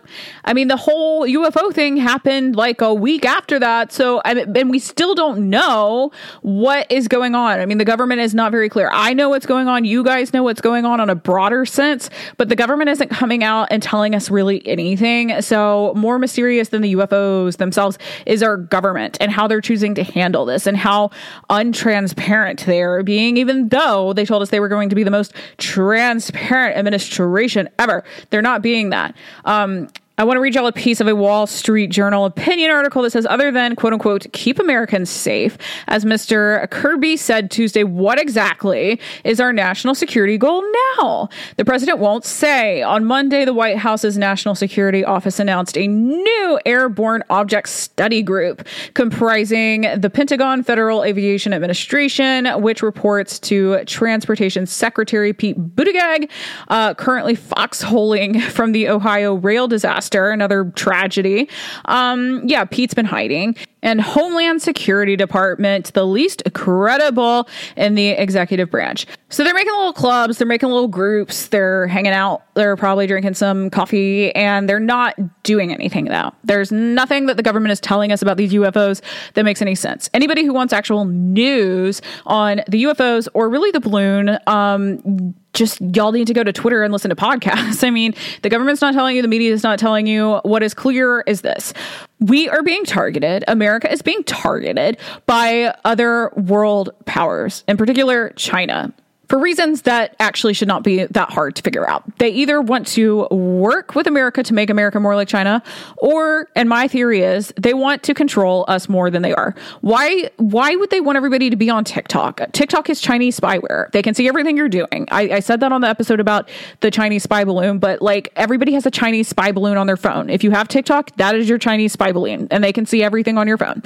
I 0.44 0.53
mean, 0.53 0.68
the 0.68 0.77
whole 0.77 1.27
UFO 1.27 1.73
thing 1.73 1.97
happened 1.97 2.55
like 2.55 2.81
a 2.81 2.94
week 2.94 3.25
after 3.25 3.59
that. 3.59 3.92
So, 3.92 4.20
and 4.20 4.70
we 4.70 4.79
still 4.79 5.14
don't 5.14 5.51
know 5.51 6.12
what 6.42 6.90
is 6.90 7.09
going 7.09 7.35
on. 7.35 7.59
I 7.59 7.66
mean, 7.66 7.79
the 7.79 7.85
government 7.85 8.20
is 8.20 8.35
not 8.35 8.53
very 8.53 8.68
clear. 8.68 8.90
I 8.92 9.12
know 9.12 9.29
what's 9.29 9.47
going 9.47 9.66
on. 9.66 9.85
You 9.85 10.05
guys 10.05 10.33
know 10.33 10.44
what's 10.44 10.61
going 10.61 10.85
on 10.85 11.01
on 11.01 11.11
a 11.11 11.14
broader 11.16 11.66
sense, 11.66 12.11
but 12.37 12.49
the 12.49 12.57
government 12.57 12.90
isn't 12.90 13.09
coming 13.09 13.42
out 13.42 13.68
and 13.70 13.83
telling 13.83 14.14
us 14.14 14.31
really 14.31 14.66
anything. 14.66 15.40
So, 15.42 15.92
more 15.97 16.18
mysterious 16.18 16.68
than 16.68 16.83
the 16.83 16.94
UFOs 16.94 17.57
themselves 17.57 17.99
is 18.27 18.42
our 18.42 18.57
government 18.57 19.16
and 19.20 19.33
how 19.33 19.49
they're 19.49 19.61
choosing 19.61 19.94
to 19.97 20.05
handle 20.05 20.44
this 20.44 20.66
and 20.66 20.77
how 20.77 21.11
untransparent 21.51 22.64
they're 22.66 23.03
being, 23.03 23.37
even 23.37 23.68
though 23.68 24.12
they 24.12 24.25
told 24.25 24.42
us 24.42 24.51
they 24.51 24.61
were 24.61 24.68
going 24.68 24.88
to 24.90 24.94
be 24.94 25.03
the 25.03 25.11
most 25.11 25.23
most 25.24 25.34
transparent 25.58 26.76
administration 26.76 27.68
ever. 27.78 28.04
They're 28.30 28.42
not 28.42 28.62
being 28.62 28.90
that. 28.90 29.16
Um, 29.44 29.88
I 30.16 30.22
want 30.22 30.37
to 30.37 30.40
read 30.40 30.55
y'all 30.55 30.68
a 30.68 30.72
piece 30.72 31.00
of 31.00 31.09
a 31.09 31.16
Wall 31.16 31.44
Street 31.44 31.88
Journal 31.88 32.24
opinion 32.24 32.70
article 32.70 33.03
that 33.03 33.11
says, 33.11 33.27
other 33.27 33.50
than 33.50 33.74
quote 33.74 33.92
unquote, 33.92 34.29
keep 34.33 34.61
Americans 34.61 35.11
safe, 35.11 35.59
as 35.88 36.05
Mr. 36.05 36.70
Kirby 36.70 37.16
said 37.16 37.50
Tuesday, 37.50 37.83
what 37.83 38.20
exactly 38.20 39.00
is 39.24 39.40
our 39.40 39.53
national 39.53 39.92
security 39.92 40.38
goal 40.38 40.62
now? 40.96 41.29
The 41.57 41.64
president 41.64 41.98
won't 41.98 42.24
say. 42.24 42.81
On 42.81 43.05
Monday, 43.05 43.44
the 43.44 43.53
White 43.53 43.77
House's 43.77 44.16
National 44.16 44.55
Security 44.55 45.05
Office 45.05 45.40
announced 45.40 45.77
a 45.77 45.88
new 45.88 46.61
airborne 46.64 47.24
object 47.29 47.68
study 47.68 48.22
group 48.22 48.68
comprising 48.94 49.88
the 49.96 50.11
Pentagon 50.11 50.62
Federal 50.62 51.03
Aviation 51.03 51.53
Administration, 51.53 52.46
which 52.62 52.85
reports 52.85 53.40
to 53.40 53.85
Transportation 53.87 54.64
Secretary 54.64 55.33
Pete 55.33 55.59
Buttigieg, 55.74 56.31
uh, 56.68 56.94
currently 56.94 57.37
foxholing 57.37 58.40
from 58.40 58.70
the 58.70 58.88
Ohio 58.88 59.35
rail 59.35 59.66
disaster 59.66 60.03
disaster, 60.04 60.30
another 60.30 60.70
tragedy. 60.76 61.48
Um, 61.86 62.42
yeah, 62.44 62.64
Pete's 62.64 62.94
been 62.94 63.06
hiding. 63.06 63.56
And 63.85 64.01
Homeland 64.01 64.62
Security 64.62 65.14
Department, 65.14 65.92
the 65.94 66.05
least 66.05 66.42
credible 66.55 67.49
in 67.77 67.94
the 67.94 68.09
executive 68.09 68.70
branch. 68.70 69.07
So 69.29 69.44
they're 69.44 69.55
making 69.55 69.73
little 69.75 69.92
clubs, 69.92 70.38
they're 70.38 70.47
making 70.47 70.70
little 70.70 70.88
groups, 70.88 71.49
they're 71.49 71.87
hanging 71.87 72.12
out, 72.12 72.42
they're 72.55 72.77
probably 72.77 73.07
drinking 73.07 73.35
some 73.35 73.70
coffee, 73.70 74.35
and 74.35 74.68
they're 74.68 74.81
not 74.81 75.14
doing 75.42 75.73
anything 75.73 76.07
though. 76.07 76.33
There's 76.42 76.73
nothing 76.73 77.27
that 77.27 77.37
the 77.37 77.42
government 77.42 77.73
is 77.73 77.81
telling 77.81 78.11
us 78.11 78.23
about 78.23 78.37
these 78.37 78.53
UFOs 78.53 79.03
that 79.35 79.44
makes 79.44 79.61
any 79.61 79.75
sense. 79.75 80.09
Anybody 80.14 80.44
who 80.44 80.53
wants 80.53 80.73
actual 80.73 81.05
news 81.05 82.01
on 82.27 82.62
the 82.68 82.85
UFOs 82.85 83.29
or 83.35 83.51
really 83.51 83.70
the 83.70 83.81
balloon, 83.81 84.38
um, 84.47 85.35
just 85.53 85.81
y'all 85.94 86.12
need 86.12 86.27
to 86.27 86.35
go 86.35 86.42
to 86.42 86.53
Twitter 86.53 86.83
and 86.83 86.92
listen 86.92 87.09
to 87.11 87.16
podcasts. 87.16 87.85
I 87.87 87.90
mean, 87.90 88.14
the 88.42 88.49
government's 88.49 88.81
not 88.81 88.92
telling 88.92 89.16
you, 89.16 89.23
the 89.23 89.29
media 89.29 89.53
is 89.53 89.62
not 89.62 89.79
telling 89.79 90.07
you. 90.07 90.40
What 90.42 90.62
is 90.62 90.75
clear 90.75 91.20
is 91.27 91.42
this 91.42 91.73
we 92.20 92.49
are 92.49 92.62
being 92.62 92.85
targeted. 92.85 93.44
America 93.49 93.73
is 93.90 94.02
being 94.02 94.24
targeted 94.24 94.98
by 95.26 95.74
other 95.84 96.30
world 96.37 96.90
powers, 97.06 97.64
in 97.66 97.76
particular, 97.76 98.30
China 98.37 98.92
for 99.28 99.38
reasons 99.38 99.82
that 99.82 100.16
actually 100.20 100.54
should 100.54 100.68
not 100.68 100.82
be 100.82 101.04
that 101.04 101.30
hard 101.30 101.56
to 101.56 101.62
figure 101.62 101.88
out. 101.88 102.04
They 102.18 102.30
either 102.30 102.60
want 102.60 102.87
to 102.88 103.26
work 103.30 103.94
with 103.94 104.06
America 104.06 104.42
to 104.42 104.54
make 104.54 104.70
America 104.70 105.00
more 105.00 105.14
like 105.14 105.28
China, 105.28 105.62
or, 105.96 106.48
and 106.54 106.68
my 106.68 106.88
theory 106.88 107.22
is, 107.22 107.52
they 107.56 107.74
want 107.74 108.02
to 108.04 108.14
control 108.14 108.64
us 108.68 108.88
more 108.88 109.10
than 109.10 109.22
they 109.22 109.34
are. 109.34 109.54
Why? 109.80 110.30
Why 110.37 110.76
would 110.76 110.90
they 110.90 111.00
want 111.00 111.16
everybody 111.16 111.50
to 111.50 111.56
be 111.56 111.70
on 111.70 111.84
TikTok? 111.84 112.40
TikTok 112.52 112.90
is 112.90 113.00
Chinese 113.00 113.38
spyware. 113.38 113.90
They 113.92 114.02
can 114.02 114.14
see 114.14 114.28
everything 114.28 114.56
you're 114.56 114.68
doing. 114.68 115.08
I, 115.10 115.22
I 115.37 115.40
said 115.40 115.60
that 115.60 115.72
on 115.72 115.80
the 115.80 115.88
episode 115.88 116.20
about 116.20 116.48
the 116.80 116.90
Chinese 116.90 117.22
spy 117.22 117.44
balloon, 117.44 117.78
but 117.78 118.02
like 118.02 118.32
everybody 118.37 118.72
has 118.74 118.87
a 118.87 118.90
Chinese 118.90 119.28
spy 119.28 119.52
balloon 119.52 119.76
on 119.76 119.87
their 119.87 119.96
phone. 119.96 120.28
If 120.28 120.44
you 120.44 120.50
have 120.50 120.68
TikTok, 120.68 121.16
that 121.16 121.34
is 121.34 121.48
your 121.48 121.58
Chinese 121.58 121.92
spy 121.92 122.12
balloon, 122.12 122.48
and 122.50 122.62
they 122.62 122.72
can 122.72 122.87
see 122.87 123.02
everything 123.02 123.38
on 123.38 123.48
your 123.48 123.58
phone. 123.58 123.82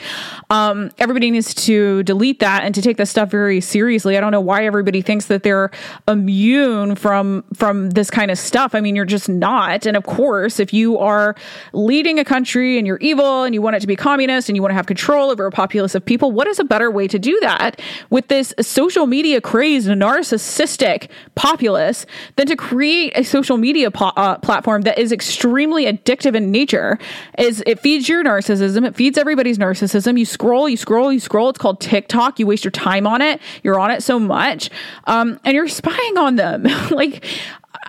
Um, 0.50 0.90
everybody 0.98 1.30
needs 1.30 1.54
to 1.66 2.02
delete 2.02 2.40
that 2.40 2.64
and 2.64 2.74
to 2.74 2.82
take 2.82 2.96
this 2.96 3.10
stuff 3.10 3.30
very 3.30 3.60
seriously. 3.60 4.16
I 4.16 4.20
don't 4.20 4.32
know 4.32 4.40
why 4.40 4.64
everybody 4.64 5.02
thinks 5.02 5.26
that 5.28 5.42
they're 5.42 5.70
immune 6.06 6.94
from 6.94 7.44
from 7.54 7.90
this 7.90 8.10
kind 8.10 8.30
of 8.30 8.38
stuff. 8.38 8.74
I 8.74 8.80
mean, 8.80 8.96
you're 8.96 9.04
just 9.04 9.28
not. 9.28 9.86
And 9.86 9.96
of 9.96 10.04
course, 10.04 10.60
if 10.60 10.72
you 10.72 10.98
are 10.98 11.34
leading 11.72 12.18
a 12.18 12.24
country 12.24 12.78
and 12.78 12.86
you're 12.86 12.98
evil 12.98 13.44
and 13.44 13.54
you 13.54 13.62
want 13.62 13.76
it 13.76 13.80
to 13.80 13.86
be 13.86 13.96
communist 13.96 14.48
and 14.48 14.56
you 14.56 14.62
want 14.62 14.70
to 14.70 14.76
have 14.76 14.86
control 14.86 15.30
over 15.30 15.46
a 15.46 15.50
populace 15.50 15.94
of 15.94 16.04
people, 16.04 16.32
what 16.32 16.46
is 16.46 16.58
a 16.58 16.64
better 16.64 16.90
way 16.90 17.08
to 17.08 17.18
do 17.18 17.38
that 17.40 17.80
with 18.10 18.28
this 18.28 18.54
social 18.60 19.06
media 19.06 19.40
crazed 19.40 19.88
narcissistic 19.88 21.08
populace 21.34 22.06
than 22.36 22.46
to 22.46 22.56
create 22.56 23.12
a 23.16 23.22
social 23.22 23.56
media 23.56 23.90
po- 23.90 24.12
uh, 24.16 24.38
platform 24.38 24.82
that 24.82 24.98
is 24.98 25.12
extremely 25.12 25.84
addictive 25.86 26.34
in 26.34 26.50
nature? 26.50 26.98
Is 27.38 27.62
it 27.66 27.80
feeds 27.80 28.08
your 28.08 28.24
narcissism, 28.24 28.86
it 28.86 28.96
feeds 28.96 29.18
everybody's 29.18 29.58
narcissism. 29.58 30.18
You 30.18 30.24
scroll, 30.24 30.68
you 30.68 30.76
scroll, 30.76 31.12
you 31.12 31.20
scroll. 31.20 31.48
It's 31.50 31.58
called 31.58 31.80
TikTok. 31.80 32.38
You 32.38 32.46
waste 32.46 32.64
your 32.64 32.70
time 32.70 33.06
on 33.06 33.20
it. 33.20 33.40
You're 33.62 33.78
on 33.78 33.90
it 33.90 34.02
so 34.02 34.18
much. 34.18 34.70
Um, 35.04 35.17
um, 35.18 35.40
and 35.44 35.54
you're 35.54 35.68
spying 35.68 36.18
on 36.18 36.36
them. 36.36 36.62
like, 36.90 37.24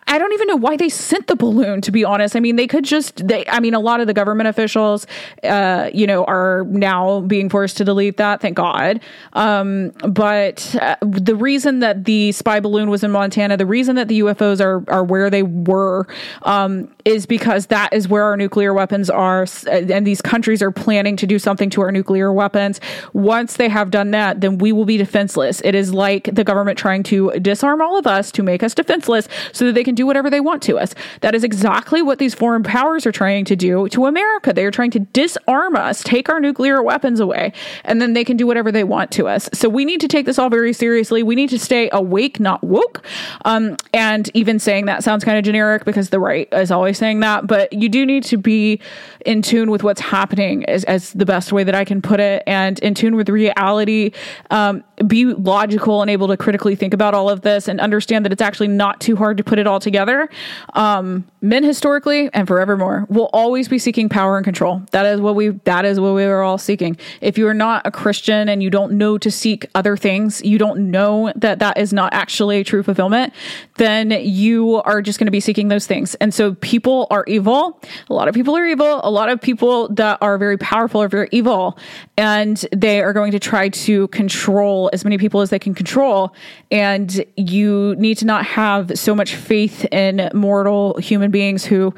I 0.07 0.17
don't 0.17 0.33
even 0.33 0.47
know 0.47 0.55
why 0.55 0.75
they 0.75 0.89
sent 0.89 1.27
the 1.27 1.35
balloon, 1.35 1.81
to 1.81 1.91
be 1.91 2.03
honest. 2.03 2.35
I 2.35 2.39
mean, 2.39 2.55
they 2.55 2.65
could 2.65 2.83
just, 2.83 3.27
they, 3.27 3.45
I 3.47 3.59
mean, 3.59 3.75
a 3.75 3.79
lot 3.79 4.01
of 4.01 4.07
the 4.07 4.13
government 4.13 4.49
officials, 4.49 5.05
uh, 5.43 5.89
you 5.93 6.07
know, 6.07 6.25
are 6.25 6.65
now 6.67 7.21
being 7.21 7.47
forced 7.47 7.77
to 7.77 7.85
delete 7.85 8.17
that, 8.17 8.41
thank 8.41 8.57
God. 8.57 9.01
Um, 9.33 9.91
but 10.09 10.75
uh, 10.81 10.95
the 11.01 11.35
reason 11.35 11.79
that 11.79 12.05
the 12.05 12.31
spy 12.31 12.59
balloon 12.59 12.89
was 12.89 13.03
in 13.03 13.11
Montana, 13.11 13.55
the 13.55 13.67
reason 13.67 13.95
that 13.97 14.07
the 14.07 14.21
UFOs 14.21 14.59
are, 14.59 14.83
are 14.91 15.03
where 15.03 15.29
they 15.29 15.43
were, 15.43 16.07
um, 16.41 16.89
is 17.05 17.27
because 17.27 17.67
that 17.67 17.93
is 17.93 18.07
where 18.07 18.23
our 18.23 18.35
nuclear 18.35 18.73
weapons 18.73 19.09
are. 19.09 19.45
And 19.71 20.07
these 20.07 20.21
countries 20.21 20.63
are 20.63 20.71
planning 20.71 21.17
to 21.17 21.27
do 21.27 21.37
something 21.37 21.69
to 21.71 21.81
our 21.81 21.91
nuclear 21.91 22.33
weapons. 22.33 22.81
Once 23.13 23.57
they 23.57 23.69
have 23.69 23.91
done 23.91 24.11
that, 24.11 24.41
then 24.41 24.57
we 24.57 24.71
will 24.71 24.85
be 24.85 24.97
defenseless. 24.97 25.61
It 25.63 25.75
is 25.75 25.93
like 25.93 26.29
the 26.33 26.43
government 26.43 26.79
trying 26.79 27.03
to 27.03 27.31
disarm 27.39 27.81
all 27.81 27.97
of 27.97 28.07
us 28.07 28.31
to 28.33 28.43
make 28.43 28.63
us 28.63 28.73
defenseless 28.73 29.27
so 29.53 29.68
that 29.69 29.75
they 29.75 29.83
can 29.83 29.95
do 29.95 30.05
whatever 30.05 30.29
they 30.29 30.39
want 30.39 30.61
to 30.63 30.77
us. 30.77 30.93
That 31.21 31.35
is 31.35 31.43
exactly 31.43 32.01
what 32.01 32.19
these 32.19 32.33
foreign 32.33 32.63
powers 32.63 33.05
are 33.05 33.11
trying 33.11 33.45
to 33.45 33.55
do 33.55 33.87
to 33.89 34.05
America. 34.05 34.53
They 34.53 34.65
are 34.65 34.71
trying 34.71 34.91
to 34.91 34.99
disarm 34.99 35.75
us, 35.75 36.03
take 36.03 36.29
our 36.29 36.39
nuclear 36.39 36.81
weapons 36.81 37.19
away, 37.19 37.53
and 37.83 38.01
then 38.01 38.13
they 38.13 38.23
can 38.23 38.37
do 38.37 38.47
whatever 38.47 38.71
they 38.71 38.83
want 38.83 39.11
to 39.11 39.27
us. 39.27 39.49
So 39.53 39.69
we 39.69 39.85
need 39.85 40.01
to 40.01 40.07
take 40.07 40.25
this 40.25 40.39
all 40.39 40.49
very 40.49 40.73
seriously. 40.73 41.23
We 41.23 41.35
need 41.35 41.49
to 41.49 41.59
stay 41.59 41.89
awake, 41.91 42.39
not 42.39 42.63
woke. 42.63 43.05
Um, 43.45 43.77
and 43.93 44.29
even 44.33 44.59
saying 44.59 44.85
that 44.85 45.03
sounds 45.03 45.23
kind 45.23 45.37
of 45.37 45.43
generic 45.43 45.85
because 45.85 46.09
the 46.09 46.19
right 46.19 46.47
is 46.51 46.71
always 46.71 46.97
saying 46.97 47.19
that, 47.21 47.47
but 47.47 47.71
you 47.71 47.89
do 47.89 48.05
need 48.05 48.23
to 48.25 48.37
be 48.37 48.81
in 49.25 49.41
tune 49.41 49.69
with 49.71 49.83
what's 49.83 50.01
happening 50.01 50.65
as, 50.65 50.83
as 50.85 51.13
the 51.13 51.25
best 51.25 51.51
way 51.51 51.63
that 51.63 51.75
I 51.75 51.85
can 51.85 52.01
put 52.01 52.19
it 52.19 52.43
and 52.47 52.79
in 52.79 52.93
tune 52.93 53.15
with 53.15 53.29
reality. 53.29 54.11
Um, 54.49 54.83
be 55.07 55.25
logical 55.25 56.01
and 56.01 56.09
able 56.09 56.27
to 56.27 56.37
critically 56.37 56.75
think 56.75 56.93
about 56.93 57.13
all 57.13 57.29
of 57.29 57.41
this 57.41 57.67
and 57.67 57.79
understand 57.79 58.25
that 58.25 58.31
it's 58.31 58.41
actually 58.41 58.67
not 58.67 58.99
too 58.99 59.15
hard 59.15 59.37
to 59.37 59.43
put 59.59 59.67
it 59.67 59.69
all 59.69 59.79
together. 59.79 60.29
Um, 60.73 61.25
men 61.41 61.63
historically 61.63 62.29
and 62.33 62.47
forevermore 62.47 63.05
will 63.09 63.29
always 63.33 63.67
be 63.67 63.77
seeking 63.77 64.07
power 64.07 64.37
and 64.37 64.45
control. 64.45 64.81
That 64.91 65.05
is 65.05 65.19
what 65.19 65.35
we 65.35 65.49
that 65.65 65.83
is 65.83 65.99
what 65.99 66.13
we 66.13 66.23
are 66.23 66.41
all 66.41 66.57
seeking. 66.57 66.97
If 67.19 67.37
you 67.37 67.47
are 67.47 67.53
not 67.53 67.85
a 67.85 67.91
Christian 67.91 68.47
and 68.47 68.63
you 68.63 68.69
don't 68.69 68.93
know 68.93 69.17
to 69.17 69.29
seek 69.29 69.65
other 69.75 69.97
things, 69.97 70.41
you 70.43 70.57
don't 70.57 70.91
know 70.91 71.33
that 71.35 71.59
that 71.59 71.77
is 71.77 71.91
not 71.91 72.13
actually 72.13 72.63
true 72.63 72.83
fulfillment, 72.83 73.33
then 73.75 74.11
you 74.11 74.81
are 74.85 75.01
just 75.01 75.19
going 75.19 75.27
to 75.27 75.31
be 75.31 75.41
seeking 75.41 75.67
those 75.67 75.85
things. 75.85 76.15
And 76.15 76.33
so 76.33 76.55
people 76.55 77.07
are 77.11 77.25
evil. 77.27 77.81
A 78.09 78.13
lot 78.13 78.29
of 78.29 78.33
people 78.33 78.55
are 78.55 78.65
evil. 78.65 79.01
A 79.03 79.11
lot 79.11 79.29
of 79.29 79.41
people 79.41 79.89
that 79.89 80.19
are 80.21 80.37
very 80.37 80.57
powerful 80.57 81.01
are 81.01 81.09
very 81.09 81.27
evil 81.31 81.77
and 82.17 82.65
they 82.71 83.01
are 83.01 83.13
going 83.13 83.31
to 83.31 83.39
try 83.39 83.69
to 83.69 84.07
control 84.09 84.89
as 84.93 85.03
many 85.03 85.17
people 85.17 85.41
as 85.41 85.49
they 85.49 85.59
can 85.59 85.73
control 85.73 86.33
and 86.71 87.25
you 87.35 87.95
need 87.97 88.17
to 88.19 88.25
not 88.25 88.45
have 88.45 88.97
so 88.97 89.13
much 89.13 89.35
faith 89.49 89.83
in 89.85 90.29
mortal 90.35 90.95
human 90.99 91.31
beings 91.31 91.65
who 91.65 91.91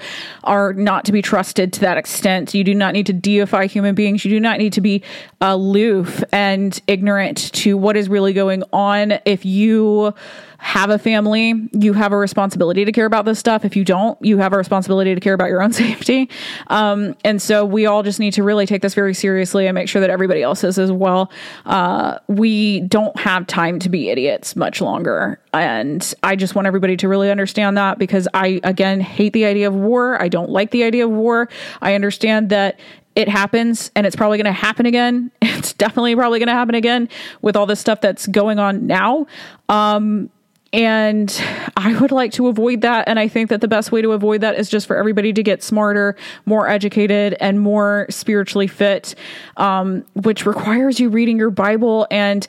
are 0.45 0.71
not 0.71 1.03
to 1.03 1.11
be 1.11 1.21
trusted 1.21 1.73
to 1.73 1.81
that 1.81 1.97
extent. 1.97 2.53
You 2.53 2.63
do 2.63 2.73
not 2.73 2.93
need 2.93 3.07
to 3.07 3.13
deify 3.13 3.65
human 3.65 3.93
beings. 3.93 4.23
You 4.23 4.31
do 4.31 4.39
not 4.39 4.57
need 4.57 4.71
to 4.71 4.79
be 4.79 5.03
aloof 5.41 6.23
and 6.31 6.81
ignorant 6.87 7.51
to 7.55 7.77
what 7.77 7.97
is 7.97 8.07
really 8.07 8.31
going 8.31 8.63
on. 8.71 9.19
If 9.25 9.43
you 9.43 10.13
have 10.61 10.91
a 10.91 10.99
family, 10.99 11.69
you 11.73 11.91
have 11.93 12.11
a 12.13 12.17
responsibility 12.17 12.85
to 12.85 12.91
care 12.91 13.07
about 13.07 13.25
this 13.25 13.39
stuff. 13.39 13.65
If 13.65 13.75
you 13.75 13.83
don't, 13.83 14.23
you 14.23 14.37
have 14.37 14.53
a 14.53 14.57
responsibility 14.57 15.15
to 15.15 15.19
care 15.19 15.33
about 15.33 15.49
your 15.49 15.61
own 15.61 15.73
safety. 15.73 16.29
Um, 16.67 17.15
and 17.25 17.41
so 17.41 17.65
we 17.65 17.87
all 17.87 18.03
just 18.03 18.19
need 18.19 18.33
to 18.33 18.43
really 18.43 18.67
take 18.67 18.83
this 18.83 18.93
very 18.93 19.15
seriously 19.15 19.65
and 19.65 19.73
make 19.73 19.89
sure 19.89 19.99
that 20.01 20.11
everybody 20.11 20.43
else 20.43 20.63
is 20.63 20.77
as 20.77 20.91
well. 20.91 21.31
Uh, 21.65 22.19
we 22.27 22.81
don't 22.81 23.19
have 23.19 23.47
time 23.47 23.79
to 23.79 23.89
be 23.89 24.09
idiots 24.09 24.55
much 24.55 24.81
longer. 24.81 25.41
And 25.51 26.13
I 26.21 26.35
just 26.35 26.53
want 26.53 26.67
everybody 26.67 26.95
to 26.97 27.07
really 27.07 27.31
understand 27.31 27.75
that 27.77 27.97
because 27.97 28.27
I, 28.35 28.61
again, 28.63 29.01
hate 29.01 29.33
the 29.33 29.45
idea 29.45 29.67
of 29.67 29.73
war. 29.73 30.21
I 30.21 30.27
don't 30.27 30.51
like 30.51 30.69
the 30.69 30.83
idea 30.83 31.05
of 31.05 31.11
war. 31.11 31.49
I 31.81 31.95
understand 31.95 32.49
that 32.51 32.79
it 33.15 33.27
happens 33.27 33.89
and 33.95 34.05
it's 34.05 34.15
probably 34.15 34.37
going 34.37 34.45
to 34.45 34.51
happen 34.51 34.85
again. 34.85 35.31
It's 35.61 35.73
definitely 35.73 36.15
probably 36.15 36.39
going 36.39 36.47
to 36.47 36.53
happen 36.53 36.73
again 36.73 37.07
with 37.43 37.55
all 37.55 37.67
this 37.67 37.79
stuff 37.79 38.01
that's 38.01 38.25
going 38.25 38.57
on 38.57 38.87
now. 38.87 39.27
Um, 39.69 40.31
And 40.73 41.43
I 41.75 41.99
would 41.99 42.11
like 42.11 42.31
to 42.33 42.47
avoid 42.47 42.81
that. 42.81 43.07
And 43.07 43.19
I 43.19 43.27
think 43.27 43.49
that 43.49 43.59
the 43.59 43.67
best 43.67 43.91
way 43.91 44.01
to 44.01 44.13
avoid 44.13 44.41
that 44.41 44.57
is 44.57 44.69
just 44.69 44.87
for 44.87 44.95
everybody 44.95 45.33
to 45.33 45.43
get 45.43 45.63
smarter, 45.63 46.15
more 46.45 46.67
educated, 46.67 47.35
and 47.41 47.59
more 47.59 48.05
spiritually 48.09 48.67
fit, 48.67 49.15
um, 49.57 50.05
which 50.13 50.45
requires 50.45 50.99
you 50.99 51.09
reading 51.09 51.37
your 51.37 51.49
Bible 51.49 52.07
and 52.09 52.47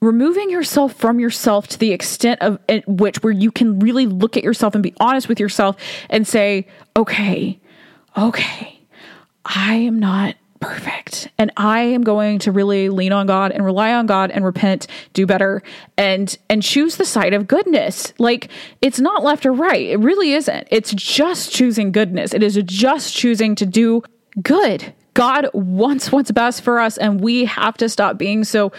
removing 0.00 0.48
yourself 0.48 0.94
from 0.94 1.18
yourself 1.18 1.66
to 1.66 1.78
the 1.78 1.92
extent 1.92 2.40
of 2.40 2.58
which 2.86 3.22
where 3.22 3.32
you 3.32 3.50
can 3.50 3.78
really 3.80 4.06
look 4.06 4.36
at 4.36 4.44
yourself 4.44 4.74
and 4.74 4.82
be 4.82 4.94
honest 5.00 5.28
with 5.28 5.40
yourself 5.40 5.76
and 6.08 6.26
say, 6.26 6.66
okay, 6.96 7.58
okay, 8.16 8.80
I 9.44 9.74
am 9.74 9.98
not 9.98 10.36
perfect. 10.60 11.28
And 11.38 11.52
i 11.56 11.80
am 11.80 12.02
going 12.02 12.38
to 12.40 12.52
really 12.52 12.88
lean 12.88 13.12
on 13.12 13.26
god 13.26 13.52
and 13.52 13.64
rely 13.64 13.92
on 13.92 14.06
god 14.06 14.30
and 14.30 14.44
repent 14.44 14.86
do 15.12 15.26
better 15.26 15.62
and 15.96 16.36
and 16.48 16.62
choose 16.62 16.96
the 16.96 17.04
side 17.04 17.34
of 17.34 17.46
goodness. 17.46 18.12
Like 18.18 18.50
it's 18.82 19.00
not 19.00 19.22
left 19.22 19.46
or 19.46 19.52
right. 19.52 19.86
It 19.86 19.98
really 19.98 20.32
isn't. 20.32 20.68
It's 20.70 20.92
just 20.92 21.52
choosing 21.52 21.92
goodness. 21.92 22.34
It 22.34 22.42
is 22.42 22.60
just 22.64 23.14
choosing 23.14 23.54
to 23.56 23.66
do 23.66 24.02
good. 24.42 24.92
God 25.14 25.48
wants 25.52 26.12
what's 26.12 26.30
best 26.30 26.62
for 26.62 26.78
us 26.78 26.96
and 26.96 27.20
we 27.20 27.44
have 27.46 27.76
to 27.78 27.88
stop 27.88 28.18
being 28.18 28.44
so 28.44 28.72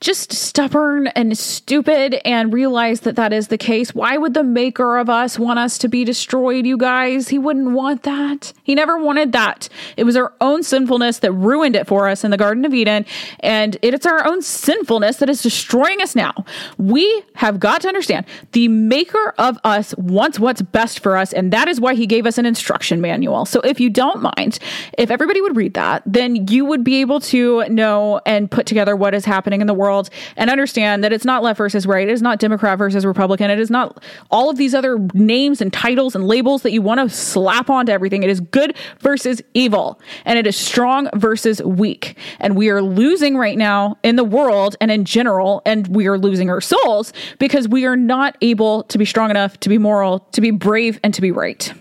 just 0.00 0.32
stubborn 0.32 1.06
and 1.08 1.36
stupid 1.38 2.20
and 2.24 2.52
realize 2.52 3.00
that 3.00 3.16
that 3.16 3.32
is 3.32 3.48
the 3.48 3.58
case. 3.58 3.94
Why 3.94 4.16
would 4.18 4.34
the 4.34 4.44
maker 4.44 4.98
of 4.98 5.08
us 5.08 5.38
want 5.38 5.58
us 5.58 5.78
to 5.78 5.88
be 5.88 6.04
destroyed, 6.04 6.66
you 6.66 6.76
guys? 6.76 7.28
He 7.28 7.38
wouldn't 7.38 7.70
want 7.70 8.02
that. 8.02 8.52
He 8.62 8.74
never 8.74 8.98
wanted 8.98 9.32
that. 9.32 9.68
It 9.96 10.04
was 10.04 10.16
our 10.16 10.34
own 10.40 10.62
sinfulness 10.62 11.20
that 11.20 11.32
ruined 11.32 11.76
it 11.76 11.86
for 11.86 12.08
us 12.08 12.24
in 12.24 12.30
the 12.30 12.36
Garden 12.36 12.64
of 12.64 12.74
Eden. 12.74 13.06
And 13.40 13.76
it's 13.82 14.06
our 14.06 14.26
own 14.26 14.42
sinfulness 14.42 15.16
that 15.18 15.30
is 15.30 15.42
destroying 15.42 16.02
us 16.02 16.14
now. 16.14 16.32
We 16.76 17.22
have 17.36 17.58
got 17.58 17.80
to 17.82 17.88
understand 17.88 18.26
the 18.52 18.68
maker 18.68 19.34
of 19.38 19.58
us 19.64 19.94
wants 19.96 20.38
what's 20.38 20.62
best 20.62 21.00
for 21.00 21.16
us. 21.16 21.32
And 21.32 21.52
that 21.52 21.68
is 21.68 21.80
why 21.80 21.94
he 21.94 22.06
gave 22.06 22.26
us 22.26 22.38
an 22.38 22.46
instruction 22.46 23.00
manual. 23.00 23.46
So 23.46 23.60
if 23.60 23.80
you 23.80 23.88
don't 23.88 24.22
mind, 24.22 24.58
if 24.98 25.10
everybody 25.10 25.40
would 25.40 25.56
read 25.56 25.74
that, 25.74 26.02
then 26.04 26.48
you 26.48 26.64
would 26.64 26.84
be 26.84 27.00
able 27.00 27.20
to 27.20 27.66
know 27.68 28.20
and 28.26 28.50
put 28.50 28.66
together 28.66 28.94
what 28.94 29.14
is 29.14 29.24
happening 29.24 29.60
in 29.60 29.66
the 29.66 29.74
world 29.74 29.85
world 29.86 30.10
and 30.36 30.50
understand 30.50 31.04
that 31.04 31.12
it's 31.12 31.24
not 31.24 31.42
left 31.42 31.58
versus 31.58 31.86
right. 31.86 32.08
It 32.08 32.12
is 32.12 32.22
not 32.22 32.38
Democrat 32.38 32.78
versus 32.78 33.06
Republican. 33.06 33.50
It 33.50 33.60
is 33.60 33.70
not 33.70 34.02
all 34.30 34.50
of 34.50 34.56
these 34.56 34.74
other 34.74 34.98
names 35.14 35.60
and 35.60 35.72
titles 35.72 36.14
and 36.14 36.26
labels 36.26 36.62
that 36.62 36.72
you 36.72 36.82
want 36.82 37.00
to 37.00 37.14
slap 37.14 37.70
onto 37.70 37.92
everything. 37.92 38.22
It 38.22 38.30
is 38.30 38.40
good 38.40 38.76
versus 39.00 39.40
evil 39.54 40.00
and 40.24 40.38
it 40.38 40.46
is 40.46 40.56
strong 40.56 41.08
versus 41.14 41.62
weak. 41.62 42.16
And 42.40 42.56
we 42.56 42.68
are 42.70 42.82
losing 42.82 43.36
right 43.36 43.56
now 43.56 43.98
in 44.02 44.16
the 44.16 44.24
world 44.24 44.76
and 44.80 44.90
in 44.90 45.04
general, 45.04 45.62
and 45.64 45.86
we 45.88 46.06
are 46.06 46.18
losing 46.18 46.50
our 46.50 46.60
souls 46.60 47.12
because 47.38 47.68
we 47.68 47.86
are 47.86 47.96
not 47.96 48.36
able 48.40 48.82
to 48.84 48.98
be 48.98 49.04
strong 49.04 49.30
enough 49.30 49.58
to 49.60 49.68
be 49.68 49.78
moral, 49.78 50.20
to 50.32 50.40
be 50.40 50.50
brave, 50.50 50.98
and 51.02 51.14
to 51.14 51.20
be 51.20 51.30
right. 51.30 51.72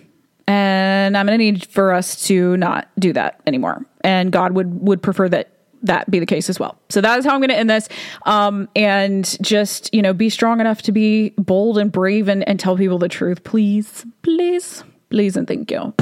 And 0.47 1.17
I'm 1.17 1.25
going 1.25 1.37
to 1.37 1.43
need 1.43 1.65
for 1.65 1.91
us 1.91 2.27
to 2.27 2.55
not 2.57 2.87
do 2.99 3.13
that 3.13 3.41
anymore. 3.47 3.83
And 4.01 4.31
God 4.31 4.53
would 4.53 4.81
would 4.81 5.01
prefer 5.01 5.27
that 5.29 5.54
that 5.87 6.09
be 6.09 6.19
the 6.19 6.25
case 6.25 6.49
as 6.49 6.59
well. 6.59 6.77
So 6.89 7.01
that 7.01 7.19
is 7.19 7.25
how 7.25 7.33
I'm 7.33 7.39
going 7.39 7.49
to 7.49 7.55
end 7.55 7.69
this. 7.69 7.87
Um, 8.25 8.67
and 8.75 9.37
just, 9.41 9.93
you 9.93 10.01
know, 10.01 10.13
be 10.13 10.29
strong 10.29 10.59
enough 10.59 10.81
to 10.83 10.91
be 10.91 11.29
bold 11.37 11.77
and 11.77 11.91
brave 11.91 12.27
and, 12.27 12.47
and 12.47 12.59
tell 12.59 12.77
people 12.77 12.97
the 12.97 13.09
truth. 13.09 13.43
Please, 13.43 14.05
please, 14.21 14.83
please, 15.09 15.37
and 15.37 15.47
thank 15.47 15.71
you. 15.71 15.93